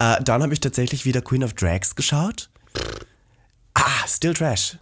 Äh, 0.00 0.16
dann 0.24 0.42
habe 0.42 0.52
ich 0.52 0.60
tatsächlich 0.60 1.04
wieder 1.06 1.22
Queen 1.22 1.44
of 1.44 1.54
Drags 1.54 1.94
geschaut. 1.94 2.50
Ah, 2.74 2.80
still 4.06 4.34
Trash. 4.34 4.76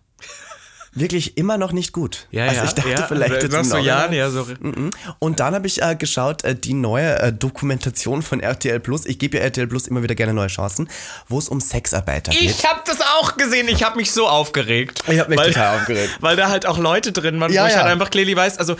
Wirklich 0.92 1.36
immer 1.36 1.56
noch 1.56 1.70
nicht 1.70 1.92
gut. 1.92 2.26
ja, 2.32 2.46
also 2.46 2.56
ja. 2.56 2.64
ich 2.64 2.72
dachte 2.72 2.90
ja, 2.90 3.02
vielleicht 3.06 3.42
jetzt 3.42 3.52
Jahren, 3.52 3.78
Nachhinein- 3.78 4.12
ja, 4.12 4.28
so. 4.30 4.44
Mhm. 4.58 4.90
Und 5.20 5.38
dann 5.38 5.54
habe 5.54 5.68
ich 5.68 5.80
äh, 5.80 5.94
geschaut, 5.94 6.42
äh, 6.42 6.56
die 6.56 6.74
neue 6.74 7.16
äh, 7.20 7.32
Dokumentation 7.32 8.22
von 8.22 8.40
RTL 8.40 8.80
Plus. 8.80 9.06
Ich 9.06 9.20
gebe 9.20 9.36
ja 9.38 9.44
RTL 9.44 9.68
Plus 9.68 9.86
immer 9.86 10.02
wieder 10.02 10.16
gerne 10.16 10.34
neue 10.34 10.48
Chancen, 10.48 10.90
wo 11.28 11.38
es 11.38 11.48
um 11.48 11.60
Sexarbeiter 11.60 12.32
geht. 12.32 12.42
Ich 12.42 12.66
habe 12.66 12.80
das 12.86 13.00
auch 13.02 13.36
gesehen. 13.36 13.68
Ich 13.68 13.84
habe 13.84 13.98
mich 13.98 14.10
so 14.10 14.26
aufgeregt. 14.26 15.04
Ich 15.06 15.20
hab 15.20 15.28
mich 15.28 15.38
weil, 15.38 15.52
total 15.52 15.78
aufgeregt. 15.78 16.16
Weil 16.20 16.34
da 16.36 16.48
halt 16.48 16.66
auch 16.66 16.78
Leute 16.78 17.12
drin 17.12 17.38
waren, 17.38 17.52
Ja, 17.52 17.62
wo 17.62 17.68
ich 17.68 17.76
halt 17.76 17.86
einfach 17.86 18.10
clearly 18.10 18.34
weiß, 18.34 18.58
also 18.58 18.74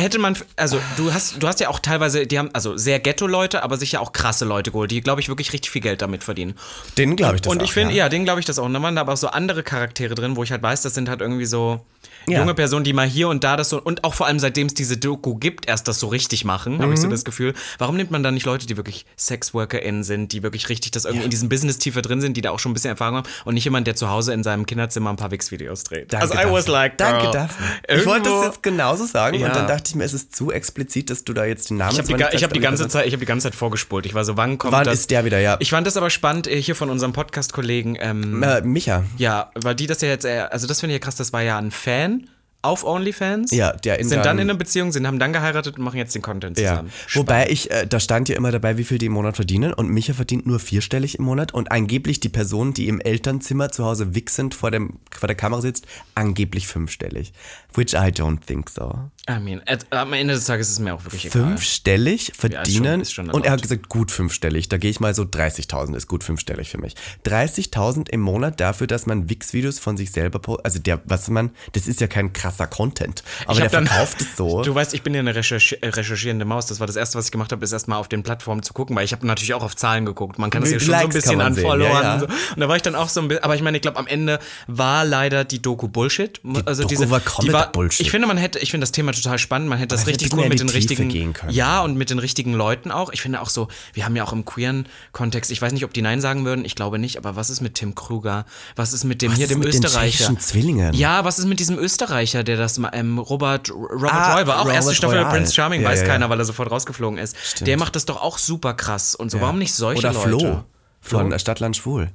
hätte 0.00 0.18
man, 0.18 0.36
also 0.56 0.80
du 0.96 1.12
hast, 1.12 1.42
du 1.42 1.46
hast 1.46 1.60
ja 1.60 1.68
auch 1.68 1.78
teilweise, 1.78 2.26
die 2.26 2.38
haben 2.38 2.50
also 2.52 2.76
sehr 2.76 2.98
Ghetto-Leute, 2.98 3.62
aber 3.62 3.76
sicher 3.76 4.00
auch 4.00 4.12
krasse 4.12 4.44
Leute 4.44 4.70
geholt, 4.70 4.90
die, 4.90 5.00
glaube 5.00 5.20
ich, 5.20 5.28
wirklich 5.28 5.52
richtig 5.52 5.70
viel 5.70 5.82
Geld 5.82 6.02
damit 6.02 6.24
verdienen. 6.24 6.54
Den 6.98 7.16
glaube 7.16 7.36
ich 7.36 7.42
das 7.42 7.52
Und 7.52 7.60
auch, 7.60 7.64
ich 7.64 7.72
finde, 7.72 7.94
ja. 7.94 8.04
ja, 8.04 8.08
den 8.08 8.24
glaube 8.24 8.40
ich 8.40 8.46
das 8.46 8.58
auch. 8.58 8.64
Und 8.64 8.74
dann 8.74 8.82
waren 8.82 8.94
da 8.94 9.02
aber 9.02 9.12
auch 9.12 9.18
so 9.18 9.28
andere 9.28 9.62
Charaktere 9.62 10.14
drin, 10.14 10.36
wo 10.36 10.42
ich 10.42 10.50
halt 10.52 10.62
weiß, 10.62 10.82
das 10.82 10.94
sind 10.94 11.08
halt 11.08 11.20
irgendwie 11.20 11.46
so 11.46 11.84
Ja. 12.32 12.40
junge 12.40 12.54
Personen, 12.54 12.84
die 12.84 12.92
mal 12.92 13.06
hier 13.06 13.28
und 13.28 13.44
da 13.44 13.56
das 13.56 13.68
so, 13.70 13.80
und 13.80 14.04
auch 14.04 14.14
vor 14.14 14.26
allem 14.26 14.38
seitdem 14.38 14.66
es 14.66 14.74
diese 14.74 14.96
Doku 14.96 15.34
gibt, 15.36 15.68
erst 15.68 15.88
das 15.88 15.98
so 16.00 16.08
richtig 16.08 16.44
machen, 16.44 16.74
habe 16.78 16.88
Mhm. 16.88 16.92
ich 16.94 17.00
so 17.00 17.08
das 17.08 17.24
Gefühl. 17.24 17.54
Warum 17.78 17.96
nimmt 17.96 18.10
man 18.10 18.22
dann 18.22 18.34
nicht 18.34 18.46
Leute, 18.46 18.66
die 18.66 18.76
wirklich 18.76 19.04
SexworkerInnen 19.16 20.04
sind, 20.04 20.32
die 20.32 20.42
wirklich 20.42 20.68
richtig 20.68 20.90
das 20.92 21.04
irgendwie 21.04 21.24
in 21.24 21.30
diesem 21.30 21.48
Business 21.48 21.78
tiefer 21.78 22.02
drin 22.02 22.20
sind, 22.20 22.36
die 22.36 22.40
da 22.40 22.50
auch 22.50 22.58
schon 22.58 22.70
ein 22.70 22.74
bisschen 22.74 22.90
Erfahrung 22.90 23.16
haben 23.18 23.28
und 23.44 23.54
nicht 23.54 23.64
jemand, 23.64 23.86
der 23.86 23.96
zu 23.96 24.08
Hause 24.10 24.32
in 24.32 24.42
seinem 24.42 24.66
Kinderzimmer 24.66 25.10
ein 25.10 25.16
paar 25.16 25.30
Wix-Videos 25.30 25.84
dreht. 25.84 26.12
Danke 26.12 26.36
also 26.36 26.48
I 26.48 26.52
was 26.52 26.66
like, 26.68 26.98
Danke 26.98 27.22
girl, 27.22 27.32
dafür. 27.32 27.66
Ich 27.88 28.06
wollte 28.06 28.28
das 28.30 28.44
jetzt 28.46 28.62
genauso 28.62 29.04
sagen 29.06 29.38
Ja. 29.38 29.46
und 29.48 29.56
dann 29.56 29.66
dachte 29.66 29.84
ich 29.88 29.94
mir, 29.94 30.04
es 30.04 30.12
ist 30.12 30.34
zu 30.34 30.50
explizit, 30.50 31.10
dass 31.10 31.24
du 31.24 31.32
da 31.32 31.44
jetzt 31.44 31.70
den 31.70 31.76
Namen 31.78 31.92
Ich 31.92 31.98
habe 31.98 32.08
die, 32.30 32.36
ich 32.36 32.44
hab 32.44 32.52
die 32.52 32.60
ganze 32.60 32.88
Zeit, 32.88 33.06
ich 33.06 33.12
habe 33.12 33.20
die 33.20 33.26
ganze 33.26 33.44
Zeit 33.44 33.54
vorgespult. 33.54 34.06
Ich 34.06 34.14
war 34.14 34.24
so, 34.24 34.36
wann 34.36 34.58
kommt 34.58 34.72
Wann 34.72 34.84
das? 34.84 35.00
ist 35.00 35.10
der 35.10 35.24
wieder, 35.24 35.38
ja. 35.38 35.56
Ich 35.60 35.70
fand 35.70 35.86
das 35.86 35.96
aber 35.96 36.10
spannend 36.10 36.46
äh, 36.46 36.60
hier 36.60 36.74
von 36.74 36.90
unserem 36.90 37.12
Podcast-Kollegen. 37.12 37.96
Ähm, 38.00 38.42
Äh, 38.42 38.60
Micha. 38.62 39.04
Ja, 39.16 39.50
weil 39.54 39.74
die 39.74 39.86
das 39.86 40.00
ja 40.00 40.08
jetzt, 40.08 40.26
also 40.26 40.66
das 40.66 40.80
finde 40.80 40.94
ich 40.94 41.00
ja 41.00 41.04
krass, 41.04 41.16
das 41.16 41.32
war 41.32 41.42
ja 41.42 41.58
ein 41.58 41.70
Fan 41.70 42.19
auf 42.62 42.84
OnlyFans. 42.84 43.52
Ja, 43.52 43.72
der 43.72 43.98
in 44.00 44.08
Sind 44.08 44.18
dann 44.18 44.24
dann- 44.24 44.38
in 44.38 44.50
einer 44.50 44.58
Beziehung, 44.58 44.92
sind, 44.92 45.06
haben 45.06 45.18
dann 45.18 45.32
geheiratet 45.32 45.78
und 45.78 45.84
machen 45.84 45.96
jetzt 45.96 46.14
den 46.14 46.20
Content 46.22 46.58
Ja. 46.58 46.70
zusammen. 46.70 46.92
Wobei 47.14 47.48
ich, 47.48 47.70
äh, 47.70 47.86
da 47.86 47.98
stand 48.00 48.28
ja 48.28 48.36
immer 48.36 48.52
dabei, 48.52 48.76
wie 48.76 48.84
viel 48.84 48.98
die 48.98 49.06
im 49.06 49.12
Monat 49.12 49.36
verdienen 49.36 49.72
und 49.72 49.88
Micha 49.88 50.12
verdient 50.12 50.46
nur 50.46 50.58
vierstellig 50.60 51.18
im 51.18 51.24
Monat 51.24 51.54
und 51.54 51.72
angeblich 51.72 52.20
die 52.20 52.28
Person, 52.28 52.74
die 52.74 52.88
im 52.88 53.00
Elternzimmer 53.00 53.70
zu 53.70 53.84
Hause 53.84 54.14
wichsend 54.14 54.54
vor, 54.54 54.70
dem, 54.70 54.98
vor 55.10 55.26
der 55.26 55.36
Kamera 55.36 55.62
sitzt, 55.62 55.86
angeblich 56.14 56.66
fünfstellig. 56.66 57.32
Which 57.74 57.94
I 57.94 58.10
don't 58.10 58.38
think 58.44 58.68
so. 58.70 59.10
I 59.28 59.38
mean, 59.38 59.62
at, 59.66 59.86
am 59.90 60.12
Ende 60.12 60.34
des 60.34 60.44
Tages 60.46 60.68
ist 60.68 60.72
es 60.74 60.78
mir 60.80 60.94
auch 60.94 61.04
wirklich 61.04 61.26
egal. 61.26 61.42
Fünfstellig 61.42 62.32
verdienen 62.36 63.02
ist 63.02 63.12
schon 63.12 63.26
eine 63.26 63.32
und 63.34 63.46
er 63.46 63.52
hat 63.52 63.62
gesagt 63.62 63.88
gut 63.88 64.10
fünfstellig. 64.10 64.68
Da 64.68 64.76
gehe 64.76 64.90
ich 64.90 64.98
mal 64.98 65.14
so 65.14 65.22
30.000 65.22 65.94
ist 65.94 66.08
gut 66.08 66.24
fünfstellig 66.24 66.68
für 66.70 66.78
mich. 66.78 66.94
30.000 67.26 68.08
im 68.10 68.20
Monat 68.20 68.58
dafür, 68.60 68.86
dass 68.86 69.06
man 69.06 69.28
Wix-Videos 69.28 69.78
von 69.78 69.96
sich 69.96 70.10
selber 70.10 70.38
postet. 70.40 70.64
Also 70.64 70.78
der, 70.80 71.00
was 71.04 71.28
man, 71.30 71.50
das 71.72 71.86
ist 71.86 72.00
ja 72.00 72.06
kein 72.06 72.32
krasser 72.32 72.66
Content, 72.66 73.22
aber 73.46 73.60
der 73.60 73.68
dann- 73.68 73.86
verkauft 73.86 74.20
es 74.20 74.36
so. 74.36 74.62
Du 74.70 74.74
weißt, 74.74 74.94
ich 74.94 75.02
bin 75.02 75.14
ja 75.14 75.20
eine 75.20 75.34
recherchi 75.34 75.76
recherchierende 75.82 76.44
Maus. 76.44 76.66
Das 76.66 76.80
war 76.80 76.86
das 76.86 76.96
erste, 76.96 77.18
was 77.18 77.26
ich 77.26 77.32
gemacht 77.32 77.52
habe, 77.52 77.64
ist 77.64 77.72
erstmal 77.72 77.98
auf 77.98 78.08
den 78.08 78.22
Plattformen 78.22 78.62
zu 78.62 78.72
gucken, 78.72 78.94
weil 78.96 79.04
ich 79.04 79.12
habe 79.12 79.26
natürlich 79.26 79.54
auch 79.54 79.62
auf 79.62 79.74
Zahlen 79.76 80.04
geguckt. 80.06 80.38
Man 80.38 80.50
kann 80.50 80.62
das 80.62 80.72
ja 80.72 80.80
schon 80.80 80.88
so 80.88 80.94
ein 80.94 81.08
bisschen 81.08 81.40
an 81.40 81.54
Followern. 81.54 81.90
ja, 81.92 82.02
ja. 82.02 82.14
Und, 82.14 82.20
so. 82.20 82.26
und 82.26 82.60
da 82.60 82.68
war 82.68 82.76
ich 82.76 82.82
dann 82.82 82.94
auch 82.94 83.08
so 83.08 83.20
ein 83.20 83.28
bisschen, 83.28 83.44
aber 83.44 83.54
ich 83.54 83.62
meine, 83.62 83.76
ich 83.78 83.82
glaube, 83.82 83.98
am 83.98 84.06
Ende 84.06 84.38
war 84.66 85.04
leider 85.04 85.44
die 85.44 85.62
Doku 85.62 85.88
Bullshit. 85.88 86.40
also 86.66 86.82
Doku 86.82 86.88
diese, 86.88 87.10
war 87.10 87.20
die 87.20 87.48
komplett 87.60 87.72
Bullshit. 87.72 88.00
Ich 88.06 88.10
finde, 88.10 88.26
man 88.26 88.36
hätte, 88.36 88.58
ich 88.58 88.70
finde 88.70 88.82
das 88.84 88.92
Thema 88.92 89.12
total 89.12 89.38
spannend. 89.38 89.68
Man 89.68 89.78
hätte 89.78 89.88
das 89.88 90.00
hätte 90.02 90.10
richtig 90.10 90.32
in 90.32 90.48
mit 90.48 90.58
den 90.60 90.66
Tiefe 90.66 90.76
richtigen, 90.78 91.08
gehen 91.08 91.32
können. 91.32 91.52
ja, 91.52 91.80
und 91.82 91.96
mit 91.96 92.10
den 92.10 92.18
richtigen 92.18 92.52
Leuten 92.52 92.90
auch. 92.90 93.12
Ich 93.12 93.20
finde 93.22 93.40
auch 93.40 93.48
so, 93.48 93.68
wir 93.92 94.04
haben 94.04 94.16
ja 94.16 94.24
auch 94.24 94.32
im 94.32 94.44
queeren 94.44 94.86
Kontext, 95.12 95.50
ich 95.50 95.60
weiß 95.60 95.72
nicht, 95.72 95.84
ob 95.84 95.92
die 95.92 96.02
Nein 96.02 96.20
sagen 96.20 96.44
würden, 96.44 96.64
ich 96.64 96.74
glaube 96.74 96.98
nicht, 96.98 97.16
aber 97.16 97.36
was 97.36 97.50
ist 97.50 97.60
mit 97.60 97.74
Tim 97.74 97.94
Krüger? 97.94 98.46
Was 98.76 98.92
ist 98.92 99.04
mit 99.04 99.22
dem 99.22 99.32
Was 99.32 99.38
hier, 99.38 99.44
ist 99.46 99.50
dem 99.50 99.58
mit 99.60 99.68
den 99.72 99.82
Österreicher? 99.84 100.10
tschechischen 100.16 100.38
Zwillingen? 100.40 100.94
Ja, 100.94 101.24
was 101.24 101.38
ist 101.38 101.46
mit 101.46 101.60
diesem 101.60 101.78
Österreicher, 101.78 102.44
der 102.44 102.56
das 102.56 102.80
ähm, 102.92 103.18
Robert, 103.18 103.70
Robert 103.70 104.12
Ah, 104.12 104.36
Roy 104.36 104.46
war 104.46 104.56
auch 104.56 104.60
Robert 104.62 104.74
erste 104.76 104.94
Staffel 104.94 105.18
Royal. 105.18 105.30
Prince 105.32 105.54
Charming, 105.54 105.82
Ja, 105.82 105.88
weiß 105.88 106.00
ja, 106.00 106.06
ja. 106.06 106.12
keiner, 106.12 106.30
weil 106.30 106.38
er 106.38 106.44
sofort 106.44 106.70
rausgeflogen 106.70 107.18
ist. 107.18 107.36
Der 107.60 107.76
macht 107.76 107.96
das 107.96 108.04
doch 108.04 108.20
auch 108.22 108.38
super 108.38 108.74
krass 108.74 109.14
und 109.14 109.30
so. 109.30 109.40
Warum 109.40 109.58
nicht 109.58 109.74
solche 109.74 109.98
Oder 110.08 110.12
Leute? 110.12 110.28
Flo 110.38 110.64
von 111.00 111.38
Stadtland 111.38 111.76
Schwul. 111.76 112.10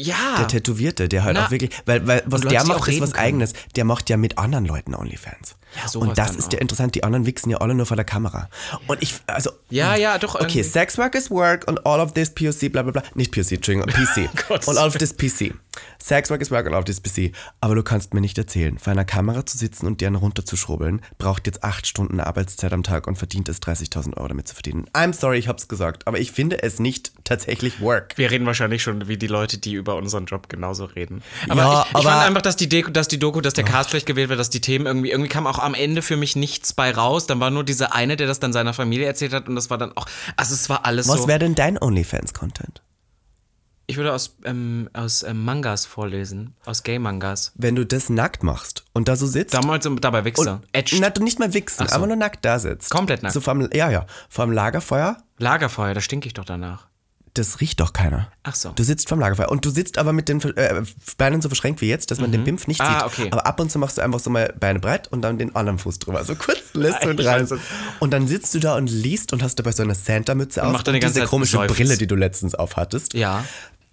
Ja. 0.00 0.36
Der 0.38 0.46
Tätowierte, 0.46 1.08
der 1.08 1.24
halt 1.24 1.36
Na. 1.36 1.46
auch 1.46 1.50
wirklich, 1.50 1.70
weil, 1.84 2.06
weil 2.06 2.22
was 2.26 2.42
der 2.42 2.64
macht, 2.64 2.88
ist 2.88 3.00
was 3.00 3.12
können. 3.12 3.24
Eigenes. 3.24 3.52
Der 3.74 3.84
macht 3.84 4.08
ja 4.08 4.16
mit 4.16 4.38
anderen 4.38 4.64
Leuten 4.64 4.94
Onlyfans. 4.94 5.56
Ja, 5.76 6.00
Und 6.00 6.16
das 6.18 6.34
ist 6.36 6.52
ja 6.52 6.58
interessant. 6.60 6.94
Die 6.94 7.04
anderen 7.04 7.26
wichsen 7.26 7.50
ja 7.50 7.58
alle 7.58 7.74
nur 7.74 7.86
vor 7.86 7.96
der 7.96 8.04
Kamera. 8.04 8.48
Und 8.86 9.02
ich, 9.02 9.14
also. 9.26 9.50
Ja, 9.70 9.94
ja, 9.96 10.18
doch, 10.18 10.34
Okay, 10.34 10.44
irgendwie. 10.44 10.62
Sex 10.62 10.96
Work 10.98 11.14
is 11.14 11.30
Work 11.30 11.64
und 11.68 11.84
all 11.86 12.00
of 12.00 12.12
this 12.12 12.30
POC, 12.30 12.72
bla 12.72 12.82
bla 12.82 12.92
bla. 12.92 13.02
Nicht 13.14 13.32
POC, 13.32 13.52
Entschuldigung, 13.52 13.86
PC. 13.88 14.28
Und 14.50 14.78
all 14.78 14.86
of 14.88 14.96
this 14.96 15.14
PC. 15.14 15.54
Sex 16.02 16.30
Work 16.30 16.40
is 16.40 16.50
Work 16.50 16.66
und 16.66 16.72
all 16.74 16.80
of 16.80 16.86
this 16.86 17.00
PC. 17.00 17.32
Aber 17.60 17.74
du 17.74 17.82
kannst 17.82 18.14
mir 18.14 18.20
nicht 18.20 18.36
erzählen, 18.38 18.78
vor 18.78 18.92
einer 18.92 19.04
Kamera 19.04 19.44
zu 19.46 19.58
sitzen 19.58 19.86
und 19.86 20.00
die 20.00 20.06
einen 20.06 20.16
runterzuschrubbeln, 20.16 21.02
braucht 21.18 21.46
jetzt 21.46 21.62
acht 21.62 21.86
Stunden 21.86 22.18
Arbeitszeit 22.20 22.72
am 22.72 22.82
Tag 22.82 23.06
und 23.06 23.16
verdient 23.16 23.48
es 23.48 23.60
30.000 23.62 24.16
Euro 24.16 24.28
damit 24.28 24.48
zu 24.48 24.54
verdienen. 24.54 24.86
I'm 24.94 25.12
sorry, 25.12 25.38
ich 25.38 25.48
hab's 25.48 25.68
gesagt, 25.68 26.06
aber 26.06 26.18
ich 26.18 26.32
finde 26.32 26.62
es 26.62 26.78
nicht 26.80 27.12
tatsächlich 27.24 27.80
Work. 27.80 28.14
wir 28.16 28.30
reden 28.30 28.46
wahrscheinlich 28.46 28.82
schon 28.82 29.06
wie 29.08 29.16
die 29.18 29.26
Leute, 29.26 29.58
die 29.58 29.74
über 29.74 29.96
unseren 29.96 30.24
Job 30.26 30.48
genauso 30.48 30.86
reden. 30.86 31.22
Aber 31.48 31.60
Ja, 31.62 31.82
ich, 31.82 31.88
ich 31.90 31.94
aber- 31.96 32.10
fand 32.10 32.22
einfach, 32.26 32.42
dass 32.42 32.56
die, 32.56 32.68
Deko, 32.68 32.90
dass 32.90 33.06
die 33.08 33.18
Doku, 33.18 33.40
dass 33.40 33.54
der 33.54 33.64
Cast 33.64 33.90
schlecht 33.90 34.06
gewählt 34.06 34.30
wird, 34.30 34.40
dass 34.40 34.50
die 34.50 34.60
Themen 34.60 34.86
irgendwie, 34.86 35.10
irgendwie 35.10 35.28
kam 35.28 35.46
auch 35.46 35.57
am 35.58 35.74
Ende 35.74 36.02
für 36.02 36.16
mich 36.16 36.36
nichts 36.36 36.72
bei 36.72 36.90
raus. 36.90 37.26
Dann 37.26 37.40
war 37.40 37.50
nur 37.50 37.64
dieser 37.64 37.94
eine, 37.94 38.16
der 38.16 38.26
das 38.26 38.40
dann 38.40 38.52
seiner 38.52 38.74
Familie 38.74 39.06
erzählt 39.06 39.32
hat 39.32 39.48
und 39.48 39.54
das 39.54 39.70
war 39.70 39.78
dann 39.78 39.96
auch, 39.96 40.06
also 40.36 40.54
es 40.54 40.68
war 40.68 40.84
alles 40.84 41.08
Was 41.08 41.22
so. 41.22 41.28
wäre 41.28 41.38
denn 41.38 41.54
dein 41.54 41.80
OnlyFans-Content? 41.80 42.82
Ich 43.90 43.96
würde 43.96 44.12
aus, 44.12 44.36
ähm, 44.44 44.90
aus 44.92 45.22
ähm, 45.22 45.44
Mangas 45.46 45.86
vorlesen, 45.86 46.54
aus 46.66 46.82
Gay-Mangas. 46.82 47.52
Wenn 47.54 47.74
du 47.74 47.86
das 47.86 48.10
nackt 48.10 48.42
machst 48.42 48.84
und 48.92 49.08
da 49.08 49.16
so 49.16 49.26
sitzt. 49.26 49.54
Damals 49.54 49.86
im- 49.86 49.98
dabei 49.98 50.26
Wichser. 50.26 50.60
Na, 51.00 51.08
du 51.08 51.22
nicht 51.24 51.38
mal 51.38 51.54
wichsen, 51.54 51.88
so. 51.88 51.94
aber 51.94 52.06
nur 52.06 52.16
nackt 52.16 52.44
da 52.44 52.58
sitzt. 52.58 52.90
Komplett 52.90 53.22
nackt. 53.22 53.32
So 53.32 53.40
vom, 53.40 53.66
ja, 53.72 53.90
ja. 53.90 54.04
Vom 54.28 54.52
Lagerfeuer, 54.52 55.16
Lagerfeuer, 55.38 55.94
da 55.94 56.02
stinke 56.02 56.26
ich 56.26 56.34
doch 56.34 56.44
danach. 56.44 56.87
Das 57.38 57.60
riecht 57.60 57.80
doch 57.80 57.92
keiner. 57.92 58.30
Ach 58.42 58.54
so. 58.54 58.70
Du 58.70 58.82
sitzt 58.82 59.08
vom 59.08 59.20
Lagerfeuer 59.20 59.48
und 59.50 59.64
du 59.64 59.70
sitzt 59.70 59.98
aber 59.98 60.12
mit 60.12 60.28
den 60.28 60.40
äh, 60.56 60.82
Beinen 61.16 61.40
so 61.40 61.48
verschränkt 61.48 61.80
wie 61.80 61.88
jetzt, 61.88 62.10
dass 62.10 62.18
man 62.20 62.32
den 62.32 62.44
Bimpf 62.44 62.66
nicht 62.66 62.80
Ah, 62.80 63.00
sieht. 63.00 63.06
okay. 63.06 63.28
Aber 63.30 63.46
ab 63.46 63.60
und 63.60 63.70
zu 63.70 63.78
machst 63.78 63.98
du 63.98 64.02
einfach 64.02 64.20
so 64.20 64.30
mal 64.30 64.54
Beine 64.58 64.80
breit 64.80 65.08
und 65.08 65.22
dann 65.22 65.38
den 65.38 65.54
anderen 65.56 65.78
Fuß 65.78 65.98
drüber. 65.98 66.24
So 66.24 66.34
kurz 66.34 66.58
lässt 66.74 67.04
du 67.04 67.10
rein. 67.24 67.48
Und 68.00 68.10
dann 68.12 68.26
sitzt 68.28 68.54
du 68.54 68.58
da 68.60 68.76
und 68.76 68.88
liest 68.90 69.32
und 69.32 69.42
hast 69.42 69.56
dabei 69.58 69.72
so 69.72 69.82
eine 69.82 69.94
Santa-Mütze 69.94 70.64
auf 70.64 70.72
macht 70.72 70.86
dann 70.86 70.94
die 70.94 71.00
ganze 71.00 71.14
diese 71.14 71.24
Zeit 71.24 71.30
komische 71.30 71.52
seufzt. 71.52 71.76
Brille, 71.76 71.96
die 71.96 72.06
du 72.06 72.14
letztens 72.16 72.54
aufhattest. 72.54 73.14
Ja. 73.14 73.44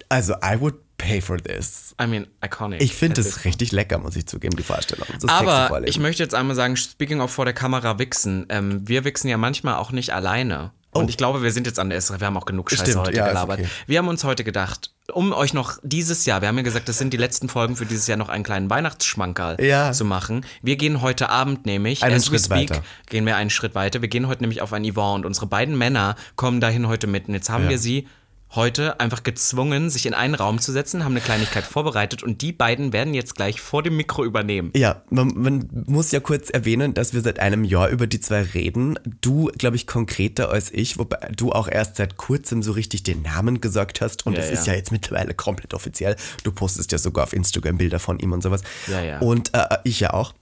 Also, 0.10 0.34
I 0.36 0.60
would 0.60 0.76
pay 0.98 1.20
for 1.20 1.38
this. 1.42 1.96
I 2.02 2.06
mean, 2.08 2.28
iconic. 2.44 2.82
Ich 2.82 2.94
finde 2.94 3.20
es 3.22 3.44
richtig 3.44 3.72
lecker, 3.72 3.98
muss 3.98 4.16
ich 4.16 4.28
zugeben, 4.28 4.56
die 4.56 4.64
Vorstellung. 4.64 5.08
So 5.20 5.28
Aber 5.28 5.86
ich 5.88 6.00
möchte 6.00 6.22
jetzt 6.24 6.36
einmal 6.36 6.56
sagen, 6.56 6.78
speaking 6.78 7.22
of 7.22 7.32
vor 7.32 7.46
der 7.46 7.54
Kamera 7.56 7.98
wichsen, 8.00 8.46
ähm, 8.50 8.88
wir 8.88 9.04
wichsen 9.04 9.28
ja 9.28 9.38
manchmal 9.38 9.76
auch 9.76 9.92
nicht 9.92 10.12
alleine. 10.14 10.72
Und 11.00 11.10
ich 11.10 11.18
glaube, 11.18 11.44
wir 11.44 11.52
sind 11.52 11.68
jetzt 11.68 11.80
an 11.80 11.90
der 11.90 11.98
Esra. 11.98 12.20
Wir 12.20 12.28
haben 12.28 12.38
auch 12.38 12.46
genug 12.46 12.72
Scheiße 12.72 12.84
Oh. 12.84 12.86
Stimmt, 12.86 13.08
heute 13.08 13.18
ja, 13.18 13.28
gelabert. 13.28 13.60
okay. 13.60 13.70
Wir 13.88 13.98
haben 14.00 14.08
uns 14.08 14.24
heute 14.24 14.44
gedacht, 14.44 14.92
um 15.14 15.34
euch 15.34 15.54
noch 15.54 15.78
dieses 15.84 16.26
Jahr, 16.26 16.42
wir 16.42 16.48
haben 16.48 16.58
ja 16.58 16.64
gesagt, 16.64 16.88
das 16.90 16.98
sind 16.98 17.12
die 17.14 17.18
letzten 17.18 17.50
Folgen 17.50 17.76
für 17.76 17.86
dieses 17.86 18.08
Jahr, 18.08 18.18
noch 18.18 18.30
einen 18.30 18.44
kleinen 18.44 18.70
Weihnachtsschmankerl 18.70 19.62
Ja. 19.64 19.92
zu 19.92 20.06
machen. 20.06 20.46
Wir 20.62 20.78
gehen 20.78 21.02
heute 21.02 21.30
Abend 21.30 21.66
nämlich, 21.66 22.04
Einen 22.04 22.16
as 22.16 22.24
we 22.32 22.38
Schritt 22.40 22.46
speak, 22.46 22.70
weiter. 22.72 22.84
gehen 23.08 23.26
wir 23.26 23.36
einen 23.36 23.50
Schritt 23.50 23.76
weiter. 23.76 24.02
Wir 24.02 24.10
gehen 24.10 24.28
heute 24.28 24.42
nämlich 24.42 24.62
auf 24.62 24.74
ein 24.74 24.84
Yvonne 24.90 25.16
und 25.16 25.26
unsere 25.26 25.48
beiden 25.48 25.78
Männer 25.78 26.16
kommen 26.36 26.60
dahin 26.62 26.88
heute 26.88 27.08
mit. 27.08 27.28
Und 27.28 27.34
jetzt 27.34 27.50
haben 27.50 27.66
Ja. 27.66 27.70
wir 27.72 27.80
sie 27.80 28.08
heute 28.56 29.00
einfach 29.00 29.24
gezwungen, 29.24 29.90
sich 29.90 30.06
in 30.06 30.14
einen 30.14 30.36
Raum 30.36 30.60
zu 30.60 30.72
setzen, 30.72 31.04
haben 31.04 31.12
eine 31.12 31.22
Kleinigkeit 31.22 31.64
vorbereitet 31.64 32.24
und 32.24 32.42
die 32.42 32.52
beiden 32.52 32.94
werden 32.94 33.14
jetzt 33.14 33.36
gleich 33.36 33.62
vor 33.62 33.84
dem 33.84 33.98
Mikro 33.98 34.24
übernehmen. 34.24 34.72
Ja, 34.76 35.04
man, 35.10 35.34
man 35.36 35.70
muss 35.88 36.12
ja 36.12 36.20
kurz 36.20 36.50
erwähnen, 36.50 36.94
dass 36.94 37.14
wir 37.14 37.22
seit 37.22 37.40
einem 37.40 37.64
Jahr 37.64 37.90
über 37.90 38.08
die 38.08 38.20
zwei 38.20 38.42
reden. 38.42 38.98
Du, 39.22 39.52
glaube 39.58 39.76
ich, 39.76 39.88
konkreter 39.88 40.50
als 40.50 40.72
ich, 40.72 40.98
wobei 40.98 41.18
du 41.36 41.52
auch 41.52 41.68
erst 41.68 41.98
seit 41.98 42.18
kurzem 42.18 42.64
so 42.64 42.72
richtig 42.72 43.04
den 43.04 43.22
Namen 43.22 43.62
gesagt 43.62 44.02
hast 44.02 44.26
und 44.26 44.34
Ja, 44.34 44.40
es 44.40 44.52
ist 44.52 44.68
ja. 44.68 44.74
ja 44.74 44.80
jetzt 44.80 44.92
mittlerweile 44.92 45.34
komplett 45.34 45.74
offiziell. 45.74 46.16
Du 46.44 46.52
postest 46.52 46.92
ja 46.92 46.98
sogar 46.98 47.24
auf 47.24 47.34
Instagram 47.34 47.78
Bilder 47.78 48.00
von 48.00 48.20
ihm 48.20 48.32
und 48.32 48.42
sowas. 48.42 48.62
Ja, 48.88 49.02
ja. 49.02 49.20
Und 49.20 49.54
äh, 49.54 49.78
ich 49.84 50.00
ja 50.00 50.14
auch. 50.14 50.34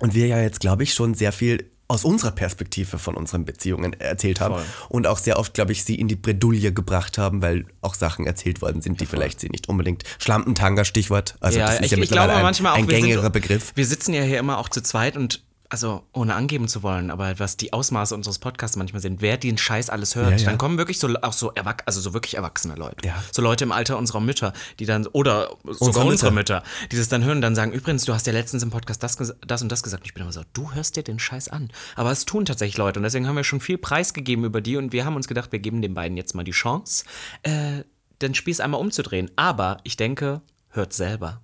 Und 0.00 0.14
wir 0.14 0.26
ja 0.26 0.40
jetzt, 0.40 0.60
glaube 0.60 0.84
ich, 0.84 0.94
schon 0.94 1.14
sehr 1.14 1.32
viel 1.32 1.70
aus 1.90 2.04
unserer 2.04 2.32
Perspektive 2.32 2.98
von 2.98 3.14
unseren 3.16 3.46
Beziehungen 3.46 3.98
erzählt 3.98 4.40
haben 4.40 4.56
Voll. 4.56 4.64
und 4.90 5.06
auch 5.06 5.16
sehr 5.18 5.38
oft, 5.38 5.54
glaube 5.54 5.72
ich, 5.72 5.84
sie 5.84 5.94
in 5.94 6.06
die 6.06 6.16
Bredouille 6.16 6.72
gebracht 6.72 7.16
haben, 7.16 7.40
weil 7.40 7.64
auch 7.80 7.94
Sachen 7.94 8.26
erzählt 8.26 8.60
worden 8.60 8.82
sind, 8.82 9.00
die 9.00 9.06
vielleicht 9.06 9.40
sie 9.40 9.48
nicht 9.48 9.68
unbedingt 9.70 10.04
Schlampentanga 10.18 10.84
Stichwort. 10.84 11.36
Also 11.40 11.58
das 11.58 11.80
ist 11.80 11.86
ich, 11.86 11.90
ja 11.92 11.98
ich 11.98 12.10
glaube 12.10 12.34
ein, 12.34 12.42
manchmal 12.42 12.72
auch, 12.74 12.76
ein 12.76 12.88
wir 12.88 12.96
sind- 12.96 13.08
gängiger 13.08 13.30
Begriff. 13.30 13.72
Wir 13.74 13.86
sitzen 13.86 14.12
ja 14.12 14.22
hier 14.22 14.38
immer 14.38 14.58
auch 14.58 14.68
zu 14.68 14.82
zweit 14.82 15.16
und 15.16 15.42
also 15.70 16.02
ohne 16.12 16.34
angeben 16.34 16.66
zu 16.66 16.82
wollen, 16.82 17.10
aber 17.10 17.38
was 17.38 17.56
die 17.58 17.72
Ausmaße 17.74 18.14
unseres 18.14 18.38
Podcasts 18.38 18.76
manchmal 18.76 19.02
sind, 19.02 19.20
wer 19.20 19.36
den 19.36 19.58
Scheiß 19.58 19.90
alles 19.90 20.14
hört, 20.16 20.30
Ja, 20.32 20.36
ja. 20.38 20.44
dann 20.46 20.56
kommen 20.58 20.78
wirklich 20.78 20.98
so 20.98 21.08
auch 21.22 21.32
so 21.34 21.52
erwach 21.54 21.76
also 21.84 22.00
so 22.00 22.14
wirklich 22.14 22.36
erwachsene 22.36 22.74
Leute, 22.74 23.06
Ja. 23.06 23.22
so 23.32 23.42
Leute 23.42 23.64
im 23.64 23.72
Alter 23.72 23.98
unserer 23.98 24.20
Mütter, 24.20 24.52
die 24.78 24.86
dann 24.86 25.06
oder 25.08 25.50
sogar 25.64 26.04
Unsere 26.04 26.04
unsere, 26.06 26.32
Mütter. 26.32 26.60
Mütter, 26.60 26.88
die 26.90 26.96
das 26.96 27.08
dann 27.08 27.22
hören 27.22 27.36
und 27.38 27.42
dann 27.42 27.54
sagen, 27.54 27.72
übrigens, 27.72 28.04
du 28.06 28.14
hast 28.14 28.26
ja 28.26 28.32
letztens 28.32 28.62
im 28.62 28.70
Podcast 28.70 29.02
das, 29.02 29.16
das 29.46 29.62
und 29.62 29.70
das 29.70 29.82
gesagt. 29.82 30.02
Und 30.04 30.06
ich 30.06 30.14
bin 30.14 30.22
immer 30.22 30.32
so, 30.32 30.42
du 30.54 30.72
hörst 30.72 30.96
dir 30.96 31.02
den 31.02 31.18
Scheiß 31.18 31.48
an. 31.48 31.68
Aber 31.96 32.10
es 32.12 32.24
tun 32.24 32.46
tatsächlich 32.46 32.78
Leute 32.78 32.98
und 32.98 33.02
deswegen 33.04 33.26
haben 33.28 33.36
wir 33.36 33.44
schon 33.44 33.60
viel 33.60 33.76
preisgegeben 33.78 34.44
über 34.44 34.60
die 34.62 34.76
und 34.78 34.92
wir 34.92 35.04
haben 35.04 35.16
uns 35.16 35.28
gedacht, 35.28 35.52
wir 35.52 35.58
geben 35.58 35.82
den 35.82 35.92
beiden 35.94 36.16
jetzt 36.16 36.34
mal 36.34 36.44
die 36.44 36.52
Chance, 36.52 37.04
äh, 37.42 37.82
den 38.22 38.34
Spieß 38.34 38.60
einmal 38.60 38.80
umzudrehen. 38.80 39.30
Aber 39.36 39.78
ich 39.84 39.96
denke, 39.96 40.40
hört 40.70 40.92
selber. 40.94 41.42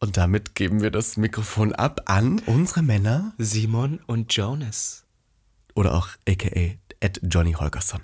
Und 0.00 0.16
damit 0.16 0.54
geben 0.54 0.80
wir 0.80 0.90
das 0.90 1.16
Mikrofon 1.16 1.72
ab 1.72 2.02
an 2.06 2.40
unsere 2.46 2.82
Männer 2.82 3.32
Simon 3.38 4.00
und 4.06 4.32
Jonas 4.32 5.04
oder 5.74 5.94
auch 5.94 6.08
aka 6.28 6.70
at 7.02 7.20
Johnny 7.22 7.52
Holgersson. 7.54 8.00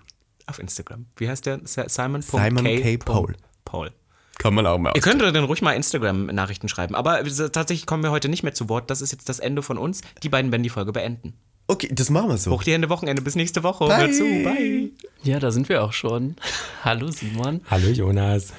auf 0.46 0.58
Instagram. 0.58 1.06
Wie 1.16 1.28
heißt 1.28 1.46
der? 1.46 1.60
Simon, 1.64 2.22
Simon 2.22 2.64
K. 2.64 2.96
Paul. 2.98 3.34
Paul. 3.64 3.90
Kann 4.38 4.54
man 4.54 4.66
auch 4.66 4.78
mal 4.78 4.92
Ihr 4.96 5.00
könnt 5.00 5.22
dann 5.22 5.44
ruhig 5.44 5.62
mal 5.62 5.72
Instagram-Nachrichten 5.72 6.68
schreiben, 6.68 6.94
aber 6.96 7.22
tatsächlich 7.24 7.86
kommen 7.86 8.02
wir 8.02 8.10
heute 8.10 8.28
nicht 8.28 8.42
mehr 8.42 8.52
zu 8.54 8.68
Wort. 8.68 8.90
Das 8.90 9.00
ist 9.00 9.12
jetzt 9.12 9.28
das 9.28 9.38
Ende 9.38 9.62
von 9.62 9.78
uns. 9.78 10.00
Die 10.22 10.28
beiden 10.28 10.50
werden 10.50 10.64
die 10.64 10.70
Folge 10.70 10.92
beenden. 10.92 11.34
Okay, 11.66 11.88
das 11.92 12.10
machen 12.10 12.28
wir 12.28 12.36
so. 12.36 12.50
Hoch 12.50 12.64
die 12.64 12.72
Hände 12.72 12.88
Wochenende. 12.90 13.22
Bis 13.22 13.36
nächste 13.36 13.62
Woche. 13.62 13.86
Bye. 13.86 13.96
Hör 13.98 14.12
zu. 14.12 14.24
Bye. 14.24 14.90
Ja, 15.22 15.38
da 15.38 15.50
sind 15.50 15.68
wir 15.68 15.82
auch 15.82 15.92
schon. 15.92 16.36
Hallo 16.84 17.10
Simon. 17.10 17.62
Hallo 17.70 17.88
Jonas. 17.88 18.52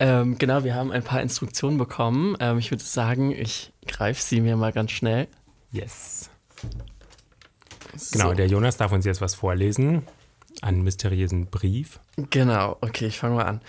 Ähm, 0.00 0.38
genau, 0.38 0.64
wir 0.64 0.74
haben 0.74 0.92
ein 0.92 1.02
paar 1.02 1.20
Instruktionen 1.20 1.78
bekommen. 1.78 2.36
Ähm, 2.40 2.58
ich 2.58 2.70
würde 2.70 2.84
sagen, 2.84 3.32
ich 3.32 3.72
greife 3.86 4.22
sie 4.22 4.40
mir 4.40 4.56
mal 4.56 4.72
ganz 4.72 4.92
schnell. 4.92 5.26
Yes. 5.72 6.30
Genau, 8.12 8.32
der 8.32 8.46
Jonas 8.46 8.76
darf 8.76 8.92
uns 8.92 9.04
jetzt 9.04 9.20
was 9.20 9.34
vorlesen. 9.34 10.06
Einen 10.62 10.82
mysteriösen 10.82 11.46
Brief. 11.46 12.00
Genau, 12.30 12.76
okay, 12.80 13.06
ich 13.06 13.18
fange 13.18 13.36
mal 13.36 13.44
an. 13.44 13.60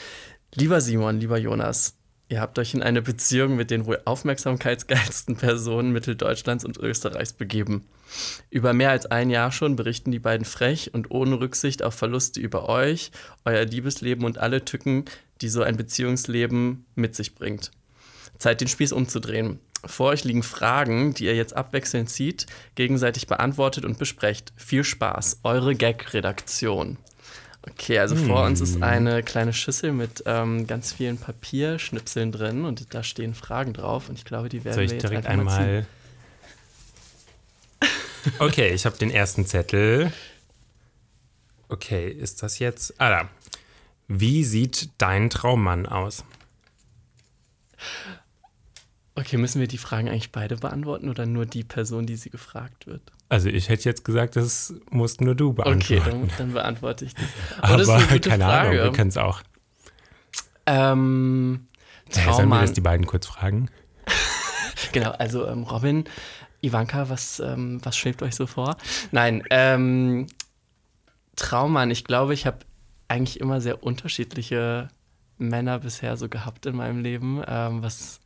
Lieber 0.53 0.81
Simon, 0.81 1.19
lieber 1.19 1.37
Jonas, 1.37 1.95
ihr 2.29 2.41
habt 2.41 2.57
euch 2.59 2.73
in 2.73 2.81
eine 2.81 3.01
Beziehung 3.01 3.55
mit 3.55 3.71
den 3.71 3.85
wohl 3.85 3.99
aufmerksamkeitsgeilsten 4.05 5.35
Personen 5.35 5.91
Mitteldeutschlands 5.91 6.65
und 6.65 6.77
Österreichs 6.77 7.33
begeben. 7.33 7.85
Über 8.49 8.73
mehr 8.73 8.91
als 8.91 9.05
ein 9.05 9.29
Jahr 9.29 9.51
schon 9.51 9.75
berichten 9.75 10.11
die 10.11 10.19
beiden 10.19 10.45
frech 10.45 10.93
und 10.93 11.11
ohne 11.11 11.39
Rücksicht 11.39 11.83
auf 11.83 11.93
Verluste 11.93 12.39
über 12.39 12.67
euch, 12.67 13.11
euer 13.45 13.65
Liebesleben 13.65 14.25
und 14.25 14.37
alle 14.37 14.65
Tücken, 14.65 15.05
die 15.41 15.49
so 15.49 15.61
ein 15.61 15.77
Beziehungsleben 15.77 16.85
mit 16.95 17.15
sich 17.15 17.35
bringt. 17.35 17.71
Zeit, 18.37 18.61
den 18.61 18.67
Spieß 18.67 18.91
umzudrehen. 18.91 19.59
Vor 19.85 20.09
euch 20.09 20.23
liegen 20.25 20.43
Fragen, 20.43 21.13
die 21.13 21.25
ihr 21.25 21.35
jetzt 21.35 21.55
abwechselnd 21.55 22.09
zieht, 22.09 22.47
gegenseitig 22.75 23.27
beantwortet 23.27 23.85
und 23.85 23.97
besprecht. 23.97 24.51
Viel 24.57 24.83
Spaß, 24.83 25.39
eure 25.43 25.75
Gag-Redaktion. 25.75 26.97
Okay, 27.61 27.99
also 27.99 28.15
vor 28.15 28.45
uns 28.45 28.61
ist 28.61 28.81
eine 28.81 29.21
kleine 29.21 29.51
Schüssel 29.51 29.91
mit 29.91 30.23
ähm, 30.25 30.65
ganz 30.65 30.93
vielen 30.93 31.17
Papierschnipseln 31.17 32.31
drin 32.31 32.63
und 32.63 32.93
da 32.93 33.03
stehen 33.03 33.33
Fragen 33.33 33.73
drauf 33.73 34.09
und 34.09 34.17
ich 34.17 34.25
glaube, 34.25 34.47
die 34.49 34.63
werden 34.63 34.75
Soll 34.75 34.83
ich 34.85 34.91
wir 34.91 34.97
jetzt 34.97 35.09
direkt 35.09 35.27
einfach 35.27 35.43
mal 35.43 35.81
ziehen. 35.81 35.98
Okay, 38.39 38.69
ich 38.69 38.85
habe 38.85 38.97
den 38.97 39.11
ersten 39.11 39.45
Zettel. 39.45 40.11
Okay, 41.69 42.09
ist 42.09 42.41
das 42.43 42.59
jetzt. 42.59 42.99
Ah, 42.99 43.09
da. 43.09 43.29
Wie 44.07 44.43
sieht 44.43 44.89
dein 44.97 45.29
Traummann 45.29 45.85
aus? 45.85 46.23
Okay, 49.15 49.37
müssen 49.37 49.59
wir 49.59 49.67
die 49.67 49.77
Fragen 49.77 50.07
eigentlich 50.09 50.31
beide 50.31 50.55
beantworten 50.55 51.09
oder 51.09 51.25
nur 51.25 51.45
die 51.45 51.63
Person, 51.63 52.05
die 52.05 52.15
sie 52.15 52.29
gefragt 52.29 52.87
wird? 52.87 53.01
Also, 53.27 53.49
ich 53.49 53.69
hätte 53.69 53.83
jetzt 53.87 54.03
gesagt, 54.05 54.35
das 54.35 54.73
musst 54.89 55.21
nur 55.21 55.35
du 55.35 55.53
beantworten. 55.53 56.01
Okay, 56.01 56.01
dann, 56.09 56.31
dann 56.37 56.53
beantworte 56.53 57.05
ich 57.05 57.13
die. 57.15 57.21
Oh, 57.57 57.63
Aber 57.63 57.77
das 57.77 58.21
keine 58.21 58.45
Ahnung, 58.45 58.71
wir 58.73 58.79
Frage. 58.81 58.95
können 58.95 59.09
es 59.09 59.17
auch. 59.17 59.41
Ähm, 60.65 61.65
Hey, 62.11 62.23
sollen 62.23 62.25
wir 62.27 62.33
Traummann. 62.37 62.61
das 62.61 62.73
die 62.73 62.81
beiden 62.81 63.05
kurz 63.05 63.27
fragen? 63.27 63.69
Genau, 64.93 65.11
also 65.11 65.45
ähm, 65.45 65.63
Robin, 65.63 66.05
Ivanka, 66.61 67.09
was, 67.09 67.39
ähm, 67.39 67.79
was 67.83 67.97
schwebt 67.97 68.21
euch 68.21 68.35
so 68.35 68.47
vor? 68.47 68.77
Nein, 69.11 69.43
ähm, 69.49 70.27
Traummann, 71.35 71.91
ich 71.91 72.03
glaube, 72.03 72.33
ich 72.33 72.45
habe 72.45 72.59
eigentlich 73.07 73.39
immer 73.39 73.61
sehr 73.61 73.83
unterschiedliche 73.83 74.89
Männer 75.37 75.79
bisher 75.79 76.17
so 76.17 76.29
gehabt 76.29 76.65
in 76.65 76.75
meinem 76.75 77.01
Leben, 77.01 77.41
ähm, 77.47 77.81
was 77.81 78.19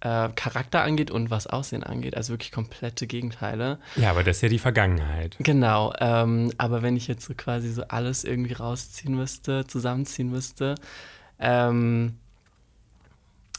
äh, 0.00 0.28
Charakter 0.30 0.82
angeht 0.82 1.10
und 1.10 1.30
was 1.30 1.46
Aussehen 1.46 1.82
angeht. 1.82 2.16
Also 2.16 2.32
wirklich 2.32 2.52
komplette 2.52 3.06
Gegenteile. 3.06 3.78
Ja, 3.96 4.10
aber 4.10 4.24
das 4.24 4.36
ist 4.36 4.42
ja 4.42 4.48
die 4.48 4.58
Vergangenheit. 4.58 5.36
Genau, 5.40 5.92
ähm, 5.98 6.52
aber 6.58 6.82
wenn 6.82 6.96
ich 6.96 7.06
jetzt 7.06 7.26
so 7.26 7.34
quasi 7.34 7.70
so 7.70 7.82
alles 7.88 8.24
irgendwie 8.24 8.54
rausziehen 8.54 9.14
müsste, 9.14 9.66
zusammenziehen 9.66 10.30
müsste, 10.30 10.76
ähm, 11.38 12.18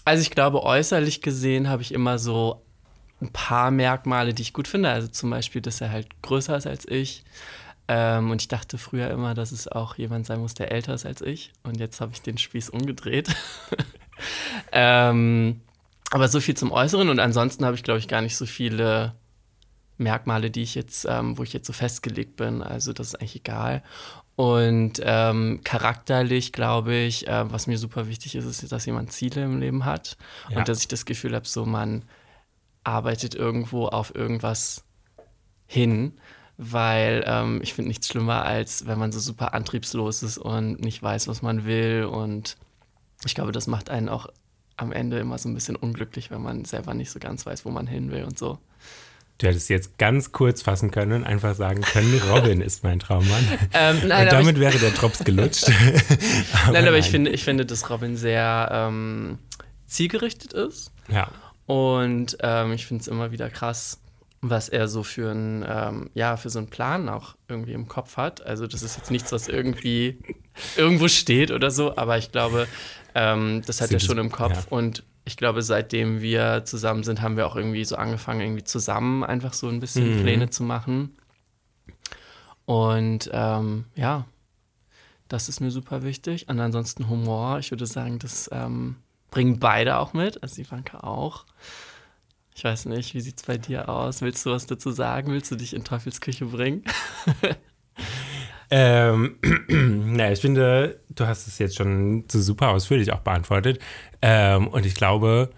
also 0.03 0.21
ich 0.21 0.31
glaube, 0.31 0.63
äußerlich 0.63 1.21
gesehen 1.21 1.69
habe 1.69 1.83
ich 1.83 1.93
immer 1.93 2.17
so 2.17 2.63
ein 3.21 3.31
paar 3.31 3.71
Merkmale, 3.71 4.34
die 4.34 4.41
ich 4.41 4.53
gut 4.53 4.67
finde. 4.67 4.89
Also 4.89 5.07
zum 5.07 5.29
Beispiel, 5.29 5.62
dass 5.62 5.81
er 5.81 5.91
halt 5.91 6.21
größer 6.21 6.57
ist 6.57 6.67
als 6.67 6.88
ich. 6.88 7.23
Ähm, 7.88 8.31
und 8.31 8.41
ich 8.41 8.47
dachte 8.47 8.77
früher 8.77 9.10
immer, 9.12 9.34
dass 9.34 9.51
es 9.51 9.67
auch 9.67 9.95
jemand 9.95 10.25
sein 10.25 10.39
muss, 10.39 10.53
der 10.53 10.71
älter 10.71 10.93
ist 10.93 11.05
als 11.05 11.21
ich. 11.21 11.51
Und 11.63 11.79
jetzt 11.79 12.01
habe 12.01 12.13
ich 12.13 12.21
den 12.21 12.38
Spieß 12.38 12.69
umgedreht. 12.69 13.29
ähm, 14.71 15.62
aber 16.12 16.27
so 16.27 16.39
viel 16.39 16.55
zum 16.55 16.71
Äußeren. 16.71 17.10
Und 17.10 17.19
ansonsten 17.19 17.65
habe 17.65 17.75
ich, 17.75 17.84
glaube 17.84 17.99
ich, 17.99 18.07
gar 18.07 18.21
nicht 18.21 18.38
so 18.38 18.45
viele 18.45 19.13
Merkmale, 19.97 20.51
die 20.51 20.63
ich 20.63 20.75
jetzt, 20.75 21.05
ähm, 21.10 21.38
wo 21.38 21.43
ich 21.43 21.53
jetzt 21.53 21.67
so 21.67 21.73
festgelegt 21.73 22.36
bin. 22.36 22.62
Also 22.62 22.93
das 22.93 23.07
ist 23.07 23.15
eigentlich 23.15 23.36
egal. 23.38 23.84
Und 24.36 25.01
ähm, 25.03 25.62
charakterlich 25.63 26.51
glaube 26.53 26.95
ich, 26.95 27.27
äh, 27.27 27.51
was 27.51 27.67
mir 27.67 27.77
super 27.77 28.07
wichtig 28.07 28.36
ist, 28.36 28.45
ist, 28.45 28.71
dass 28.71 28.86
jemand 28.86 29.12
Ziele 29.12 29.43
im 29.43 29.60
Leben 29.60 29.86
hat 29.86 30.17
Ja. 30.49 30.57
und 30.60 30.67
dass 30.67 30.79
ich 30.81 30.88
das 30.88 31.05
Gefühl 31.05 31.36
habe, 31.36 31.47
so 31.47 31.65
man 31.65 32.03
arbeitet 32.83 33.35
irgendwo 33.35 33.87
auf 33.87 34.15
irgendwas 34.15 34.83
hin, 35.67 36.13
weil 36.57 37.23
ähm, 37.25 37.59
ich 37.63 37.73
finde 37.73 37.89
nichts 37.89 38.07
schlimmer, 38.07 38.43
als 38.43 38.85
wenn 38.87 38.99
man 38.99 39.11
so 39.11 39.19
super 39.19 39.53
antriebslos 39.53 40.23
ist 40.23 40.37
und 40.37 40.81
nicht 40.81 41.01
weiß, 41.01 41.27
was 41.27 41.41
man 41.41 41.65
will. 41.65 42.05
Und 42.05 42.57
ich 43.25 43.35
glaube, 43.35 43.51
das 43.51 43.67
macht 43.67 43.89
einen 43.89 44.09
auch 44.09 44.27
am 44.77 44.91
Ende 44.91 45.19
immer 45.19 45.37
so 45.37 45.47
ein 45.49 45.53
bisschen 45.53 45.75
unglücklich, 45.75 46.31
wenn 46.31 46.41
man 46.41 46.65
selber 46.65 46.93
nicht 46.93 47.11
so 47.11 47.19
ganz 47.19 47.45
weiß, 47.45 47.65
wo 47.65 47.69
man 47.69 47.87
hin 47.87 48.11
will 48.11 48.23
und 48.23 48.37
so. 48.37 48.59
Du 49.37 49.47
hättest 49.47 49.69
jetzt 49.69 49.97
ganz 49.97 50.31
kurz 50.31 50.61
fassen 50.61 50.91
können 50.91 51.13
und 51.13 51.23
einfach 51.23 51.55
sagen 51.55 51.81
können, 51.81 52.21
Robin 52.31 52.61
ist 52.61 52.83
mein 52.83 52.99
Traummann. 52.99 53.43
Ähm, 53.73 53.97
nein, 53.99 54.03
und 54.03 54.11
aber 54.11 54.25
damit 54.25 54.55
ich, 54.55 54.61
wäre 54.61 54.77
der 54.77 54.91
Drops 54.91 55.23
gelutscht. 55.23 55.67
nein, 56.71 56.87
aber 56.87 56.97
ich 56.97 57.05
nein. 57.05 57.11
finde, 57.11 57.31
ich 57.31 57.43
finde, 57.43 57.65
dass 57.65 57.89
Robin 57.89 58.17
sehr 58.17 58.69
ähm, 58.71 59.39
zielgerichtet 59.87 60.53
ist. 60.53 60.91
Ja, 61.07 61.31
Und 61.71 62.36
ähm, 62.41 62.73
ich 62.73 62.86
finde 62.86 63.01
es 63.01 63.07
immer 63.07 63.31
wieder 63.31 63.49
krass, 63.49 64.01
was 64.41 64.67
er 64.67 64.89
so 64.89 65.03
für 65.03 65.31
einen, 65.31 65.63
ähm, 65.65 66.10
ja, 66.15 66.36
für 66.36 66.49
so 66.49 66.60
einen 66.60 66.69
Plan 66.69 67.07
auch 67.07 67.36
irgendwie 67.47 67.71
im 67.71 67.88
Kopf 67.88 68.17
hat. 68.17 68.45
Also 68.45 68.67
das 68.67 68.84
ist 68.84 68.97
jetzt 68.97 69.10
nichts, 69.10 69.31
was 69.31 69.47
irgendwie 69.47 70.17
irgendwo 70.75 71.07
steht 71.07 71.49
oder 71.49 71.71
so, 71.71 71.95
aber 71.95 72.17
ich 72.17 72.34
glaube, 72.34 72.67
ähm, 73.15 73.62
das 73.65 73.79
hat 73.79 73.88
Sind 73.88 74.01
er 74.01 74.05
schon 74.05 74.17
im 74.17 74.31
Kopf. 74.34 74.65
ja. 74.65 74.77
Und 74.77 75.03
ich 75.23 75.38
glaube, 75.38 75.62
seitdem 75.62 76.19
wir 76.21 76.63
zusammen 76.65 77.03
sind, 77.03 77.21
haben 77.21 77.38
wir 77.38 77.47
auch 77.47 77.55
irgendwie 77.55 77.86
so 77.86 77.95
angefangen, 77.95 78.41
irgendwie 78.41 78.65
zusammen 78.65 79.23
einfach 79.23 79.53
so 79.53 79.69
ein 79.69 79.79
bisschen 79.79 80.17
Mhm. 80.17 80.21
Pläne 80.23 80.49
zu 80.49 80.63
machen. 80.63 81.15
Und 82.65 83.29
ähm, 83.31 83.86
ja, 83.95 84.25
das 85.29 85.47
ist 85.47 85.62
mir 85.62 85.71
super 85.71 86.03
wichtig. 86.03 86.49
Und 86.49 86.60
ansonsten 86.60 87.07
Humor, 87.07 87.60
ich 87.60 87.71
würde 87.71 87.86
sagen, 87.86 88.19
das 88.19 88.49
ähm, 88.51 88.97
bringen 89.32 89.59
beide 89.59 89.97
auch 89.97 90.13
mit, 90.13 90.43
also 90.43 90.61
Ivanka 90.61 90.99
auch. 90.99 91.45
Ich 92.53 92.63
weiß 92.63 92.86
nicht, 92.86 93.15
wie 93.15 93.21
sieht 93.21 93.38
es 93.38 93.43
bei 93.43 93.57
dir 93.57 93.89
aus? 93.89 94.21
Willst 94.21 94.45
du 94.45 94.51
was 94.51 94.67
dazu 94.67 94.91
sagen? 94.91 95.32
Willst 95.32 95.49
du 95.49 95.55
dich 95.55 95.73
in 95.73 95.84
Teufelsküche 95.84 96.45
bringen? 96.45 96.84
Ähm, 98.73 99.38
naja, 99.67 100.32
ich 100.32 100.39
finde, 100.39 101.01
du 101.09 101.27
hast 101.27 101.45
es 101.47 101.59
jetzt 101.59 101.75
schon 101.75 102.23
so 102.32 102.39
super 102.39 102.69
ausführlich 102.69 103.11
auch 103.11 103.19
beantwortet. 103.19 103.79
Ähm, 104.21 104.69
und 104.69 104.86
ich 104.86 104.95
glaube, 104.95 105.51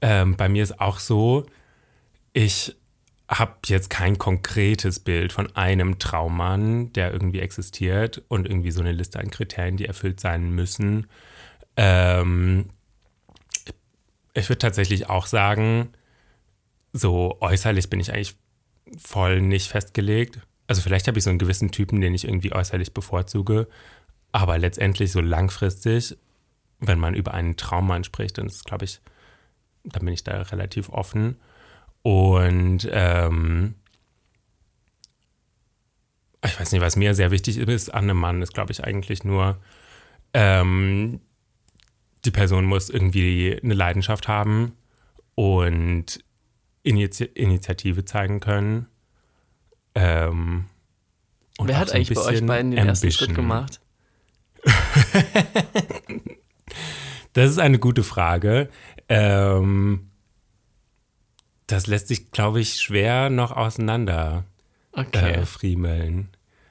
ähm, 0.00 0.36
bei 0.36 0.48
mir 0.48 0.62
ist 0.62 0.80
auch 0.80 1.00
so, 1.00 1.44
ich 2.32 2.76
habe 3.28 3.56
jetzt 3.66 3.90
kein 3.90 4.16
konkretes 4.16 5.00
Bild 5.00 5.32
von 5.32 5.54
einem 5.56 5.98
Traummann, 5.98 6.92
der 6.92 7.12
irgendwie 7.12 7.40
existiert 7.40 8.22
und 8.28 8.46
irgendwie 8.46 8.70
so 8.70 8.80
eine 8.80 8.92
Liste 8.92 9.18
an 9.18 9.30
Kriterien, 9.30 9.76
die 9.76 9.86
erfüllt 9.86 10.20
sein 10.20 10.50
müssen. 10.52 11.08
Ähm, 11.76 12.68
ich 14.34 14.48
würde 14.48 14.58
tatsächlich 14.58 15.08
auch 15.08 15.26
sagen, 15.26 15.92
so 16.92 17.38
äußerlich 17.40 17.90
bin 17.90 18.00
ich 18.00 18.12
eigentlich 18.12 18.36
voll 18.98 19.40
nicht 19.40 19.68
festgelegt. 19.68 20.40
Also 20.66 20.82
vielleicht 20.82 21.08
habe 21.08 21.18
ich 21.18 21.24
so 21.24 21.30
einen 21.30 21.38
gewissen 21.38 21.70
Typen, 21.70 22.00
den 22.00 22.14
ich 22.14 22.24
irgendwie 22.24 22.52
äußerlich 22.52 22.94
bevorzuge, 22.94 23.68
aber 24.32 24.58
letztendlich 24.58 25.12
so 25.12 25.20
langfristig, 25.20 26.16
wenn 26.80 26.98
man 26.98 27.14
über 27.14 27.34
einen 27.34 27.56
Traummann 27.56 28.04
spricht, 28.04 28.38
dann 28.38 28.46
ist, 28.46 28.64
glaube 28.64 28.84
ich, 28.84 29.00
dann 29.84 30.04
bin 30.04 30.14
ich 30.14 30.24
da 30.24 30.42
relativ 30.42 30.88
offen. 30.88 31.36
Und 32.02 32.88
ähm, 32.90 33.74
ich 36.44 36.58
weiß 36.58 36.72
nicht, 36.72 36.80
was 36.80 36.96
mir 36.96 37.14
sehr 37.14 37.30
wichtig 37.30 37.58
ist 37.58 37.92
an 37.92 38.04
einem 38.04 38.18
Mann, 38.18 38.42
ist, 38.42 38.54
glaube 38.54 38.72
ich, 38.72 38.82
eigentlich 38.82 39.24
nur, 39.24 39.58
ähm, 40.34 41.20
die 42.24 42.30
Person 42.30 42.64
muss 42.64 42.88
irgendwie 42.90 43.58
eine 43.62 43.74
Leidenschaft 43.74 44.28
haben 44.28 44.76
und 45.34 46.24
Initi 46.82 47.24
Initiative 47.24 48.04
zeigen 48.04 48.40
können. 48.40 48.86
Ähm, 49.94 50.66
und 51.58 51.68
Wer 51.68 51.78
hat 51.78 51.88
so 51.88 51.94
eigentlich 51.94 52.14
bei 52.14 52.24
euch 52.24 52.46
beiden 52.46 52.70
den 52.72 52.86
ersten 52.88 53.10
Schritt 53.10 53.30
Ambition. 53.30 53.48
gemacht? 53.48 53.80
Das 57.34 57.50
ist 57.50 57.58
eine 57.58 57.78
gute 57.78 58.02
Frage. 58.02 58.68
Ähm, 59.08 60.10
das 61.66 61.86
lässt 61.86 62.08
sich, 62.08 62.30
glaube 62.30 62.60
ich, 62.60 62.80
schwer 62.80 63.30
noch 63.30 63.52
auseinander 63.52 64.44
Okay. 64.92 65.32
äh, 65.32 65.46
friemeln. 65.46 66.28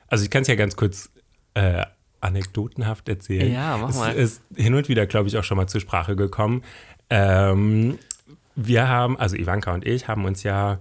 Also 0.07 0.23
ich 0.23 0.29
kann 0.29 0.43
es 0.43 0.47
ja 0.47 0.53
ganz 0.55 0.75
kurz 0.75 1.09
äh, 1.55 1.83
anekdotenhaft 2.21 3.09
erzählen. 3.09 3.51
Ja, 3.51 3.77
mach 3.77 3.89
es 3.89 3.97
mal. 3.97 4.13
ist 4.13 4.41
hin 4.55 4.73
und 4.73 4.87
wieder, 4.87 5.05
glaube 5.05 5.27
ich, 5.27 5.37
auch 5.37 5.43
schon 5.43 5.57
mal 5.57 5.67
zur 5.67 5.81
Sprache 5.81 6.15
gekommen. 6.15 6.63
Ähm, 7.09 7.97
wir 8.55 8.87
haben, 8.87 9.17
also 9.19 9.35
Ivanka 9.35 9.73
und 9.73 9.85
ich, 9.85 10.07
haben 10.07 10.25
uns 10.25 10.43
ja 10.43 10.79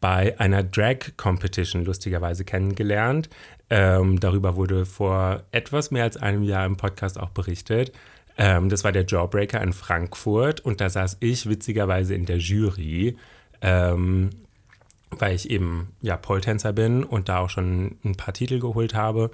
bei 0.00 0.38
einer 0.40 0.62
Drag-Competition 0.62 1.84
lustigerweise 1.84 2.44
kennengelernt. 2.44 3.30
Ähm, 3.70 4.18
darüber 4.20 4.56
wurde 4.56 4.84
vor 4.84 5.44
etwas 5.52 5.90
mehr 5.90 6.04
als 6.04 6.16
einem 6.16 6.42
Jahr 6.42 6.66
im 6.66 6.76
Podcast 6.76 7.18
auch 7.18 7.30
berichtet. 7.30 7.92
Ähm, 8.36 8.68
das 8.68 8.82
war 8.82 8.92
der 8.92 9.06
Jawbreaker 9.06 9.62
in 9.62 9.72
Frankfurt 9.72 10.60
und 10.60 10.80
da 10.80 10.90
saß 10.90 11.18
ich 11.20 11.48
witzigerweise 11.48 12.14
in 12.14 12.26
der 12.26 12.38
Jury. 12.38 13.16
Ähm, 13.60 14.30
weil 15.18 15.34
ich 15.34 15.50
eben 15.50 15.92
ja 16.00 16.16
Pole-Tänzer 16.16 16.72
bin 16.72 17.04
und 17.04 17.28
da 17.28 17.38
auch 17.38 17.50
schon 17.50 17.98
ein 18.04 18.14
paar 18.16 18.34
Titel 18.34 18.58
geholt 18.60 18.94
habe, 18.94 19.30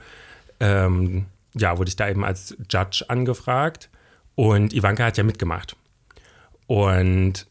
ähm, 0.61 1.27
ja, 1.55 1.79
wurde 1.79 1.89
ich 1.89 1.97
da 1.97 2.09
eben 2.09 2.25
als 2.25 2.57
Judge 2.71 3.05
angefragt 3.09 3.91
und 4.35 4.73
Ivanka 4.73 5.05
hat 5.05 5.17
ja 5.17 5.25
mitgemacht. 5.25 5.77
Und 6.67 7.47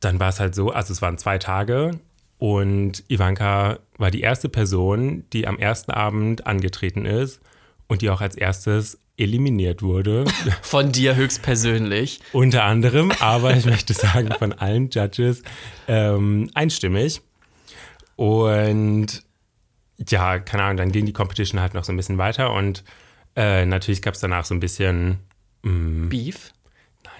dann 0.00 0.20
war 0.20 0.28
es 0.28 0.40
halt 0.40 0.54
so, 0.54 0.70
also 0.70 0.92
es 0.92 1.02
waren 1.02 1.18
zwei 1.18 1.38
Tage 1.38 1.98
und 2.38 3.02
Ivanka 3.08 3.78
war 3.96 4.10
die 4.10 4.20
erste 4.20 4.48
Person, 4.48 5.24
die 5.32 5.46
am 5.46 5.58
ersten 5.58 5.90
Abend 5.90 6.46
angetreten 6.46 7.04
ist 7.04 7.40
und 7.88 8.02
die 8.02 8.10
auch 8.10 8.20
als 8.20 8.36
erstes 8.36 9.00
eliminiert 9.16 9.82
wurde. 9.82 10.24
Von 10.62 10.92
dir 10.92 11.16
höchstpersönlich. 11.16 12.20
Unter 12.32 12.64
anderem, 12.64 13.10
aber 13.18 13.56
ich 13.56 13.66
möchte 13.66 13.92
sagen, 13.92 14.32
von 14.38 14.52
allen 14.52 14.90
Judges 14.90 15.42
ähm, 15.88 16.50
einstimmig. 16.54 17.20
Und 18.14 19.24
ja, 20.08 20.38
keine 20.38 20.62
Ahnung, 20.62 20.76
dann 20.76 20.92
ging 20.92 21.06
die 21.06 21.12
Competition 21.12 21.60
halt 21.60 21.74
noch 21.74 21.82
so 21.82 21.92
ein 21.92 21.96
bisschen 21.96 22.18
weiter 22.18 22.52
und 22.52 22.84
äh, 23.38 23.64
natürlich 23.66 24.02
gab 24.02 24.14
es 24.14 24.20
danach 24.20 24.44
so 24.44 24.54
ein 24.54 24.60
bisschen, 24.60 25.18
Beef. 25.62 26.52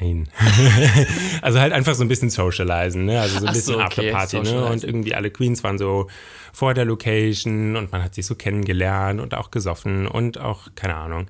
nein, 0.01 0.29
also 1.43 1.61
halt 1.61 1.73
einfach 1.73 1.95
so 1.95 2.03
ein 2.05 2.09
bisschen 2.09 2.31
socializen, 2.31 3.05
ne? 3.05 3.21
also 3.21 3.41
so 3.41 3.45
ein 3.45 3.49
Ach 3.51 3.53
bisschen 3.55 3.75
so, 3.75 3.81
okay, 3.83 4.13
Afterparty, 4.13 4.41
ne? 4.55 4.65
und 4.67 4.85
irgendwie 4.85 5.15
alle 5.15 5.31
Queens 5.31 5.63
waren 5.65 5.77
so 5.79 6.09
vor 6.53 6.73
der 6.75 6.85
Location 6.85 7.77
und 7.77 7.93
man 7.93 8.03
hat 8.03 8.15
sich 8.15 8.27
so 8.27 8.35
kennengelernt 8.35 9.21
und 9.21 9.35
auch 9.35 9.51
gesoffen 9.51 10.07
und 10.07 10.39
auch, 10.39 10.69
keine 10.75 10.95
Ahnung. 10.97 11.27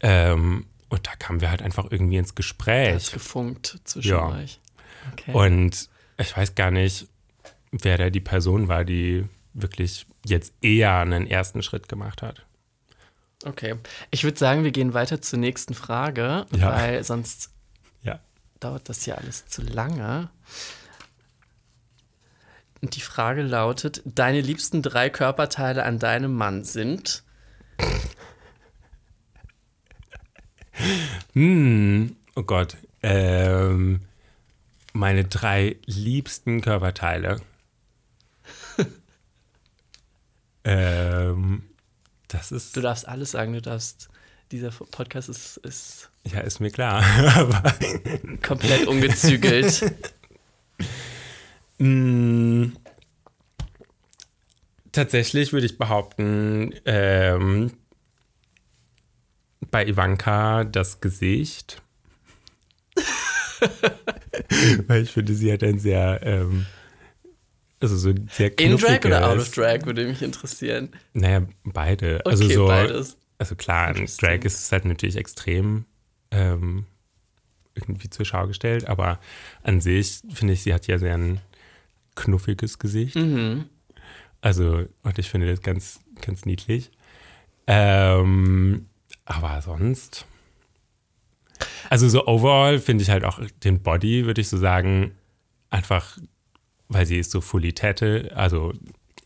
Ähm, 0.00 0.66
und 0.88 1.06
da 1.06 1.12
kamen 1.18 1.40
wir 1.40 1.50
halt 1.50 1.62
einfach 1.62 1.86
irgendwie 1.90 2.16
ins 2.18 2.34
Gespräch. 2.34 2.94
hat's 2.94 3.12
gefunkt 3.12 3.80
zwischen 3.84 4.10
Ja. 4.10 4.28
euch. 4.28 4.60
Okay. 5.12 5.32
Und 5.32 5.88
ich 6.18 6.36
weiß 6.36 6.54
gar 6.54 6.70
nicht, 6.70 7.08
wer 7.72 7.98
da 7.98 8.10
die 8.10 8.20
Person 8.20 8.68
war, 8.68 8.84
die 8.84 9.24
wirklich 9.54 10.06
jetzt 10.24 10.52
eher 10.60 10.96
einen 10.98 11.26
ersten 11.26 11.62
Schritt 11.62 11.88
gemacht 11.88 12.22
hat. 12.22 12.44
Okay. 13.44 13.76
Ich 14.10 14.24
würde 14.24 14.38
sagen, 14.38 14.64
wir 14.64 14.72
gehen 14.72 14.94
weiter 14.94 15.20
zur 15.20 15.38
nächsten 15.38 15.74
Frage, 15.74 16.46
Ja. 16.52 16.72
weil 16.72 17.04
sonst 17.04 17.50
Ja. 18.02 18.20
dauert 18.60 18.88
das 18.88 19.02
hier 19.04 19.18
alles 19.18 19.46
zu 19.46 19.62
lange. 19.62 20.30
Und 22.80 22.96
die 22.96 23.00
Frage 23.00 23.42
lautet: 23.42 24.02
Deine 24.04 24.40
liebsten 24.40 24.82
drei 24.82 25.08
Körperteile 25.10 25.84
an 25.84 25.98
deinem 25.98 26.34
Mann 26.34 26.64
sind. 26.64 27.22
Hm, 31.34 32.16
oh 32.34 32.42
Gott. 32.42 32.76
Ähm, 33.02 34.00
meine 34.92 35.24
drei 35.24 35.76
liebsten 35.86 36.60
Körperteile. 36.60 37.40
ähm, 40.64 41.62
das 42.32 42.52
ist. 42.52 42.76
Du 42.76 42.80
darfst 42.80 43.06
alles 43.06 43.32
sagen, 43.32 43.52
du 43.52 43.62
darfst. 43.62 44.08
Dieser 44.50 44.70
Podcast 44.70 45.30
ist, 45.30 45.56
ist 45.58 46.10
Ja, 46.24 46.40
ist 46.40 46.60
mir 46.60 46.70
klar. 46.70 47.02
Aber. 47.36 47.62
komplett 48.42 48.86
ungezügelt. 48.86 49.92
Mm, 51.78 52.72
Tatsächlich 54.92 55.54
würde 55.54 55.64
ich 55.66 55.78
behaupten, 55.78 56.74
ähm, 56.84 57.72
bei 59.70 59.86
Ivanka 59.86 60.64
das 60.64 61.00
Gesicht. 61.00 61.80
Weil 64.86 65.02
ich 65.02 65.10
finde, 65.10 65.32
sie 65.34 65.50
hat 65.50 65.62
ein 65.62 65.78
sehr, 65.78 66.20
ähm, 66.24 66.66
also 67.82 67.96
so 67.96 68.14
sehr 68.30 68.58
In 68.58 68.76
Drag 68.76 69.04
oder 69.04 69.28
out 69.28 69.38
of 69.38 69.50
Drag 69.50 69.84
würde 69.84 70.06
mich 70.06 70.22
interessieren. 70.22 70.90
Naja, 71.12 71.46
beide. 71.64 72.20
Okay, 72.24 72.30
also 72.30 72.48
so, 72.48 72.66
beides. 72.66 73.16
also 73.38 73.54
klar, 73.56 73.96
in. 73.96 74.06
Drag 74.06 74.44
ist 74.44 74.58
es 74.58 74.72
halt 74.72 74.84
natürlich 74.84 75.16
extrem 75.16 75.84
ähm, 76.30 76.86
irgendwie 77.74 78.10
zur 78.10 78.24
Schau 78.24 78.46
gestellt, 78.46 78.86
aber 78.88 79.18
an 79.62 79.80
sich 79.80 80.20
finde 80.32 80.52
ich, 80.52 80.62
sie 80.62 80.72
hat 80.72 80.86
ja 80.86 80.98
sehr 80.98 81.14
ein 81.14 81.40
knuffiges 82.14 82.78
Gesicht. 82.78 83.16
Mhm. 83.16 83.66
Also, 84.40 84.84
und 85.02 85.18
ich 85.18 85.30
finde 85.30 85.48
das 85.48 85.62
ganz, 85.62 86.00
ganz 86.20 86.44
niedlich. 86.44 86.90
Ähm, 87.66 88.86
aber 89.24 89.62
sonst. 89.62 90.26
Also, 91.88 92.08
so 92.08 92.26
overall 92.26 92.78
finde 92.78 93.02
ich 93.02 93.10
halt 93.10 93.24
auch 93.24 93.40
den 93.62 93.82
Body, 93.82 94.26
würde 94.26 94.40
ich 94.40 94.48
so 94.48 94.58
sagen, 94.58 95.12
einfach, 95.70 96.18
weil 96.92 97.06
sie 97.06 97.18
ist 97.18 97.30
so 97.30 97.40
fully 97.40 97.72
tattoo, 97.72 98.28
also 98.34 98.72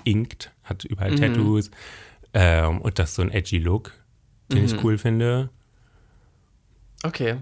inked, 0.04 0.50
hat 0.64 0.84
überall 0.84 1.12
Mhm. 1.12 1.16
Tattoos. 1.16 1.70
Ähm, 2.34 2.80
und 2.80 2.98
das 2.98 3.10
ist 3.10 3.14
so 3.16 3.22
ein 3.22 3.30
edgy 3.30 3.58
Look, 3.58 3.92
den 4.52 4.60
Mhm. 4.60 4.64
ich 4.66 4.84
cool 4.84 4.98
finde. 4.98 5.50
Okay. 7.02 7.36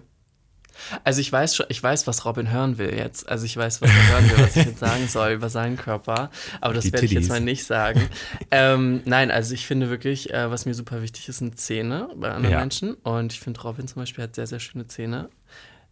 Also 1.04 1.20
ich 1.20 1.30
weiß 1.30 1.54
schon, 1.54 1.66
ich 1.68 1.80
weiß, 1.80 2.08
was 2.08 2.24
Robin 2.24 2.50
hören 2.50 2.78
will 2.78 2.92
jetzt. 2.94 3.28
Also 3.28 3.44
ich 3.46 3.56
weiß, 3.56 3.80
was 3.80 3.90
er 3.90 4.08
hören 4.12 4.30
will, 4.30 4.44
was 4.44 4.56
ich 4.56 4.64
jetzt 4.66 4.80
sagen 4.80 5.06
soll 5.06 5.30
über 5.32 5.48
seinen 5.48 5.76
Körper. 5.76 6.30
Aber 6.60 6.74
das 6.74 6.92
werde 6.92 7.06
ich 7.06 7.12
jetzt 7.12 7.28
mal 7.28 7.40
nicht 7.40 7.64
sagen. 7.64 8.08
ähm, 8.50 9.00
nein, 9.04 9.30
also 9.30 9.54
ich 9.54 9.66
finde 9.68 9.88
wirklich, 9.88 10.34
äh, 10.34 10.50
was 10.50 10.66
mir 10.66 10.74
super 10.74 11.00
wichtig 11.00 11.28
ist, 11.28 11.38
sind 11.38 11.58
Zähne 11.60 12.08
bei 12.16 12.30
anderen 12.32 12.52
Ja. 12.54 12.58
Menschen. 12.58 12.94
Und 12.94 13.32
ich 13.32 13.38
finde, 13.40 13.60
Robin 13.62 13.86
zum 13.86 14.02
Beispiel 14.02 14.24
hat 14.24 14.34
sehr, 14.34 14.48
sehr 14.48 14.58
schöne 14.60 14.88
Zähne 14.88 15.28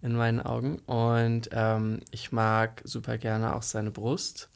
in 0.02 0.14
meinen 0.14 0.40
Augen. 0.40 0.78
Und 0.80 1.48
ähm, 1.52 2.00
ich 2.10 2.32
mag 2.32 2.82
super 2.84 3.18
gerne 3.18 3.54
auch 3.54 3.62
seine 3.62 3.90
Brust. 3.90 4.48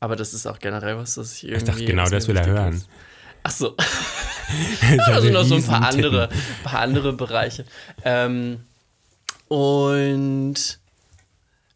Aber 0.00 0.16
das 0.16 0.34
ist 0.34 0.46
auch 0.46 0.58
generell 0.58 0.96
was, 0.96 1.14
das 1.14 1.34
ich 1.34 1.44
irgendwie. 1.44 1.58
Ich 1.58 1.64
dachte, 1.64 1.84
genau 1.84 2.08
das 2.08 2.28
will 2.28 2.36
er 2.36 2.46
hören. 2.46 2.74
ist. 2.74 2.88
Ach 3.42 3.50
so. 3.50 3.76
Also 5.06 5.30
noch 5.30 5.44
so 5.44 5.56
ein 5.56 5.64
paar 5.64 5.86
andere, 5.86 6.28
paar 6.64 6.80
andere 6.80 7.12
Bereiche. 7.12 7.64
Ähm, 8.04 8.60
und 9.48 10.78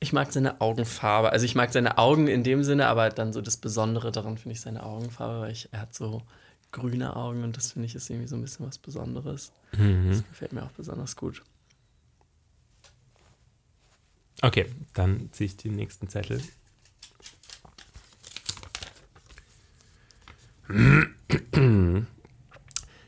ich 0.01 0.13
mag 0.13 0.33
seine 0.33 0.61
Augenfarbe. 0.61 1.33
Also 1.33 1.45
ich 1.45 1.55
mag 1.55 1.73
seine 1.73 1.99
Augen 1.99 2.29
in 2.29 2.43
dem 2.43 2.65
Sinne, 2.65 2.87
aber 2.89 3.11
dann 3.11 3.33
so 3.33 3.41
das 3.41 3.57
Besondere 3.57 4.13
daran 4.13 4.39
finde 4.39 4.55
ich 4.55 4.61
seine 4.61 4.83
Augenfarbe, 4.83 5.41
weil 5.41 5.53
ich, 5.53 5.69
er 5.73 5.81
hat 5.81 5.95
so 5.95 6.23
grüne 6.73 7.17
Augen 7.17 7.45
und 7.45 7.57
das 7.57 7.73
finde 7.73 7.87
ich 7.87 7.95
ist 7.95 8.11
irgendwie 8.11 8.29
so 8.29 8.37
ein 8.37 8.43
bisschen 8.43 8.67
was 8.67 8.79
Besonderes. 8.79 9.53
Mhm. 9.77 10.11
Das 10.11 10.27
gefällt 10.29 10.53
mir 10.53 10.63
auch 10.63 10.73
besonders 10.73 11.17
gut. 11.17 11.43
Okay, 14.43 14.67
dann 14.95 15.31
ziehe 15.33 15.47
ich 15.47 15.57
den 15.57 15.75
nächsten 15.77 16.09
Zettel. 16.09 16.41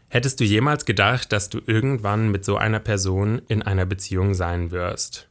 Hättest 0.08 0.40
du 0.40 0.44
jemals 0.44 0.84
gedacht, 0.84 1.32
dass 1.32 1.50
du 1.50 1.60
irgendwann 1.66 2.30
mit 2.30 2.44
so 2.44 2.56
einer 2.56 2.80
Person 2.80 3.42
in 3.48 3.62
einer 3.62 3.84
Beziehung 3.86 4.34
sein 4.34 4.70
wirst? 4.70 5.28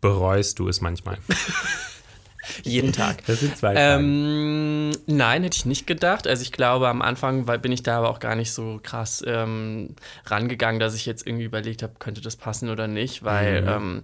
Bereust 0.00 0.58
du 0.58 0.68
es 0.68 0.80
manchmal? 0.80 1.18
Jeden 2.62 2.92
Tag. 2.92 3.24
Das 3.26 3.40
sind 3.40 3.56
zwei 3.56 3.74
Fragen. 3.74 4.04
Ähm, 4.04 4.90
nein, 5.06 5.42
hätte 5.42 5.56
ich 5.56 5.66
nicht 5.66 5.86
gedacht. 5.86 6.26
Also 6.28 6.42
ich 6.42 6.52
glaube, 6.52 6.88
am 6.88 7.02
Anfang 7.02 7.44
bin 7.60 7.72
ich 7.72 7.82
da 7.82 7.98
aber 7.98 8.08
auch 8.08 8.20
gar 8.20 8.36
nicht 8.36 8.52
so 8.52 8.78
krass 8.82 9.22
ähm, 9.26 9.96
rangegangen, 10.26 10.78
dass 10.78 10.94
ich 10.94 11.06
jetzt 11.06 11.26
irgendwie 11.26 11.44
überlegt 11.44 11.82
habe, 11.82 11.94
könnte 11.98 12.20
das 12.20 12.36
passen 12.36 12.70
oder 12.70 12.86
nicht, 12.86 13.24
weil 13.24 13.62
Mhm. 13.62 13.68
ähm, 13.68 14.02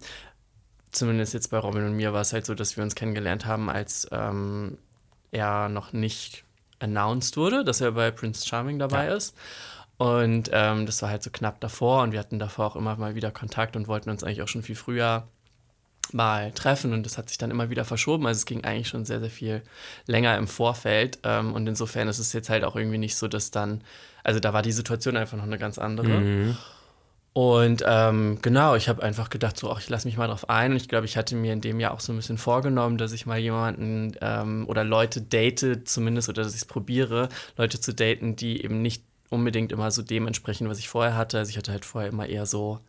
zumindest 0.93 1.35
jetzt 1.35 1.51
bei 1.51 1.59
Robin 1.59 1.85
und 1.85 1.97
mir 1.97 2.13
war 2.13 2.21
es 2.21 2.33
halt 2.33 2.47
so, 2.47 2.55
dass 2.55 2.77
wir 2.77 2.85
uns 2.85 2.95
kennengelernt 2.95 3.47
haben, 3.47 3.69
als 3.69 4.07
ähm, 4.13 4.79
er 5.31 5.69
noch 5.69 5.93
nicht 5.93 6.45
announced 6.79 7.37
wurde, 7.37 7.65
dass 7.65 7.81
er 7.81 7.93
bei 7.93 8.11
Prince 8.11 8.47
Charming 8.47 8.79
dabei 8.79 9.09
ist. 9.09 9.35
Und 9.97 10.51
ähm, 10.53 10.87
das 10.87 11.01
war 11.03 11.11
halt 11.11 11.23
so 11.23 11.31
knapp 11.31 11.61
davor 11.61 12.03
und 12.03 12.13
wir 12.13 12.19
hatten 12.19 12.39
davor 12.39 12.67
auch 12.67 12.77
immer 12.77 12.97
mal 12.97 13.15
wieder 13.15 13.31
Kontakt 13.31 13.77
und 13.77 13.89
wollten 13.89 14.11
uns 14.11 14.25
eigentlich 14.25 14.43
auch 14.43 14.49
schon 14.49 14.63
viel 14.63 14.75
früher 14.75 15.29
mal 16.11 16.51
treffen 16.53 16.93
und 16.93 17.07
das 17.07 17.17
hat 17.17 17.29
sich 17.29 17.39
dann 17.39 17.51
immer 17.51 17.71
wieder 17.71 17.85
verschoben. 17.85 18.27
Also 18.27 18.39
es 18.39 18.47
ging 18.47 18.65
eigentlich 18.65 18.89
schon 18.89 19.05
sehr, 19.05 19.21
sehr 19.21 19.31
viel 19.31 19.63
länger 20.07 20.37
im 20.37 20.49
Vorfeld 20.49 21.21
ähm, 21.23 21.55
und 21.55 21.67
insofern 21.69 22.09
ist 22.09 22.19
es 22.19 22.33
jetzt 22.33 22.51
halt 22.51 22.65
auch 22.65 22.75
irgendwie 22.75 22.99
nicht 22.99 23.17
so, 23.17 23.29
dass 23.29 23.51
dann, 23.51 23.83
also 24.25 24.41
da 24.41 24.53
war 24.53 24.63
die 24.63 24.73
Situation 24.73 25.17
einfach 25.17 25.37
noch 25.37 25.45
eine 25.45 25.59
ganz 25.59 25.79
andere. 25.79 26.57
Und 27.35 27.83
ähm, 27.87 28.39
genau, 28.43 28.75
ich 28.75 28.91
habe 28.91 29.03
einfach 29.03 29.31
gedacht, 29.31 29.57
so, 29.57 29.71
ach, 29.71 29.81
ich 29.81 29.89
lasse 29.89 30.07
mich 30.07 30.19
mal 30.19 30.27
drauf 30.27 30.51
ein. 30.51 30.73
Und 30.73 30.77
ich 30.77 30.89
glaube, 30.89 31.07
ich 31.07 31.17
hatte 31.17 31.35
mir 31.35 31.55
in 31.55 31.63
dem 31.63 31.81
Jahr 31.81 31.95
auch 31.95 32.01
so 32.01 32.13
ein 32.13 32.17
bisschen 32.17 32.37
vorgenommen, 32.37 32.99
dass 32.99 33.13
ich 33.13 33.25
mal 33.25 33.39
jemanden 33.39 34.13
ähm, 34.21 34.67
oder 34.69 34.85
Leute 34.85 35.23
date 35.23 35.89
zumindest 35.89 36.29
oder 36.29 36.43
dass 36.43 36.53
ich 36.55 36.63
es 36.63 36.65
probiere, 36.67 37.31
Leute 37.57 37.81
zu 37.81 37.95
daten, 37.95 38.37
die 38.37 38.63
eben 38.63 38.83
nicht 38.83 39.03
unbedingt 39.31 39.73
immer 39.73 39.91
so 39.91 40.03
dem 40.03 40.27
entsprechen, 40.27 40.69
was 40.69 40.79
ich 40.79 40.91
vorher 40.91 41.17
hatte. 41.17 41.39
Also 41.39 41.51
ich 41.51 41.57
hatte 41.57 41.73
halt 41.73 41.87
vorher 41.87 42.11
immer 42.11 42.27
eher 42.27 42.45
so 42.45 42.81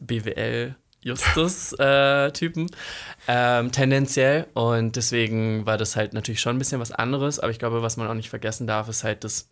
BWL. 0.00 0.74
Justus-Typen, 1.02 2.70
ähm, 3.28 3.72
tendenziell. 3.72 4.46
Und 4.52 4.96
deswegen 4.96 5.64
war 5.64 5.78
das 5.78 5.96
halt 5.96 6.12
natürlich 6.12 6.40
schon 6.40 6.56
ein 6.56 6.58
bisschen 6.58 6.80
was 6.80 6.92
anderes. 6.92 7.38
Aber 7.38 7.50
ich 7.50 7.58
glaube, 7.58 7.82
was 7.82 7.96
man 7.96 8.06
auch 8.06 8.14
nicht 8.14 8.28
vergessen 8.28 8.66
darf, 8.66 8.88
ist 8.88 9.02
halt, 9.04 9.24
dass 9.24 9.48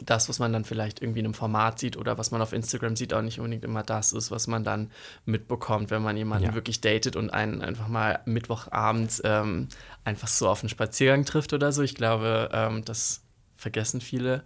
das, 0.00 0.28
was 0.28 0.38
man 0.38 0.52
dann 0.52 0.64
vielleicht 0.64 1.00
irgendwie 1.00 1.20
in 1.20 1.26
einem 1.26 1.34
Format 1.34 1.78
sieht 1.78 1.96
oder 1.96 2.18
was 2.18 2.30
man 2.30 2.42
auf 2.42 2.52
Instagram 2.52 2.96
sieht, 2.96 3.14
auch 3.14 3.22
nicht 3.22 3.38
unbedingt 3.38 3.64
immer 3.64 3.82
das 3.82 4.12
ist, 4.12 4.30
was 4.30 4.46
man 4.46 4.64
dann 4.64 4.90
mitbekommt, 5.24 5.90
wenn 5.90 6.02
man 6.02 6.16
jemanden 6.16 6.48
Ja. 6.48 6.54
wirklich 6.54 6.80
datet 6.80 7.16
und 7.16 7.30
einen 7.30 7.62
einfach 7.62 7.88
mal 7.88 8.20
Mittwochabends 8.24 9.22
ähm, 9.24 9.68
einfach 10.04 10.28
so 10.28 10.48
auf 10.48 10.62
einen 10.62 10.68
Spaziergang 10.68 11.24
trifft 11.24 11.52
oder 11.52 11.70
so. 11.72 11.82
Ich 11.82 11.94
glaube, 11.94 12.48
ähm, 12.52 12.84
das 12.84 13.22
vergessen 13.56 14.00
viele. 14.00 14.42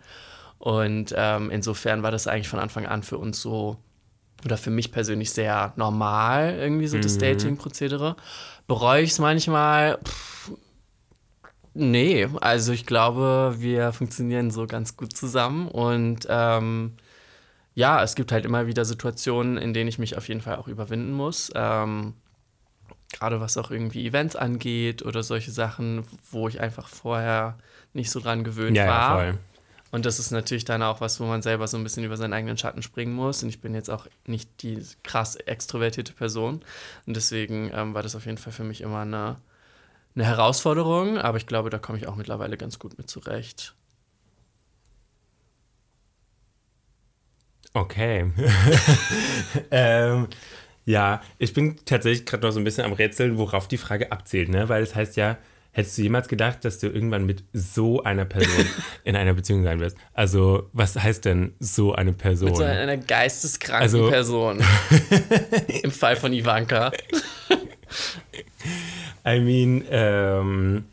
Und 0.58 1.14
ähm, 1.16 1.50
insofern 1.50 2.02
war 2.02 2.10
das 2.10 2.26
eigentlich 2.26 2.48
von 2.48 2.58
Anfang 2.58 2.86
an 2.86 3.02
für 3.02 3.16
uns 3.18 3.40
so, 3.40 3.76
oder 4.44 4.56
für 4.56 4.70
mich 4.70 4.92
persönlich 4.92 5.30
sehr 5.32 5.72
normal, 5.76 6.54
irgendwie 6.58 6.88
so 6.88 6.98
das 6.98 7.18
Dating-Prozedere. 7.18 8.16
Bereue 8.66 9.02
ich 9.02 9.10
es 9.12 9.18
manchmal? 9.18 9.98
Pff, 10.04 10.52
nee, 11.78 12.28
also 12.40 12.72
ich 12.72 12.86
glaube, 12.86 13.56
wir 13.58 13.92
funktionieren 13.92 14.50
so 14.50 14.66
ganz 14.66 14.96
gut 14.96 15.16
zusammen 15.16 15.68
und 15.68 16.26
ähm, 16.28 16.94
ja, 17.74 18.02
es 18.02 18.16
gibt 18.16 18.32
halt 18.32 18.44
immer 18.44 18.66
wieder 18.66 18.84
Situationen, 18.84 19.56
in 19.56 19.72
denen 19.72 19.88
ich 19.88 19.98
mich 19.98 20.16
auf 20.16 20.28
jeden 20.28 20.40
Fall 20.40 20.56
auch 20.56 20.68
überwinden 20.68 21.12
muss. 21.12 21.50
Ähm, 21.54 22.14
Gerade 23.12 23.40
was 23.40 23.56
auch 23.56 23.70
irgendwie 23.70 24.06
Events 24.06 24.36
angeht 24.36 25.02
oder 25.02 25.22
solche 25.22 25.50
Sachen, 25.52 26.04
wo 26.30 26.48
ich 26.48 26.60
einfach 26.60 26.88
vorher 26.88 27.56
nicht 27.92 28.10
so 28.10 28.20
dran 28.20 28.44
gewöhnt 28.44 28.76
ja, 28.76 28.84
ja, 28.84 28.90
war. 28.90 29.16
voll. 29.16 29.38
Und 29.90 30.04
das 30.04 30.18
ist 30.18 30.30
natürlich 30.30 30.64
dann 30.64 30.82
auch 30.82 31.00
was, 31.00 31.18
wo 31.18 31.24
man 31.24 31.40
selber 31.40 31.66
so 31.66 31.76
ein 31.78 31.82
bisschen 31.82 32.04
über 32.04 32.16
seinen 32.16 32.34
eigenen 32.34 32.58
Schatten 32.58 32.82
springen 32.82 33.14
muss. 33.14 33.42
Und 33.42 33.48
ich 33.48 33.60
bin 33.60 33.74
jetzt 33.74 33.88
auch 33.88 34.06
nicht 34.26 34.62
die 34.62 34.84
krass 35.02 35.36
extrovertierte 35.36 36.12
Person. 36.12 36.60
Und 37.06 37.16
deswegen 37.16 37.70
ähm, 37.72 37.94
war 37.94 38.02
das 38.02 38.14
auf 38.14 38.26
jeden 38.26 38.38
Fall 38.38 38.52
für 38.52 38.64
mich 38.64 38.82
immer 38.82 39.00
eine, 39.00 39.36
eine 40.18 40.26
Herausforderung. 40.26 41.18
Aber 41.18 41.38
ich 41.38 41.46
glaube, 41.46 41.70
da 41.70 41.78
komme 41.78 41.98
ich 41.98 42.06
auch 42.08 42.16
mittlerweile 42.16 42.56
ganz 42.56 42.78
gut 42.78 42.98
mit 42.98 43.08
zurecht. 43.08 43.74
Okay. 47.74 48.30
ähm, 49.70 50.28
ja, 50.84 51.20
ich 51.38 51.52
bin 51.52 51.76
tatsächlich 51.84 52.26
gerade 52.26 52.46
noch 52.46 52.52
so 52.52 52.58
ein 52.60 52.64
bisschen 52.64 52.84
am 52.84 52.92
Rätseln, 52.94 53.38
worauf 53.38 53.68
die 53.68 53.76
Frage 53.76 54.10
abzielt, 54.10 54.48
ne? 54.48 54.68
Weil 54.68 54.82
es 54.82 54.94
heißt 54.94 55.16
ja, 55.16 55.36
hättest 55.70 55.98
du 55.98 56.02
jemals 56.02 56.28
gedacht, 56.28 56.64
dass 56.64 56.78
du 56.78 56.88
irgendwann 56.88 57.26
mit 57.26 57.44
so 57.52 58.02
einer 58.02 58.24
Person 58.24 58.66
in 59.04 59.14
einer 59.14 59.34
Beziehung 59.34 59.62
sein 59.64 59.80
wirst? 59.80 59.96
Also, 60.14 60.68
was 60.72 60.96
heißt 60.96 61.26
denn 61.26 61.54
so 61.60 61.94
eine 61.94 62.14
Person? 62.14 62.48
Mit 62.48 62.56
so 62.56 62.64
einer 62.64 62.96
geisteskranken 62.96 63.82
Also- 63.82 64.08
Person. 64.08 64.64
Im 65.82 65.90
Fall 65.92 66.16
von 66.16 66.32
Ivanka. 66.32 66.90
I 69.36 69.40
mean, 69.40 69.84
ähm, 69.90 70.84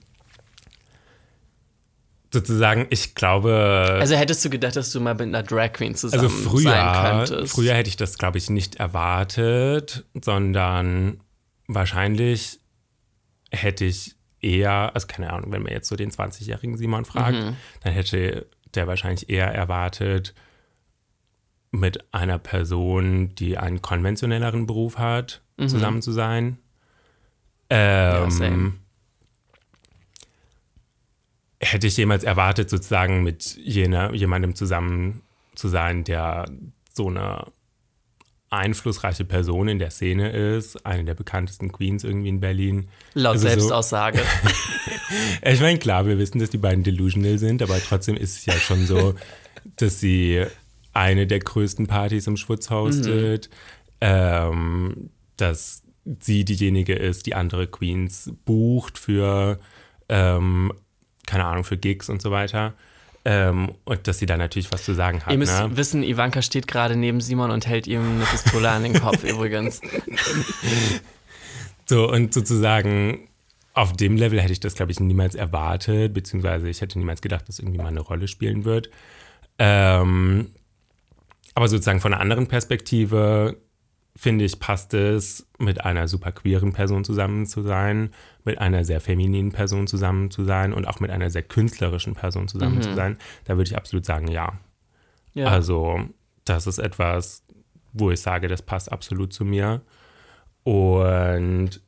sozusagen, 2.33 2.87
ich 2.89 3.15
glaube. 3.15 3.97
Also 3.99 4.15
hättest 4.15 4.43
du 4.43 4.49
gedacht, 4.49 4.75
dass 4.75 4.91
du 4.91 4.99
mal 4.99 5.13
mit 5.13 5.21
einer 5.21 5.43
Drag 5.43 5.71
Queen 5.73 5.95
zusammen 5.95 6.23
Also 6.23 6.35
sein 6.37 6.49
früher, 6.51 7.25
könntest? 7.27 7.53
früher 7.55 7.73
hätte 7.73 7.89
ich 7.89 7.97
das, 7.97 8.17
glaube 8.17 8.37
ich, 8.37 8.49
nicht 8.49 8.75
erwartet, 8.75 10.05
sondern 10.21 11.21
wahrscheinlich 11.67 12.59
hätte 13.51 13.85
ich 13.85 14.15
eher, 14.41 14.91
also 14.93 15.07
keine 15.07 15.31
Ahnung, 15.31 15.51
wenn 15.51 15.63
man 15.63 15.71
jetzt 15.71 15.87
so 15.87 15.95
den 15.95 16.11
20-jährigen 16.11 16.77
Simon 16.77 17.05
fragt, 17.05 17.37
Mhm. 17.37 17.55
dann 17.81 17.93
hätte 17.93 18.47
der 18.75 18.87
wahrscheinlich 18.87 19.29
eher 19.29 19.47
erwartet, 19.47 20.33
mit 21.71 22.13
einer 22.13 22.37
Person, 22.37 23.33
die 23.35 23.57
einen 23.57 23.81
konventionelleren 23.81 24.65
Beruf 24.65 24.97
hat, 24.97 25.41
zusammen 25.67 26.01
zu 26.01 26.11
sein. 26.11 26.57
Ähm, 27.77 28.25
Mhm. 28.25 28.31
same. 28.31 28.73
hätte 31.61 31.87
ich 31.87 31.97
jemals 31.97 32.23
erwartet, 32.23 32.69
sozusagen 32.69 33.23
mit 33.23 33.55
jener, 33.57 34.13
jemandem 34.13 34.55
zusammen 34.55 35.21
zu 35.55 35.67
sein, 35.67 36.03
der 36.03 36.45
so 36.93 37.07
eine 37.09 37.47
einflussreiche 38.51 39.25
Person 39.25 39.67
in 39.67 39.79
der 39.79 39.89
Szene 39.89 40.29
ist, 40.31 40.85
eine 40.85 41.03
der 41.05 41.15
bekanntesten 41.15 41.71
Queens 41.71 42.03
irgendwie 42.03 42.29
in 42.29 42.39
Berlin. 42.39 42.87
Laut 43.13 43.33
Also 43.35 43.47
so- 43.47 43.53
Selbstaussage. 43.53 44.21
Ich 45.43 45.61
meine, 45.61 45.77
klar, 45.77 46.05
wir 46.07 46.17
wissen, 46.17 46.39
dass 46.39 46.49
die 46.49 46.57
beiden 46.57 46.83
delusional 46.83 47.37
sind, 47.37 47.61
aber 47.61 47.79
trotzdem 47.79 48.15
ist 48.17 48.37
es 48.39 48.45
ja 48.47 48.53
schon 48.53 48.85
so, 48.87 49.13
dass 49.75 49.99
sie 49.99 50.43
eine 50.93 51.27
der 51.27 51.39
größten 51.39 51.85
Partys 51.87 52.25
im 52.27 52.37
Schwutz 52.37 52.69
hostet, 52.71 53.49
ähm, 54.01 55.09
dass 55.37 55.83
sie 56.19 56.45
diejenige 56.45 56.93
ist, 56.93 57.25
die 57.25 57.35
andere 57.35 57.67
Queens 57.67 58.31
bucht 58.45 58.97
für, 58.97 59.59
ähm, 60.09 60.71
keine 61.25 61.45
Ahnung, 61.45 61.63
für 61.63 61.77
Gigs 61.77 62.09
und 62.09 62.21
so 62.21 62.31
weiter. 62.31 62.73
Ähm, 63.27 63.73
und 63.85 64.07
dass 64.07 64.19
sie 64.19 64.27
da 64.27 64.37
natürlich 64.37 64.71
was 64.71 64.85
zu 64.85 64.93
sagen 64.93 65.25
hat. 65.25 65.31
Ihr 65.31 65.39
müsst 65.39 65.59
ne? 65.59 65.75
wissen, 65.75 66.03
Ivanka 66.03 66.43
steht 66.43 66.67
gerade 66.67 66.95
neben 66.95 67.21
Simon 67.21 67.49
und 67.49 67.65
hält 67.65 67.87
ihm 67.87 68.01
eine 68.01 68.25
Pistole 68.25 68.69
an 68.69 68.83
den 68.83 68.93
Kopf 68.93 69.23
übrigens. 69.23 69.81
So, 71.87 72.09
und 72.11 72.33
sozusagen 72.33 73.27
auf 73.73 73.93
dem 73.93 74.15
Level 74.15 74.41
hätte 74.41 74.53
ich 74.53 74.59
das, 74.59 74.75
glaube 74.75 74.91
ich, 74.91 74.99
niemals 74.99 75.35
erwartet, 75.35 76.13
beziehungsweise 76.13 76.69
ich 76.69 76.81
hätte 76.81 76.97
niemals 76.97 77.21
gedacht, 77.21 77.47
dass 77.47 77.59
irgendwie 77.59 77.77
mal 77.77 77.87
eine 77.87 77.99
Rolle 77.99 78.27
spielen 78.27 78.65
wird. 78.65 78.89
Ähm, 79.59 80.51
aber 81.53 81.67
sozusagen 81.67 81.99
von 81.99 82.13
einer 82.13 82.21
anderen 82.21 82.47
Perspektive, 82.47 83.57
finde 84.15 84.45
ich, 84.45 84.59
passt 84.59 84.93
es, 84.93 85.45
mit 85.59 85.83
einer 85.83 86.07
super 86.07 86.31
queeren 86.31 86.71
Person 86.71 87.03
zusammen 87.03 87.45
zu 87.45 87.63
sein, 87.63 88.11
mit 88.43 88.59
einer 88.59 88.85
sehr 88.85 89.01
femininen 89.01 89.51
Person 89.51 89.87
zusammen 89.87 90.31
zu 90.31 90.45
sein 90.45 90.73
und 90.73 90.87
auch 90.87 90.99
mit 90.99 91.11
einer 91.11 91.29
sehr 91.29 91.43
künstlerischen 91.43 92.13
Person 92.13 92.47
zusammen 92.47 92.81
zu 92.81 92.93
sein. 92.93 93.17
Da 93.43 93.57
würde 93.57 93.69
ich 93.69 93.77
absolut 93.77 94.05
sagen, 94.05 94.27
ja. 94.29 94.53
Ja. 95.33 95.47
Also, 95.47 95.99
das 96.45 96.65
ist 96.65 96.77
etwas, 96.77 97.43
wo 97.91 98.09
ich 98.09 98.21
sage, 98.21 98.47
das 98.47 98.61
passt 98.61 98.91
absolut 98.91 99.33
zu 99.33 99.43
mir. 99.43 99.81
Und 100.63 101.81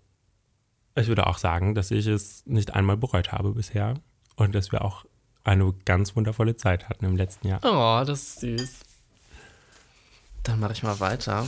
ich 0.96 1.08
würde 1.08 1.28
auch 1.28 1.38
sagen, 1.38 1.76
dass 1.76 1.92
ich 1.92 2.08
es 2.08 2.46
nicht 2.46 2.74
einmal 2.74 2.98
bereut 2.98 3.32
habe 3.32 3.54
bisher 3.54 3.96
und 4.36 4.54
dass 4.54 4.72
wir 4.72 4.84
auch 4.84 5.06
eine 5.44 5.74
ganz 5.86 6.16
wundervolle 6.16 6.58
Zeit 6.58 6.90
hatten 6.90 7.06
im 7.06 7.16
letzten 7.16 7.48
Jahr. 7.48 7.60
Oh, 7.64 8.04
das 8.06 8.22
ist 8.22 8.40
süß. 8.42 8.80
Dann 10.44 10.60
mache 10.60 10.74
ich 10.74 10.84
mal 10.84 11.00
weiter. 11.00 11.48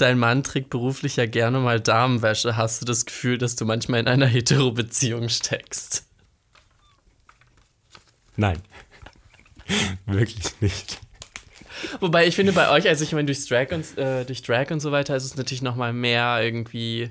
Dein 0.00 0.18
Mann 0.18 0.42
trägt 0.42 0.70
beruflich 0.70 1.16
ja 1.16 1.26
gerne 1.26 1.58
mal 1.60 1.78
Damenwäsche. 1.80 2.56
Hast 2.56 2.80
du 2.80 2.86
das 2.86 3.04
Gefühl, 3.04 3.38
dass 3.38 3.56
du 3.56 3.64
manchmal 3.64 4.00
in 4.00 4.08
einer 4.08 4.26
Hetero-Beziehung 4.28 5.28
steckst? 5.28 6.06
Nein. 8.36 8.58
Wirklich 10.06 10.60
nicht. 10.60 11.00
Wobei 12.00 12.26
ich 12.26 12.34
finde 12.36 12.52
bei 12.52 12.70
euch, 12.70 12.88
also 12.88 13.04
ich 13.04 13.12
meine, 13.12 13.26
durch 13.26 13.46
Drag 13.46 13.70
und, 13.72 13.96
äh, 13.98 14.24
durch 14.24 14.42
Drag 14.42 14.70
und 14.70 14.80
so 14.80 14.92
weiter 14.92 15.16
ist 15.16 15.24
es 15.24 15.36
natürlich 15.36 15.62
noch 15.62 15.76
mal 15.76 15.92
mehr 15.92 16.40
irgendwie 16.42 17.10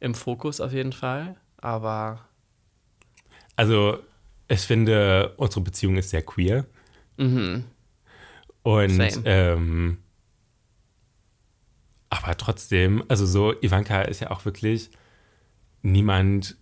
im 0.00 0.14
Fokus 0.14 0.60
auf 0.60 0.72
jeden 0.72 0.92
Fall. 0.92 1.36
Aber 1.58 2.20
Also, 3.56 3.98
ich 4.48 4.60
finde, 4.60 5.32
unsere 5.36 5.62
Beziehung 5.62 5.96
ist 5.96 6.10
sehr 6.10 6.22
queer. 6.22 6.66
Und 8.62 8.90
Same. 8.90 9.22
ähm, 9.24 9.98
aber 12.22 12.36
trotzdem, 12.36 13.04
also 13.08 13.26
so, 13.26 13.52
Ivanka 13.62 14.02
ist 14.02 14.20
ja 14.20 14.30
auch 14.30 14.44
wirklich 14.44 14.90
niemand, 15.82 16.56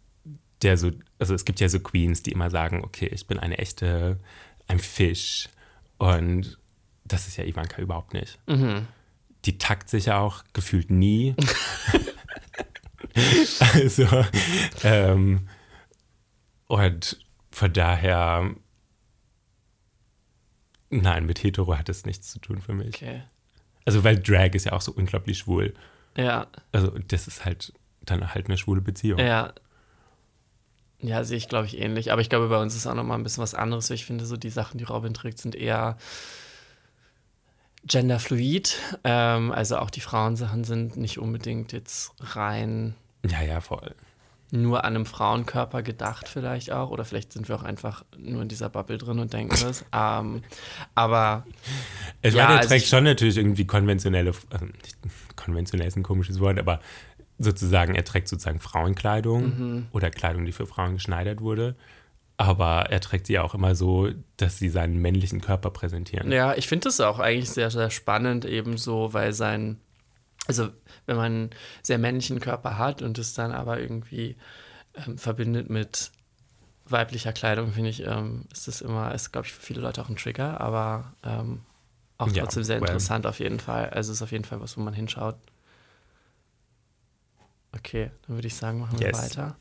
der 0.63 0.77
so, 0.77 0.91
also 1.19 1.35
es 1.35 1.45
gibt 1.45 1.61
ja 1.61 1.69
so 1.69 1.81
Queens, 1.81 2.23
die 2.23 2.33
immer 2.33 2.51
sagen, 2.51 2.83
okay, 2.85 3.07
ich 3.07 3.27
bin 3.27 3.39
eine 3.39 3.59
echte, 3.59 4.19
ein 4.67 4.79
Fisch. 4.79 5.49
Und 5.99 6.59
das 7.05 7.27
ist 7.27 7.37
ja 7.37 7.45
Ivanka 7.45 7.81
überhaupt 7.81 8.15
nicht. 8.15 8.39
Die 9.45 9.59
takt 9.59 9.91
sich 9.91 10.07
ja 10.07 10.19
auch 10.19 10.45
gefühlt 10.53 10.91
nie. 10.91 11.35
also, 13.75 14.07
ähm, 14.83 15.49
und 16.67 17.19
von 17.51 17.73
daher, 17.73 18.55
nein, 20.91 21.27
mit 21.27 21.43
Hetero 21.43 21.77
hat 21.77 21.89
es 21.89 22.07
nichts 22.07 22.31
zu 22.31 22.39
tun 22.39 22.63
für 22.63 22.73
mich. 22.73 22.97
okay. 22.97 23.23
Also, 23.85 24.05
weil 24.05 24.19
Drag 24.21 24.55
ist 24.55 24.65
ja 24.67 24.73
auch 24.73 24.81
so 24.81 24.93
unglaublich 24.93 25.39
schwul. 25.39 25.75
Ja, 26.17 26.47
Also, 26.73 26.91
das 27.09 27.27
ist 27.27 27.45
halt 27.45 27.73
dann 28.03 28.35
halt 28.35 28.47
eine 28.47 28.57
schwule 28.57 28.81
Beziehung. 28.81 29.19
ja. 29.19 29.53
Ja, 31.01 31.23
sehe 31.23 31.37
ich, 31.37 31.49
glaube 31.49 31.67
ich, 31.67 31.79
ähnlich. 31.79 32.13
Aber 32.13 32.23
ich 32.23 32.31
glaube, 32.31 32.49
bei 32.49 32.57
uns 32.59 32.75
ist 32.75 32.87
auch 32.87 32.95
noch 32.95 33.05
mal 33.05 33.17
ein 33.17 33.23
bisschen 33.25 33.43
was 33.43 33.55
anderes. 33.55 33.91
Ich 33.91 34.07
finde, 34.07 34.25
so 34.25 34.39
die 34.39 34.49
Sachen, 34.49 34.79
die 34.79 34.85
Robin 34.85 35.13
trägt, 35.13 35.39
sind 35.39 35.55
eher 35.55 35.99
genderfluid. 37.87 38.79
Ähm, 39.05 39.53
also 39.53 39.77
auch 39.79 39.91
die 39.91 40.01
Frauensachen 40.01 40.65
sind 40.65 40.97
nicht 40.97 41.19
unbedingt 41.19 41.73
jetzt 41.73 42.13
rein 42.21 42.95
Ja, 43.29 43.43
ja, 43.43 43.61
voll. 43.61 43.95
Nur 44.51 44.85
an 44.85 44.95
einem 44.95 45.07
Frauenkörper 45.07 45.83
gedacht 45.83 46.29
vielleicht 46.29 46.71
auch. 46.73 46.91
Oder 46.91 47.05
vielleicht 47.05 47.33
sind 47.33 47.49
wir 47.49 47.57
auch 47.57 47.63
einfach 47.65 48.05
nur 48.17 48.43
in 48.43 48.49
dieser 48.49 48.69
Bubble 48.69 48.99
drin 48.99 49.19
und 49.19 49.33
denken 49.33 49.57
das. 49.61 49.85
ähm, 49.93 50.43
aber 50.95 51.45
Ich 52.23 52.35
Ja, 52.35 52.43
meine, 52.45 52.55
er 52.55 52.59
also 52.59 52.69
trägt 52.69 52.87
schon 52.87 53.05
natürlich 53.05 53.37
irgendwie 53.37 53.67
konventionelle, 53.67 54.33
also 54.51 54.65
nicht, 54.67 54.97
konventionell 55.37 55.89
ist 55.89 55.97
ein 55.97 56.03
komisches 56.03 56.39
Wort, 56.41 56.59
aber 56.59 56.81
sozusagen, 57.39 57.95
er 57.97 58.05
trägt 58.05 58.29
sozusagen 58.29 58.61
Frauenkleidung 58.61 59.43
Mhm. 59.45 59.87
oder 59.93 60.11
Kleidung, 60.11 60.45
die 60.45 60.53
für 60.53 60.67
Frauen 60.67 60.95
geschneidert 60.95 61.41
wurde. 61.41 61.75
Aber 62.37 62.87
er 62.91 63.01
trägt 63.01 63.27
sie 63.29 63.39
auch 63.39 63.55
immer 63.55 63.75
so, 63.77 64.11
dass 64.37 64.59
sie 64.59 64.69
seinen 64.69 64.99
männlichen 65.01 65.41
Körper 65.41 65.71
präsentieren. 65.71 66.33
Ja, 66.33 66.55
ich 66.55 66.67
finde 66.69 66.85
das 66.85 67.01
auch 67.01 67.19
eigentlich 67.21 67.51
sehr, 67.51 67.71
sehr 67.71 67.91
spannend, 67.91 68.45
ebenso, 68.45 69.13
weil 69.13 69.33
sein, 69.33 69.79
also 70.47 70.71
wenn 71.07 71.17
man 71.17 71.25
einen 71.27 71.51
sehr 71.83 71.99
männlichen 71.99 72.41
Körper 72.41 72.79
hat 72.79 73.03
und 73.03 73.19
es 73.19 73.35
dann 73.35 73.53
aber 73.53 73.81
irgendwie 73.81 74.37
ähm, 74.95 75.19
verbindet 75.19 75.71
mit 75.71 76.11
weiblicher 76.87 77.33
Kleidung, 77.33 77.73
finde 77.73 77.91
ich, 77.91 78.07
ähm, 78.07 78.47
ist 78.53 78.69
das 78.69 78.81
immer, 78.83 79.15
ist, 79.15 79.33
glaube 79.33 79.47
ich, 79.47 79.53
für 79.55 79.63
viele 79.63 79.81
Leute 79.81 80.03
auch 80.03 80.09
ein 80.09 80.17
Trigger, 80.17 80.61
aber 80.61 81.15
ähm, 81.25 81.63
auch 82.19 82.33
Ja, 82.33 82.43
trotzdem 82.43 82.65
sehr 82.65 82.79
well. 82.79 82.89
interessant 82.89 83.27
auf 83.27 83.41
jeden 83.41 83.61
Fall. 83.61 83.91
Also 83.91 84.13
es 84.13 84.19
ist 84.19 84.23
auf 84.23 84.33
jeden 84.33 84.45
Fall 84.45 84.61
was, 84.61 84.77
wo 84.77 84.83
man 84.83 84.95
hinschaut. 84.95 85.37
Okay, 87.77 88.11
dann 88.27 88.37
würde 88.37 88.47
ich 88.47 88.55
sagen, 88.55 88.79
machen 88.81 88.99
wir 89.01 89.01
Yes. 89.01 89.13
weiter. 89.13 89.57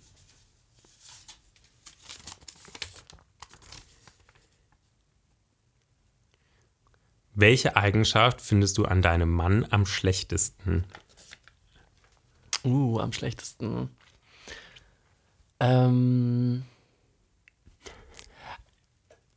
Welche 7.36 7.75
Eigenschaft 7.75 8.41
findest 8.41 8.77
du 8.77 8.86
an 8.86 9.01
deinem 9.01 9.31
Mann 9.31 9.65
am 9.69 9.86
schlechtesten? 9.86 10.84
Uh, 12.63 12.99
am 12.99 13.11
schlechtesten. 13.11 13.89
Ähm. 15.59 16.63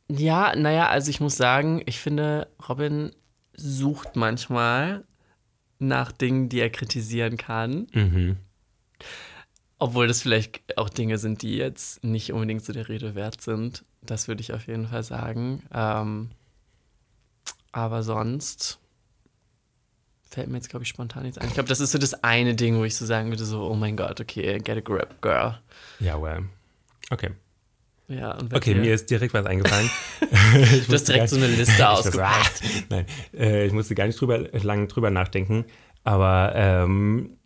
Ja, 0.09 0.55
naja, 0.55 0.87
also 0.87 1.09
ich 1.09 1.19
muss 1.19 1.35
sagen, 1.35 1.81
ich 1.85 1.99
finde, 1.99 2.47
Robin 2.69 3.11
sucht 3.53 4.15
manchmal 4.15 5.03
nach 5.79 6.11
Dingen, 6.11 6.49
die 6.49 6.59
er 6.59 6.69
kritisieren 6.69 7.37
kann. 7.37 7.87
Mhm. 7.93 8.37
Obwohl 9.79 10.07
das 10.07 10.21
vielleicht 10.21 10.77
auch 10.77 10.89
Dinge 10.89 11.17
sind, 11.17 11.41
die 11.41 11.57
jetzt 11.57 12.03
nicht 12.03 12.31
unbedingt 12.31 12.63
so 12.63 12.73
der 12.73 12.89
Rede 12.89 13.15
wert 13.15 13.41
sind. 13.41 13.83
Das 14.01 14.27
würde 14.27 14.41
ich 14.41 14.53
auf 14.53 14.67
jeden 14.67 14.87
Fall 14.87 15.03
sagen. 15.03 15.63
Ähm, 15.73 16.31
aber 17.77 18.01
sonst 18.01 18.79
fällt 20.27 20.47
mir 20.49 20.57
jetzt, 20.57 20.69
glaube 20.69 20.81
ich, 20.81 20.89
spontan 20.89 21.21
nichts 21.23 21.37
ein. 21.37 21.47
Ich 21.47 21.53
glaube, 21.53 21.69
das 21.69 21.79
ist 21.79 21.91
so 21.91 21.99
das 21.99 22.23
eine 22.23 22.55
Ding, 22.55 22.79
wo 22.79 22.83
ich 22.83 22.95
so 22.95 23.05
sagen 23.05 23.29
würde, 23.29 23.45
so, 23.45 23.69
oh 23.69 23.75
mein 23.75 23.95
Gott, 23.95 24.19
okay, 24.19 24.57
get 24.57 24.77
a 24.77 24.79
grip, 24.79 25.21
girl. 25.21 25.59
Ja, 25.99 26.19
well. 26.19 26.45
Okay. 27.11 27.29
Ja, 28.07 28.35
Okay, 28.51 28.73
dir? 28.73 28.81
mir 28.81 28.93
ist 28.95 29.11
direkt 29.11 29.35
was 29.35 29.45
eingefallen. 29.45 29.91
du 30.87 30.93
hast 30.93 31.07
direkt 31.07 31.29
so 31.29 31.35
eine 31.35 31.45
Liste 31.45 31.87
ausgepackt. 31.89 32.61
Ah, 32.63 32.67
Nein, 32.89 33.05
äh, 33.37 33.67
ich 33.67 33.73
musste 33.73 33.93
gar 33.93 34.07
nicht 34.07 34.19
drüber, 34.19 34.39
lange 34.63 34.87
drüber 34.87 35.11
nachdenken. 35.11 35.65
Aber 36.03 36.53
ähm, 36.55 37.37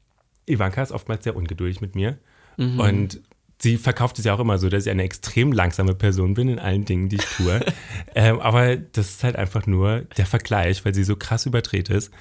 Ivanka 0.45 0.81
ist 0.81 0.93
oftmals 0.93 1.25
sehr 1.25 1.35
ungeduldig 1.35 1.81
mit 1.81 1.95
mir. 1.95 2.19
Und 2.57 3.21
sie 3.61 3.77
verkauft 3.77 4.19
es 4.19 4.25
ja 4.25 4.33
auch 4.33 4.39
immer 4.39 4.57
so, 4.57 4.69
dass 4.69 4.85
ich 4.85 4.91
eine 4.91 5.03
extrem 5.03 5.51
langsame 5.51 5.93
Person 5.93 6.33
bin 6.33 6.49
in 6.49 6.59
allen 6.59 6.85
Dingen, 6.85 7.09
die 7.09 7.17
ich 7.17 7.25
tue. 7.25 7.59
ähm, 8.15 8.39
aber 8.39 8.75
das 8.75 9.09
ist 9.09 9.23
halt 9.23 9.35
einfach 9.35 9.67
nur 9.67 10.01
der 10.17 10.25
Vergleich, 10.25 10.83
weil 10.83 10.93
sie 10.93 11.03
so 11.03 11.15
krass 11.15 11.45
überdreht 11.45 11.89
ist. 11.89 12.11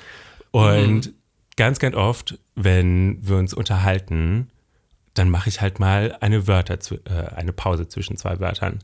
Und 0.51 1.13
ganz, 1.57 1.79
ganz 1.79 1.97
oft, 1.97 2.39
wenn 2.55 3.19
wir 3.27 3.37
uns 3.37 3.55
unterhalten, 3.55 4.51
dann 5.15 5.31
mache 5.31 5.49
ich 5.49 5.61
halt 5.61 5.81
mal 5.81 6.17
eine 6.21 6.47
Wörter, 6.47 6.79
äh, 7.05 7.35
eine 7.35 7.53
Pause 7.53 7.89
zwischen 7.89 8.17
zwei 8.17 8.39
Wörtern. 8.41 8.81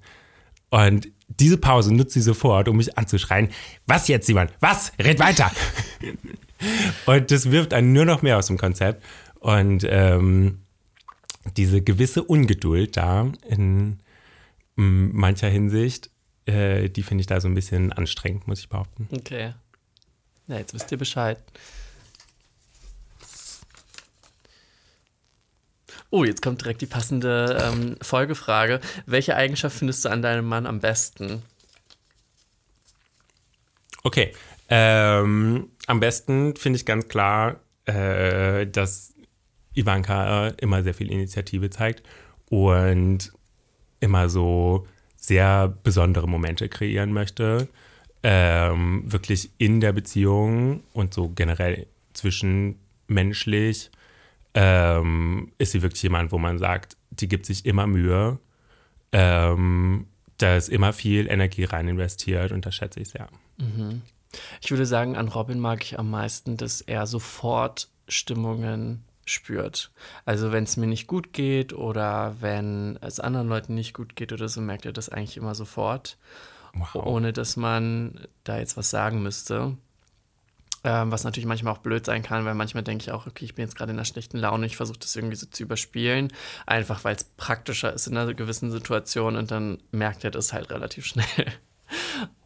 Und 0.71 1.09
diese 1.29 1.59
Pause 1.59 1.95
nutzt 1.95 2.13
sie 2.13 2.21
sofort, 2.21 2.69
um 2.69 2.77
mich 2.77 2.97
anzuschreien. 2.99 3.49
Was 3.87 4.09
jetzt, 4.09 4.27
Simon? 4.27 4.49
Was? 4.61 4.93
Red 4.99 5.19
weiter! 5.19 5.51
und 7.07 7.31
das 7.31 7.51
wirft 7.51 7.75
einen 7.75 7.93
nur 7.93 8.05
noch 8.05 8.23
mehr 8.23 8.39
aus 8.39 8.47
dem 8.47 8.59
Konzept. 8.59 9.03
Und 9.41 9.87
ähm, 9.89 10.66
diese 11.57 11.83
gewisse 11.83 12.23
Ungeduld 12.23 12.97
da 12.97 13.33
in 13.49 13.99
mm, 14.77 15.11
mancher 15.13 15.49
Hinsicht, 15.49 16.11
äh, 16.47 16.89
die 16.89 17.03
finde 17.03 17.21
ich 17.21 17.27
da 17.27 17.41
so 17.41 17.49
ein 17.49 17.55
bisschen 17.55 17.93
anstrengend, 17.93 18.47
muss 18.47 18.61
ich 18.61 18.69
behaupten. 18.69 19.09
Okay. 19.13 19.55
Ja, 20.49 20.59
jetzt 20.59 20.75
wisst 20.75 20.93
ihr 20.93 20.99
Bescheid. 20.99 21.39
Oh, 26.11 26.25
jetzt 26.25 26.41
kommt 26.41 26.63
direkt 26.63 26.81
die 26.83 26.87
passende 26.87 27.59
ähm, 27.61 27.97
Folgefrage. 28.01 28.81
Welche 29.07 29.35
Eigenschaft 29.35 29.77
findest 29.77 30.05
du 30.05 30.09
an 30.09 30.23
deinem 30.23 30.47
Mann 30.47 30.67
am 30.67 30.79
besten? 30.81 31.43
Okay. 34.05 34.33
Ähm, 34.69 35.71
am 35.87 36.01
besten 36.01 36.55
finde 36.57 36.79
ich 36.79 36.87
ganz 36.87 37.09
klar, 37.09 37.61
äh, 37.87 38.67
dass 38.67 39.15
Ivanka 39.77 40.49
äh, 40.49 40.55
immer 40.59 40.83
sehr 40.83 40.95
viel 40.95 41.11
Initiative 41.11 41.71
zeigt 41.71 42.03
und 42.49 43.33
immer 44.01 44.29
so 44.29 44.87
sehr 45.17 45.69
besondere 45.83 46.29
Momente 46.29 46.69
kreieren 46.69 47.13
möchte. 47.13 47.69
Ähm, 48.23 49.05
wirklich 49.07 49.51
in 49.59 49.81
der 49.81 49.93
Beziehung 49.93 50.83
und 50.93 51.15
so 51.15 51.29
generell 51.29 51.87
zwischenmenschlich 52.13 53.91
ähm, 54.55 55.53
ist 55.59 55.73
sie 55.73 55.83
wirklich 55.83 56.03
jemand, 56.03 56.33
wo 56.33 56.39
man 56.39 56.59
sagt, 56.59 56.97
die 57.11 57.29
gibt 57.29 57.47
sich 57.47 57.67
immer 57.67 57.87
Mühe. 57.87 58.39
Ähm, 59.13 60.07
da 60.39 60.57
ist 60.57 60.69
immer 60.69 60.93
viel 60.93 61.29
Energie 61.29 61.65
rein 61.65 61.89
investiert 61.89 62.53
und 62.53 62.67
das 62.67 62.75
schätze 62.75 63.01
ich 63.01 63.11
sehr. 63.11 63.29
Ich 64.61 64.71
würde 64.71 64.87
sagen, 64.87 65.17
an 65.17 65.29
Robin 65.29 65.61
mag 65.61 65.83
ich 65.83 65.99
am 65.99 66.11
meisten, 66.11 66.57
dass 66.57 66.81
er 66.81 67.07
sofort 67.07 67.89
Stimmungen 68.09 69.05
spürt. 69.27 69.91
Also 70.25 70.53
wenn 70.53 70.65
es 70.65 70.77
mir 70.79 70.87
nicht 70.87 71.07
gut 71.07 71.33
geht 71.35 71.73
oder 71.75 72.37
wenn 72.41 72.99
es 73.03 73.21
anderen 73.21 73.49
Leuten 73.49 73.75
nicht 73.75 73.93
gut 73.93 74.17
geht 74.17 74.33
oder 74.33 74.49
so, 74.49 74.61
merkt 74.63 74.87
er 74.87 74.93
das 74.93 75.09
eigentlich 75.11 75.37
immer 75.37 75.55
sofort, 75.55 76.17
Wow. 76.73 77.07
ohne 77.07 77.33
dass 77.33 77.57
man 77.57 78.27
da 78.45 78.59
jetzt 78.59 78.77
was 78.77 78.91
sagen 78.91 79.23
müsste. 79.23 79.77
Ähm, 80.85 81.11
was 81.11 81.25
natürlich 81.25 81.47
manchmal 81.47 81.73
auch 81.73 81.79
blöd 81.79 82.07
sein 82.07 82.23
kann, 82.23 82.45
weil 82.45 82.55
manchmal 82.55 82.85
denke 82.85 83.03
ich 83.03 83.11
auch, 83.11 83.27
okay, 83.27 83.45
ich 83.45 83.55
bin 83.57 83.65
jetzt 83.65 83.75
gerade 83.77 83.91
in 83.91 83.97
einer 83.99 84.05
schlechten 84.05 84.39
Laune, 84.39 84.67
ich 84.67 84.77
versuche 84.77 84.99
das 85.01 85.17
irgendwie 85.17 85.35
so 85.35 85.47
zu 85.47 85.65
überspielen, 85.65 86.33
einfach 86.65 87.03
weil 87.03 87.17
es 87.17 87.25
praktischer 87.25 87.93
ist 87.93 88.07
in 88.07 88.17
einer 88.17 88.35
gewissen 88.35 88.71
Situation 88.71 89.35
und 89.35 89.51
dann 89.51 89.79
merkt 89.91 90.23
er 90.23 90.31
das 90.31 90.53
halt 90.53 90.71
relativ 90.71 91.05
schnell. 91.07 91.25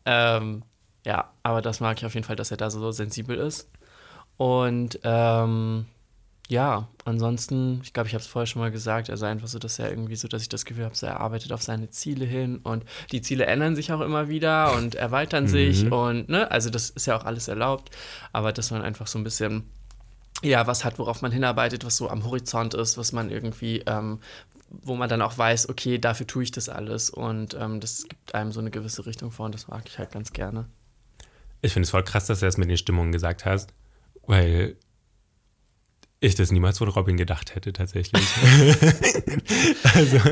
ähm, 0.06 0.62
ja, 1.04 1.30
aber 1.42 1.60
das 1.60 1.80
mag 1.80 1.98
ich 1.98 2.06
auf 2.06 2.14
jeden 2.14 2.24
Fall, 2.26 2.36
dass 2.36 2.50
er 2.50 2.56
da 2.56 2.70
so 2.70 2.90
sensibel 2.92 3.36
ist. 3.36 3.68
Und 4.38 4.98
ähm, 5.02 5.86
ja, 6.50 6.88
ansonsten, 7.04 7.80
ich 7.84 7.92
glaube, 7.92 8.08
ich 8.08 8.14
habe 8.14 8.22
es 8.22 8.26
vorher 8.26 8.46
schon 8.46 8.60
mal 8.60 8.72
gesagt, 8.72 9.08
also 9.08 9.24
einfach 9.24 9.46
so, 9.46 9.60
dass 9.60 9.78
er 9.78 9.88
irgendwie 9.88 10.16
so, 10.16 10.26
dass 10.26 10.42
ich 10.42 10.48
das 10.48 10.64
Gefühl 10.64 10.84
habe, 10.84 10.96
so 10.96 11.06
er 11.06 11.20
arbeitet 11.20 11.52
auf 11.52 11.62
seine 11.62 11.90
Ziele 11.90 12.24
hin 12.24 12.58
und 12.64 12.84
die 13.12 13.22
Ziele 13.22 13.46
ändern 13.46 13.76
sich 13.76 13.92
auch 13.92 14.00
immer 14.00 14.28
wieder 14.28 14.74
und 14.74 14.96
erweitern 14.96 15.46
sich 15.46 15.90
und, 15.92 16.28
ne, 16.28 16.50
also 16.50 16.68
das 16.68 16.90
ist 16.90 17.06
ja 17.06 17.16
auch 17.16 17.24
alles 17.24 17.46
erlaubt, 17.46 17.96
aber 18.32 18.52
dass 18.52 18.72
man 18.72 18.82
einfach 18.82 19.06
so 19.06 19.16
ein 19.16 19.22
bisschen, 19.22 19.62
ja, 20.42 20.66
was 20.66 20.84
hat, 20.84 20.98
worauf 20.98 21.22
man 21.22 21.30
hinarbeitet, 21.30 21.84
was 21.84 21.96
so 21.96 22.10
am 22.10 22.24
Horizont 22.24 22.74
ist, 22.74 22.98
was 22.98 23.12
man 23.12 23.30
irgendwie, 23.30 23.84
ähm, 23.86 24.18
wo 24.70 24.96
man 24.96 25.08
dann 25.08 25.22
auch 25.22 25.38
weiß, 25.38 25.68
okay, 25.68 25.98
dafür 25.98 26.26
tue 26.26 26.42
ich 26.42 26.50
das 26.50 26.68
alles 26.68 27.10
und 27.10 27.54
ähm, 27.54 27.78
das 27.78 28.08
gibt 28.08 28.34
einem 28.34 28.50
so 28.50 28.58
eine 28.58 28.72
gewisse 28.72 29.06
Richtung 29.06 29.30
vor 29.30 29.46
und 29.46 29.54
das 29.54 29.68
mag 29.68 29.84
ich 29.86 30.00
halt 30.00 30.10
ganz 30.10 30.32
gerne. 30.32 30.66
Ich 31.62 31.74
finde 31.74 31.84
es 31.84 31.90
voll 31.90 32.02
krass, 32.02 32.26
dass 32.26 32.40
du 32.40 32.46
das 32.46 32.56
mit 32.56 32.68
den 32.68 32.76
Stimmungen 32.76 33.12
gesagt 33.12 33.44
hast, 33.44 33.72
weil 34.26 34.76
ich 36.22 36.34
das 36.34 36.52
niemals 36.52 36.78
von 36.78 36.88
Robin 36.88 37.16
gedacht 37.16 37.54
hätte, 37.54 37.72
tatsächlich. 37.72 38.22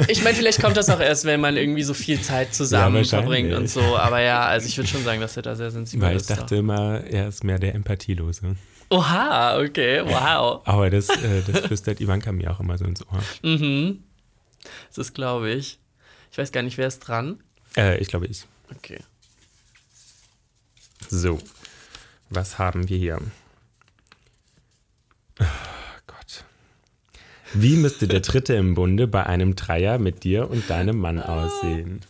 Ich 0.08 0.22
meine, 0.22 0.36
vielleicht 0.36 0.60
kommt 0.60 0.76
das 0.76 0.88
auch 0.90 1.00
erst, 1.00 1.24
wenn 1.24 1.40
man 1.40 1.56
irgendwie 1.56 1.82
so 1.82 1.94
viel 1.94 2.20
Zeit 2.20 2.54
zusammen 2.54 2.96
Ja, 3.02 3.04
verbringt 3.04 3.52
und 3.52 3.68
so. 3.68 3.80
Aber 3.96 4.20
ja, 4.20 4.46
also 4.46 4.66
ich 4.66 4.76
würde 4.76 4.88
schon 4.88 5.04
sagen, 5.04 5.20
dass 5.20 5.36
er 5.36 5.42
da 5.42 5.54
sehr 5.54 5.70
sensibel 5.70 6.06
weil 6.06 6.16
ich 6.16 6.22
ist. 6.22 6.30
dachte 6.30 6.56
immer, 6.56 7.04
er 7.04 7.28
ist 7.28 7.44
mehr 7.44 7.58
der 7.58 7.74
Empathielose. 7.74 8.56
doch. 8.90 8.98
Oha, 8.98 9.60
okay, 9.60 10.02
wow. 10.04 10.62
Aber 10.66 10.90
das, 10.90 11.08
äh, 11.10 11.42
das 11.46 11.60
flüstert 11.66 12.00
Ivanka 12.00 12.32
mir 12.32 12.50
auch 12.50 12.60
immer 12.60 12.78
so 12.78 12.84
ins 12.84 13.02
Ohr. 13.08 13.22
Das 14.88 14.98
ist, 14.98 15.14
glaube 15.14 15.50
ich. 15.50 15.78
Ich 16.32 16.38
weiß 16.38 16.52
gar 16.52 16.62
nicht, 16.62 16.78
wer 16.78 16.86
ist 16.88 17.00
dran. 17.00 17.42
Äh, 17.76 17.98
ich 17.98 18.08
glaube, 18.08 18.26
ich. 18.26 18.44
Okay. 18.76 18.98
So, 21.08 21.38
was 22.30 22.58
haben 22.58 22.88
wir 22.88 22.96
hier? 22.98 23.20
Oh 25.40 25.44
Gott. 26.06 26.44
Wie 27.54 27.76
müsste 27.76 28.08
der 28.08 28.20
Dritte 28.20 28.54
im 28.54 28.74
Bunde 28.74 29.06
bei 29.06 29.24
einem 29.24 29.56
Dreier 29.56 29.98
mit 29.98 30.24
dir 30.24 30.50
und 30.50 30.68
deinem 30.68 30.98
Mann 30.98 31.20
aussehen? 31.20 32.00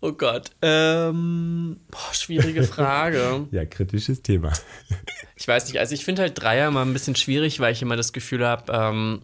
Oh 0.00 0.12
Gott. 0.12 0.50
Ähm, 0.62 1.80
boah, 1.90 2.12
schwierige 2.14 2.62
Frage. 2.62 3.46
Ja, 3.50 3.64
kritisches 3.64 4.22
Thema. 4.22 4.52
Ich 5.36 5.48
weiß 5.48 5.66
nicht, 5.66 5.80
also 5.80 5.94
ich 5.94 6.04
finde 6.04 6.22
halt 6.22 6.40
Dreier 6.40 6.68
immer 6.68 6.84
ein 6.84 6.92
bisschen 6.92 7.16
schwierig, 7.16 7.58
weil 7.60 7.72
ich 7.72 7.82
immer 7.82 7.96
das 7.96 8.12
Gefühl 8.12 8.46
habe, 8.46 8.72
ähm, 8.72 9.22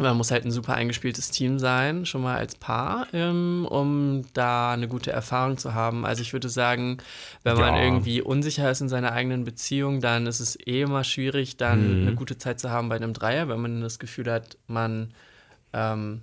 man 0.00 0.16
muss 0.16 0.32
halt 0.32 0.44
ein 0.44 0.50
super 0.50 0.74
eingespieltes 0.74 1.30
Team 1.30 1.58
sein, 1.60 2.04
schon 2.04 2.22
mal 2.22 2.36
als 2.36 2.56
Paar, 2.56 3.06
ähm, 3.12 3.66
um 3.70 4.22
da 4.32 4.72
eine 4.72 4.88
gute 4.88 5.12
Erfahrung 5.12 5.56
zu 5.56 5.72
haben. 5.74 6.04
Also 6.04 6.22
ich 6.22 6.32
würde 6.32 6.48
sagen, 6.48 6.98
wenn 7.44 7.56
man 7.56 7.76
Ja. 7.76 7.82
irgendwie 7.84 8.20
unsicher 8.20 8.68
ist 8.70 8.80
in 8.80 8.88
seiner 8.88 9.12
eigenen 9.12 9.44
Beziehung, 9.44 10.00
dann 10.00 10.26
ist 10.26 10.40
es 10.40 10.58
eh 10.66 10.82
immer 10.82 11.04
schwierig, 11.04 11.56
dann 11.58 12.00
eine 12.02 12.12
gute 12.12 12.38
Zeit 12.38 12.58
zu 12.58 12.70
haben 12.70 12.88
bei 12.88 12.96
einem 12.96 13.12
Dreier, 13.12 13.48
wenn 13.48 13.60
man 13.60 13.80
das 13.82 14.00
Gefühl 14.00 14.30
hat, 14.32 14.58
man 14.66 15.14
ähm, 15.72 16.22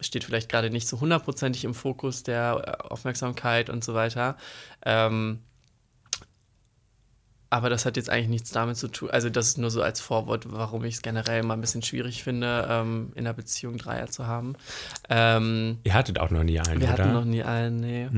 steht 0.00 0.22
vielleicht 0.22 0.48
gerade 0.48 0.70
nicht 0.70 0.86
so 0.86 1.00
hundertprozentig 1.00 1.64
im 1.64 1.74
Fokus 1.74 2.22
der 2.22 2.78
äh, 2.80 2.88
Aufmerksamkeit 2.88 3.70
und 3.70 3.82
so 3.82 3.94
weiter. 3.94 4.36
Ähm, 4.86 5.40
aber 7.50 7.68
das 7.68 7.84
hat 7.84 7.96
jetzt 7.96 8.08
eigentlich 8.08 8.28
nichts 8.28 8.50
damit 8.52 8.76
zu 8.76 8.88
tun. 8.88 9.10
Also, 9.10 9.28
das 9.28 9.48
ist 9.48 9.58
nur 9.58 9.70
so 9.70 9.82
als 9.82 10.00
Vorwort, 10.00 10.44
warum 10.52 10.84
ich 10.84 10.94
es 10.94 11.02
generell 11.02 11.42
mal 11.42 11.54
ein 11.54 11.60
bisschen 11.60 11.82
schwierig 11.82 12.22
finde, 12.22 12.66
ähm, 12.70 13.10
in 13.16 13.26
einer 13.26 13.34
Beziehung 13.34 13.76
Dreier 13.76 14.08
zu 14.08 14.26
haben. 14.26 14.54
Ähm, 15.08 15.78
Ihr 15.84 15.94
hattet 15.94 16.18
auch 16.20 16.30
noch 16.30 16.44
nie 16.44 16.60
einen, 16.60 16.80
wir 16.80 16.88
oder? 16.92 17.02
hatten 17.04 17.12
noch 17.12 17.24
nie 17.24 17.42
einen, 17.42 17.76
nee. 17.76 18.08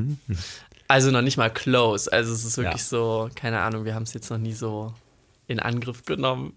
Also 0.88 1.10
noch 1.10 1.22
nicht 1.22 1.38
mal 1.38 1.48
close. 1.50 2.12
Also 2.12 2.32
es 2.34 2.44
ist 2.44 2.58
wirklich 2.58 2.82
Ja. 2.82 2.86
so, 2.88 3.30
keine 3.34 3.60
Ahnung, 3.60 3.84
wir 3.86 3.94
haben 3.94 4.02
es 4.02 4.12
jetzt 4.12 4.30
noch 4.30 4.36
nie 4.38 4.52
so 4.52 4.92
in 5.46 5.58
Angriff 5.60 6.04
genommen. 6.04 6.52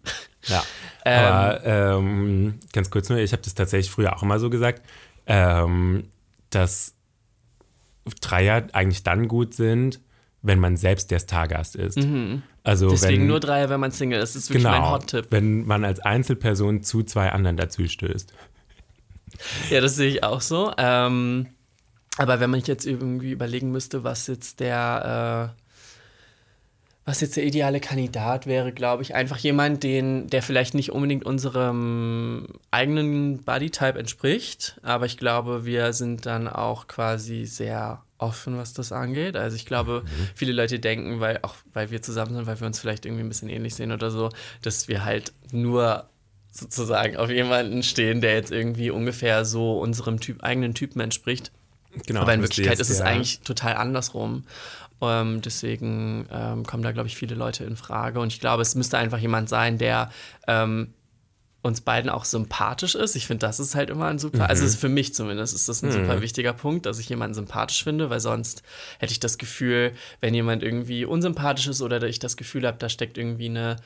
Ja. 0.48 0.64
Ähm, 1.08 1.24
Aber 1.34 1.64
ähm, 1.66 2.60
ganz 2.74 2.90
kurz 2.90 3.10
nur, 3.10 3.20
ich 3.20 3.32
habe 3.32 3.44
das 3.44 3.54
tatsächlich 3.54 3.92
früher 3.92 4.16
auch 4.16 4.24
immer 4.24 4.40
so 4.40 4.50
gesagt, 4.50 4.82
ähm, 5.28 6.06
dass 6.50 6.96
Dreier 8.22 8.66
eigentlich 8.74 9.04
dann 9.04 9.28
gut 9.28 9.54
sind, 9.54 10.00
wenn 10.42 10.58
man 10.60 10.78
selbst 10.78 11.12
der 11.12 11.20
Stargast 11.20 11.76
ist. 11.76 12.00
Also. 12.66 12.90
Deswegen 12.90 13.22
wenn, 13.22 13.28
nur 13.28 13.40
Dreier, 13.40 13.70
wenn 13.70 13.80
man 13.80 13.92
Single 13.92 14.20
ist. 14.20 14.36
Das 14.36 14.44
ist 14.44 14.50
wirklich 14.50 14.64
genau, 14.64 14.80
mein 14.80 14.92
Hot-Tipp. 14.92 15.28
wenn 15.30 15.66
man 15.66 15.86
als 15.86 16.00
Einzelperson 16.00 16.84
zu 16.84 17.04
zwei 17.04 17.32
anderen 17.32 17.58
dazu 17.58 17.88
stößt. 17.88 18.34
Ja, 19.70 19.82
das 19.82 19.96
sehe 19.96 20.10
ich 20.10 20.24
auch 20.24 20.42
so. 20.42 20.74
Ähm, 20.78 21.48
aber 22.18 22.40
wenn 22.40 22.50
man 22.50 22.62
jetzt 22.62 22.86
irgendwie 22.86 23.32
überlegen 23.32 23.72
müsste, 23.72 24.04
was 24.04 24.28
jetzt 24.28 24.60
der, 24.60 25.54
äh, 25.58 25.65
was 27.06 27.22
jetzt 27.22 27.36
der 27.38 27.44
ideale 27.46 27.80
Kandidat 27.80 28.48
wäre, 28.48 28.72
glaube 28.72 29.04
ich, 29.04 29.14
einfach 29.14 29.38
jemand, 29.38 29.84
den, 29.84 30.28
der 30.28 30.42
vielleicht 30.42 30.74
nicht 30.74 30.92
unbedingt 30.92 31.24
unserem 31.24 32.48
eigenen 32.72 33.44
Bodytype 33.44 33.98
entspricht, 34.00 34.80
aber 34.82 35.06
ich 35.06 35.18
glaube, 35.18 35.66
wir 35.66 35.94
sind 35.94 36.26
dann 36.26 36.48
auch 36.48 36.88
quasi 36.88 37.46
sehr 37.46 38.02
offen, 38.18 38.58
was 38.58 38.74
das 38.74 38.92
angeht. 38.92 39.36
Also 39.36 39.56
ich 39.56 39.66
glaube, 39.66 40.04
viele 40.36 40.54
Leute 40.54 40.80
denken, 40.80 41.20
weil 41.20 41.40
auch 41.42 41.56
weil 41.74 41.92
wir 41.92 42.02
zusammen 42.02 42.34
sind, 42.34 42.48
weil 42.48 42.60
wir 42.60 42.66
uns 42.68 42.80
vielleicht 42.80 43.06
irgendwie 43.06 43.24
ein 43.24 43.30
bisschen 43.30 43.50
ähnlich 43.50 43.76
sehen 43.76 43.92
oder 43.92 44.10
so, 44.10 44.30
dass 44.62 44.88
wir 44.88 45.04
halt 45.06 45.34
nur 45.52 46.10
sozusagen 46.52 47.18
auf 47.18 47.30
jemanden 47.30 47.84
stehen, 47.84 48.22
der 48.22 48.34
jetzt 48.36 48.52
irgendwie 48.52 48.90
ungefähr 48.90 49.44
so 49.46 49.78
unserem 49.80 50.20
typ, 50.22 50.42
eigenen 50.44 50.74
Typen 50.74 51.02
entspricht. 51.02 51.52
Genau, 52.08 52.22
Aber 52.22 52.34
in 52.34 52.42
Wirklichkeit 52.42 52.80
ist 52.80 52.90
es 52.90 52.98
der- 52.98 53.08
eigentlich 53.08 53.42
total 53.42 53.76
andersrum. 53.76 54.44
Ähm, 55.10 55.42
deswegen 55.42 56.28
ähm, 56.32 56.66
kommen 56.66 56.84
da, 56.84 56.92
glaube 56.92 57.08
ich, 57.08 57.16
viele 57.16 57.36
Leute 57.36 57.64
in 57.64 57.76
Frage. 57.76 58.20
Und 58.20 58.34
ich 58.34 58.40
glaube, 58.40 58.62
es 58.62 58.76
müsste 58.76 58.98
einfach 58.98 59.20
jemand 59.20 59.50
sein, 59.50 59.78
der 59.78 60.10
ähm, 60.48 60.94
uns 61.66 61.82
beiden 61.82 62.12
auch 62.12 62.26
sympathisch 62.26 62.94
ist. 62.94 63.16
Ich 63.16 63.26
finde, 63.26 63.46
das 63.46 63.60
ist 63.60 63.74
halt 63.74 63.90
immer 63.90 64.06
ein 64.06 64.20
super, 64.20 64.50
also 64.50 64.64
ist 64.64 64.76
für 64.76 64.88
mich 64.88 65.16
zumindest, 65.16 65.56
ist 65.56 65.68
das 65.68 65.82
ein 65.82 65.92
super 65.92 66.22
wichtiger 66.22 66.54
Punkt, 66.54 66.86
dass 66.86 67.00
ich 67.00 67.10
jemanden 67.10 67.34
sympathisch 67.34 67.84
finde, 67.84 68.12
weil 68.12 68.20
sonst 68.20 68.62
hätte 69.00 69.12
ich 69.12 69.20
das 69.20 69.40
Gefühl, 69.40 69.92
wenn 70.22 70.36
jemand 70.36 70.62
irgendwie 70.62 71.06
unsympathisch 71.06 71.66
ist 71.66 71.82
oder 71.82 72.02
ich 72.04 72.20
das 72.20 72.38
Gefühl 72.38 72.68
habe, 72.68 72.78
da 72.78 72.88
steckt 72.88 73.18
irgendwie 73.18 73.50
eine 73.50 73.78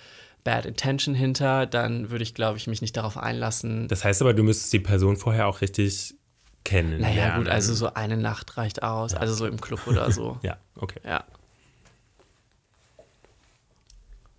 Bad 0.44 0.66
Intention 0.66 1.16
hinter, 1.16 1.66
dann 1.66 2.12
würde 2.12 2.24
ich, 2.24 2.34
glaube 2.34 2.58
ich, 2.58 2.68
mich 2.68 2.82
nicht 2.82 2.98
darauf 2.98 3.18
einlassen. 3.18 3.88
Das 3.88 4.04
heißt 4.04 4.22
aber, 4.22 4.34
du 4.34 4.44
müsstest 4.44 4.74
die 4.74 4.80
Person 4.80 5.16
vorher 5.16 5.48
auch 5.48 5.62
richtig 5.62 6.16
kennen. 6.64 7.02
naja, 7.02 7.38
gut, 7.38 7.48
also 7.50 7.74
so 7.74 7.94
eine 7.94 8.18
Nacht 8.18 8.58
reicht 8.58 8.84
aus, 8.84 9.14
also 9.14 9.34
so 9.34 9.46
im 9.48 9.60
Club 9.62 9.88
oder 9.88 10.12
so. 10.12 10.38
Ja, 10.44 10.58
okay. 10.76 11.00
Ja. 11.04 11.24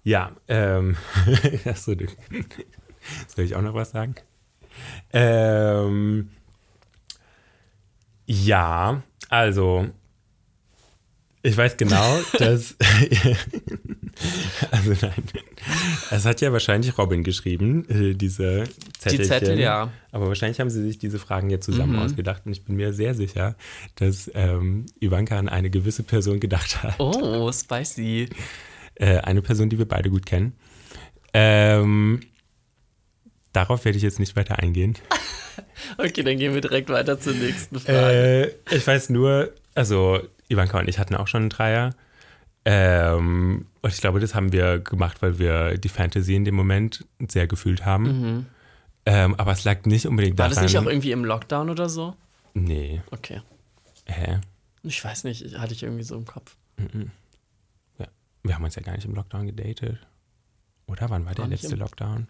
Ja, 0.03 0.33
ähm, 0.49 0.97
achso, 1.66 1.95
du- 1.95 2.07
soll 3.29 3.45
ich 3.45 3.55
auch 3.55 3.61
noch 3.62 3.75
was 3.75 3.91
sagen? 3.91 4.14
Ähm, 5.12 6.31
ja, 8.27 9.03
also, 9.29 9.89
ich 11.43 11.57
weiß 11.57 11.76
genau, 11.76 12.18
dass, 12.38 12.76
also 14.70 14.93
nein, 15.01 15.22
es 16.11 16.24
hat 16.24 16.41
ja 16.41 16.53
wahrscheinlich 16.53 16.97
Robin 16.99 17.22
geschrieben, 17.24 17.88
äh, 17.88 18.14
diese 18.14 18.64
Zettelchen. 18.99 19.26
Zettel, 19.26 19.59
ja. 19.61 19.91
Aber 20.12 20.28
wahrscheinlich 20.28 20.61
haben 20.61 20.70
sie 20.70 20.82
sich 20.82 20.99
diese 20.99 21.18
Fragen 21.18 21.51
jetzt 21.51 21.64
zusammen 21.64 21.99
ausgedacht 21.99 22.43
und 22.47 22.53
ich 22.53 22.64
bin 22.64 22.76
mir 22.76 22.93
sehr 22.93 23.14
sicher, 23.14 23.57
dass 23.97 24.30
ähm, 24.34 24.86
Ivanka 25.01 25.38
an 25.38 25.49
eine 25.49 25.70
gewisse 25.70 26.03
Person 26.03 26.41
gedacht 26.41 26.82
hat 26.82 26.97
Oh, 26.99 27.51
spicy. 27.53 28.28
äh, 28.97 29.18
eine 29.18 29.43
Person, 29.43 29.68
die 29.70 29.78
wir 29.78 29.86
beide 29.88 30.11
gut 30.11 30.26
kennen. 30.26 30.53
Ähm, 31.32 32.20
darauf 33.53 33.84
werde 33.84 33.97
ich 33.97 34.03
jetzt 34.05 34.18
nicht 34.18 34.36
weiter 34.36 34.59
eingehen. 34.59 34.97
Okay, 35.99 36.22
dann 36.22 36.38
gehen 36.38 36.55
wir 36.55 36.61
direkt 36.61 36.88
weiter 36.88 37.18
zur 37.20 37.34
nächsten 37.34 37.78
Frage. 37.80 38.55
Äh, 38.70 38.76
ich 38.76 38.86
weiß 38.86 39.11
nur, 39.11 39.53
also 39.74 40.20
Ivanka 40.51 40.79
und 40.79 40.89
ich 40.89 40.99
hatten 40.99 41.15
auch 41.15 41.29
schon 41.29 41.43
einen 41.43 41.51
Dreier. 41.51 41.95
Ähm, 42.65 43.67
und 43.81 43.93
ich 43.93 44.01
glaube, 44.01 44.21
das 44.21 44.35
haben 44.35 44.53
wir 44.53 44.81
gemacht, 44.81 45.23
weil 45.23 45.39
wir 45.39 45.79
die 45.79 45.89
Fantasy 45.89 46.35
in 46.35 46.45
dem 46.45 46.55
Moment 46.55 47.07
sehr 47.29 47.47
gefühlt 47.47 47.85
haben. 47.87 48.47
Ähm, 49.07 49.35
aber 49.37 49.53
es 49.53 49.65
lag 49.65 49.85
nicht 49.87 50.07
unbedingt 50.07 50.39
War 50.39 50.49
daran. 50.49 50.63
das 50.63 50.73
nicht 50.73 50.81
auch 50.81 50.87
irgendwie 50.89 51.13
im 51.13 51.25
Lockdown 51.25 51.71
oder 51.71 51.89
so? 51.89 52.15
Nee. 52.53 53.01
Okay. 53.11 53.41
Hä? 54.07 54.41
Ich 54.83 55.03
weiß 55.03 55.25
nicht, 55.25 55.57
hatte 55.59 55.73
ich 55.73 55.83
irgendwie 55.83 56.03
so 56.03 56.17
im 56.17 56.27
Kopf. 56.27 56.57
Ja. 57.99 58.07
Wir 58.43 58.55
haben 58.55 58.65
uns 58.65 58.75
ja 58.75 58.83
gar 58.83 58.95
nicht 58.95 59.05
im 59.05 59.15
Lockdown 59.15 59.47
gedatet. 59.47 59.99
Oder 60.87 61.09
wann 61.09 61.25
war 61.25 61.35
der 61.35 61.45
War 61.45 61.49
nicht 61.49 61.63
letzte 61.63 61.77
Lockdown? 61.77 62.29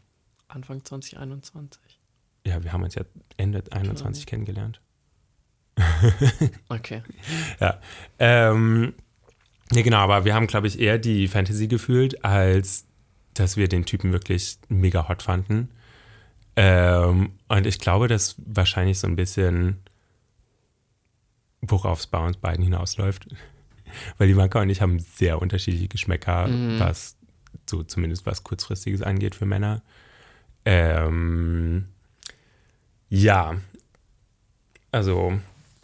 Anfang 0.48 0.84
2021. 0.84 1.80
Ja, 2.46 2.62
wir 2.62 2.72
haben 2.72 2.82
uns 2.82 2.94
ja 2.94 3.02
Ende 3.36 3.62
21 3.70 4.26
kennengelernt. 4.26 4.80
Okay. 6.68 7.02
Ja. 7.60 7.80
Ähm, 8.18 8.94
ja, 9.72 9.82
genau, 9.82 9.98
aber 9.98 10.24
wir 10.24 10.34
haben, 10.34 10.46
glaube 10.46 10.66
ich, 10.66 10.80
eher 10.80 10.98
die 10.98 11.28
Fantasy 11.28 11.68
gefühlt, 11.68 12.24
als 12.24 12.86
dass 13.34 13.56
wir 13.56 13.68
den 13.68 13.86
Typen 13.86 14.12
wirklich 14.12 14.58
mega 14.68 15.08
hot 15.08 15.22
fanden. 15.22 15.70
Ähm, 16.56 17.32
und 17.48 17.66
ich 17.66 17.78
glaube, 17.78 18.08
dass 18.08 18.36
wahrscheinlich 18.38 18.98
so 18.98 19.06
ein 19.06 19.16
bisschen, 19.16 19.78
worauf 21.60 22.00
es 22.00 22.06
bei 22.06 22.18
uns 22.18 22.36
beiden 22.36 22.64
hinausläuft. 22.64 23.28
Weil 24.18 24.28
die 24.28 24.34
Manka 24.34 24.60
und 24.60 24.70
ich 24.70 24.80
haben 24.80 24.98
sehr 25.00 25.42
unterschiedliche 25.42 25.88
Geschmäcker, 25.88 26.48
was 26.78 27.16
so 27.68 27.82
zumindest 27.82 28.24
was 28.24 28.44
Kurzfristiges 28.44 29.02
angeht 29.02 29.34
für 29.34 29.46
Männer. 29.46 29.82
Ähm, 30.64 31.88
ja, 33.08 33.56
also 34.92 35.40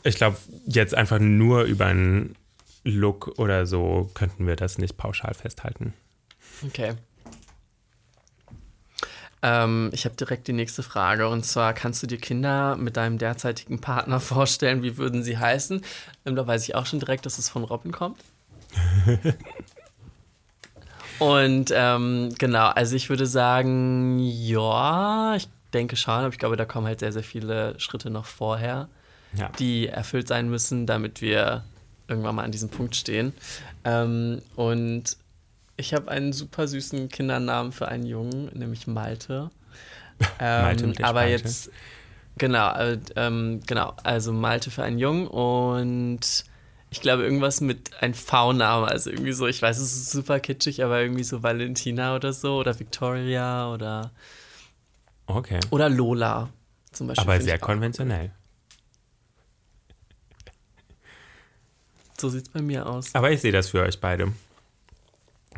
ich 0.07 0.16
glaube, 0.16 0.36
jetzt 0.66 0.94
einfach 0.94 1.18
nur 1.18 1.62
über 1.62 1.86
einen 1.86 2.36
Look 2.84 3.38
oder 3.38 3.66
so 3.66 4.11
könnten 4.14 4.46
wir 4.46 4.57
das 4.57 4.78
nicht 4.78 4.96
pauschal 4.96 5.34
festhalten. 5.34 5.92
Okay. 6.64 6.94
Ähm, 9.42 9.90
ich 9.92 10.04
habe 10.04 10.16
direkt 10.16 10.48
die 10.48 10.52
nächste 10.52 10.82
Frage 10.82 11.28
und 11.28 11.44
zwar: 11.44 11.74
Kannst 11.74 12.02
du 12.02 12.07
dir 12.07 12.18
Kinder 12.18 12.76
mit 12.76 12.96
deinem 12.96 13.18
derzeitigen 13.18 13.80
Partner 13.80 14.20
vorstellen? 14.34 14.82
Wie 14.82 14.96
würden 14.96 15.22
sie 15.22 15.38
heißen? 15.38 15.82
Ähm, 16.24 16.36
da 16.36 16.46
weiß 16.46 16.64
ich 16.64 16.74
auch 16.74 16.86
schon 16.86 17.00
direkt, 17.00 17.26
dass 17.26 17.38
es 17.38 17.48
von 17.48 17.64
Robin 17.64 17.92
kommt. 17.92 18.18
und 21.18 21.72
ähm, 21.74 22.34
genau, 22.38 22.66
also 22.68 22.96
ich 22.96 23.09
würde 23.09 23.26
sagen, 23.26 24.18
ja, 24.18 25.34
ich 25.36 25.48
denke 25.72 25.96
schon, 25.96 26.14
aber 26.14 26.28
ich 26.28 26.38
glaube, 26.38 26.57
da 26.57 26.64
kommen 26.64 26.86
halt 26.86 27.00
sehr, 27.00 27.12
sehr 27.12 27.22
viele 27.22 27.78
Schritte 27.78 28.11
noch 28.11 28.26
vorher, 28.26 28.88
Ja. 29.37 29.51
die 29.59 29.89
erfüllt 29.89 30.28
sein 30.28 30.49
müssen, 30.49 30.87
damit 30.87 31.20
wir 31.20 31.64
irgendwann 32.09 32.34
mal 32.37 32.45
an 32.45 32.53
diesem 32.53 32.68
Punkt 32.68 32.95
stehen. 32.97 33.32
Ähm, 33.84 34.41
und 34.55 35.16
ich 35.76 35.93
habe 35.95 36.11
einen 36.11 36.32
super 36.32 36.66
süßen 36.68 37.09
Kindernamen 37.09 37.72
für 37.72 37.89
einen 37.89 38.07
Jungen, 38.07 38.51
nämlich 38.55 38.87
Malte. 38.87 39.51
Ähm, 40.41 40.62
Malte 40.62 40.87
mit 40.87 41.05
aber 41.05 41.20
Spalte. 41.20 41.30
jetzt, 41.45 41.70
genau, 42.39 42.72
äh, 42.74 42.99
ähm, 43.16 43.61
genau, 43.66 43.93
also 44.03 44.32
Malte 44.32 44.70
für 44.70 44.82
einen 44.82 44.99
Jungen 44.99 45.26
und 45.26 46.45
ich 46.89 47.03
glaube 47.03 47.22
irgendwas 47.22 47.61
mit 47.61 47.91
ein 48.01 48.14
V-Name, 48.14 48.87
also 48.89 49.11
irgendwie 49.11 49.32
so, 49.32 49.47
ich 49.47 49.61
weiß, 49.61 49.76
es 49.76 49.93
ist 49.95 50.11
super 50.12 50.41
kitschig, 50.41 50.82
aber 50.82 51.03
irgendwie 51.03 51.22
so 51.24 51.43
Valentina 51.43 52.14
oder 52.14 52.32
so 52.32 52.57
oder 52.57 52.78
Victoria 52.80 53.70
oder, 53.70 54.11
Okay. 55.26 55.61
oder 55.70 55.91
Lola 55.91 56.49
zum 56.93 57.09
Beispiel. 57.09 57.28
Aber 57.30 57.39
sehr 57.43 57.59
konventionell. 57.59 58.30
So 62.18 62.28
sieht 62.28 62.46
es 62.46 62.48
bei 62.48 62.62
mir 62.62 62.86
aus. 62.86 63.14
Aber 63.14 63.30
ich 63.30 63.40
sehe 63.40 63.52
das 63.52 63.68
für 63.70 63.82
euch 63.82 64.00
beide. 64.00 64.32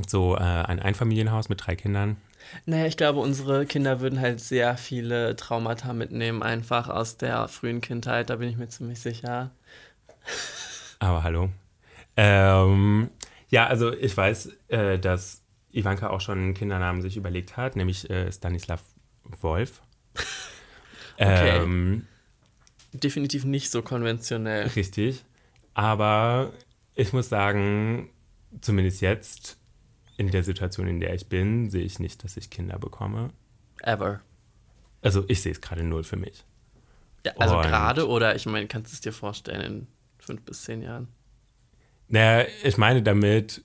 So 0.06 0.36
äh, 0.36 0.40
ein 0.40 0.80
Einfamilienhaus 0.80 1.48
mit 1.48 1.66
drei 1.66 1.76
Kindern. 1.76 2.16
Naja, 2.66 2.86
ich 2.86 2.96
glaube, 2.96 3.20
unsere 3.20 3.66
Kinder 3.66 4.00
würden 4.00 4.20
halt 4.20 4.40
sehr 4.40 4.76
viele 4.76 5.36
Traumata 5.36 5.92
mitnehmen, 5.92 6.42
einfach 6.42 6.88
aus 6.88 7.16
der 7.16 7.48
frühen 7.48 7.80
Kindheit, 7.80 8.30
da 8.30 8.36
bin 8.36 8.48
ich 8.48 8.56
mir 8.56 8.68
ziemlich 8.68 9.00
sicher. 9.00 9.50
Aber 10.98 11.22
hallo. 11.22 11.50
Ähm, 12.16 13.10
ja, 13.48 13.66
also 13.66 13.92
ich 13.92 14.16
weiß, 14.16 14.50
äh, 14.68 14.98
dass 14.98 15.42
Ivanka 15.72 16.10
auch 16.10 16.20
schon 16.20 16.38
einen 16.38 16.54
Kindernamen 16.54 17.02
sich 17.02 17.16
überlegt 17.16 17.56
hat, 17.56 17.76
nämlich 17.76 18.08
äh, 18.10 18.32
Stanislav 18.32 18.82
Wolf. 19.40 19.82
Okay. 21.20 21.58
Ähm, 21.58 22.06
Definitiv 22.92 23.44
nicht 23.44 23.72
so 23.72 23.82
konventionell. 23.82 24.68
Richtig. 24.68 25.24
Aber 25.78 26.52
ich 26.96 27.12
muss 27.12 27.28
sagen, 27.28 28.10
zumindest 28.60 29.00
jetzt 29.00 29.58
in 30.16 30.28
der 30.28 30.42
Situation, 30.42 30.88
in 30.88 30.98
der 30.98 31.14
ich 31.14 31.28
bin, 31.28 31.70
sehe 31.70 31.84
ich 31.84 32.00
nicht, 32.00 32.24
dass 32.24 32.36
ich 32.36 32.50
Kinder 32.50 32.80
bekomme. 32.80 33.30
Ever. 33.82 34.20
Also 35.02 35.24
ich 35.28 35.40
sehe 35.40 35.52
es 35.52 35.60
gerade 35.60 35.84
null 35.84 36.02
für 36.02 36.16
mich. 36.16 36.44
Ja, 37.24 37.30
also 37.38 37.58
gerade 37.58 38.08
oder 38.08 38.34
ich 38.34 38.44
meine, 38.46 38.66
kannst 38.66 38.90
du 38.90 38.94
es 38.94 39.02
dir 39.02 39.12
vorstellen 39.12 39.60
in 39.60 39.86
fünf 40.18 40.42
bis 40.42 40.64
zehn 40.64 40.82
Jahren? 40.82 41.06
Naja, 42.08 42.48
ich 42.64 42.76
meine 42.76 43.00
damit, 43.00 43.62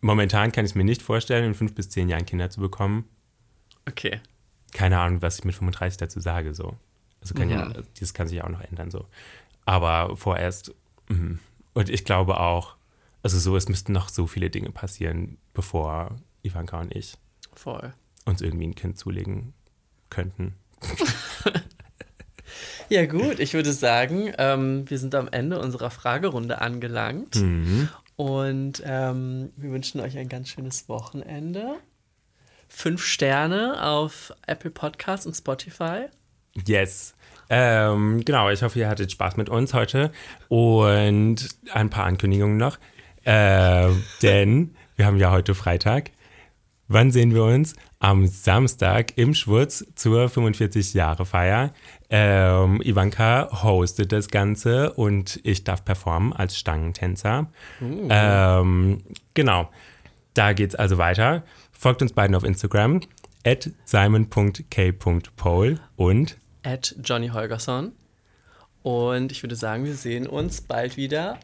momentan 0.00 0.52
kann 0.52 0.66
ich 0.66 0.70
es 0.70 0.74
mir 0.76 0.84
nicht 0.84 1.02
vorstellen, 1.02 1.46
in 1.46 1.54
fünf 1.54 1.74
bis 1.74 1.90
zehn 1.90 2.08
Jahren 2.08 2.26
Kinder 2.26 2.48
zu 2.48 2.60
bekommen. 2.60 3.08
Okay. 3.88 4.20
Keine 4.72 5.00
Ahnung, 5.00 5.20
was 5.20 5.40
ich 5.40 5.44
mit 5.44 5.56
35 5.56 5.96
dazu 5.96 6.20
sage, 6.20 6.54
so. 6.54 6.76
Also 7.20 7.34
kann 7.34 7.50
ja, 7.50 7.72
das 7.98 8.14
kann 8.14 8.28
sich 8.28 8.36
ja 8.36 8.44
auch 8.44 8.50
noch 8.50 8.60
ändern, 8.60 8.92
so. 8.92 9.06
Aber 9.66 10.16
vorerst, 10.16 10.74
mhm. 11.08 11.38
und 11.74 11.90
ich 11.90 12.04
glaube 12.04 12.40
auch, 12.40 12.76
also 13.22 13.38
so, 13.38 13.56
es 13.56 13.68
müssten 13.68 13.92
noch 13.92 14.08
so 14.08 14.26
viele 14.26 14.48
Dinge 14.48 14.70
passieren, 14.70 15.36
bevor 15.52 16.16
Ivanka 16.42 16.80
und 16.80 16.94
ich 16.94 17.18
Voll. 17.52 17.92
uns 18.24 18.40
irgendwie 18.40 18.68
ein 18.68 18.74
Kind 18.74 18.96
zulegen 18.98 19.52
könnten. 20.08 20.54
Ja, 22.88 23.06
gut, 23.06 23.40
ich 23.40 23.54
würde 23.54 23.72
sagen, 23.72 24.32
ähm, 24.38 24.88
wir 24.88 24.98
sind 24.98 25.14
am 25.14 25.28
Ende 25.28 25.58
unserer 25.58 25.90
Fragerunde 25.90 26.60
angelangt. 26.60 27.34
Mhm. 27.36 27.88
Und 28.14 28.82
ähm, 28.84 29.50
wir 29.56 29.70
wünschen 29.70 30.00
euch 30.00 30.16
ein 30.16 30.28
ganz 30.28 30.48
schönes 30.48 30.88
Wochenende. 30.88 31.76
Fünf 32.68 33.04
Sterne 33.04 33.84
auf 33.84 34.32
Apple 34.46 34.70
Podcasts 34.70 35.26
und 35.26 35.34
Spotify. 35.34 36.06
Yes. 36.66 37.14
Ähm, 37.48 38.24
genau, 38.24 38.50
ich 38.50 38.62
hoffe, 38.62 38.78
ihr 38.78 38.88
hattet 38.88 39.12
Spaß 39.12 39.36
mit 39.36 39.48
uns 39.48 39.74
heute 39.74 40.10
und 40.48 41.48
ein 41.72 41.90
paar 41.90 42.04
Ankündigungen 42.04 42.56
noch. 42.56 42.78
Äh, 43.24 43.88
denn 44.22 44.74
wir 44.96 45.06
haben 45.06 45.18
ja 45.18 45.30
heute 45.30 45.54
Freitag. 45.54 46.10
Wann 46.88 47.10
sehen 47.10 47.34
wir 47.34 47.42
uns? 47.42 47.74
Am 47.98 48.26
Samstag 48.28 49.16
im 49.16 49.34
Schwurz 49.34 49.84
zur 49.96 50.26
45-Jahre-Feier. 50.26 51.72
Ähm, 52.10 52.80
Ivanka 52.80 53.48
hostet 53.64 54.12
das 54.12 54.28
Ganze 54.28 54.92
und 54.92 55.40
ich 55.42 55.64
darf 55.64 55.84
performen 55.84 56.32
als 56.32 56.56
Stangentänzer. 56.56 57.50
Ähm, 57.80 59.02
genau. 59.34 59.68
Da 60.34 60.52
geht's 60.52 60.76
also 60.76 60.98
weiter. 60.98 61.42
Folgt 61.72 62.02
uns 62.02 62.12
beiden 62.12 62.36
auf 62.36 62.44
Instagram 62.44 63.00
at 63.44 63.70
simon.k.pole 63.84 65.80
und 65.96 66.36
At 66.66 66.96
Johnny 67.02 67.28
Holgersson. 67.28 67.92
Und 68.82 69.30
ich 69.30 69.42
würde 69.42 69.54
sagen, 69.54 69.84
wir 69.84 69.94
sehen 69.94 70.26
uns 70.26 70.60
bald 70.60 70.96
wieder. 70.96 71.38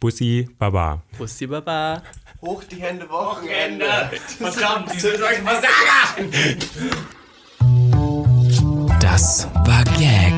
Bussi 0.00 0.48
Baba. 0.58 1.02
Bussi 1.16 1.46
Baba. 1.46 2.02
Hoch 2.42 2.62
die 2.64 2.76
Hände, 2.76 3.08
Wochenende. 3.08 3.86
Verdammt, 4.38 4.92
die 4.92 5.00
sind 5.00 5.16
solche 5.18 5.42
Versager! 5.42 6.28
Das 9.00 9.48
war 9.64 9.84
Gag, 9.84 10.37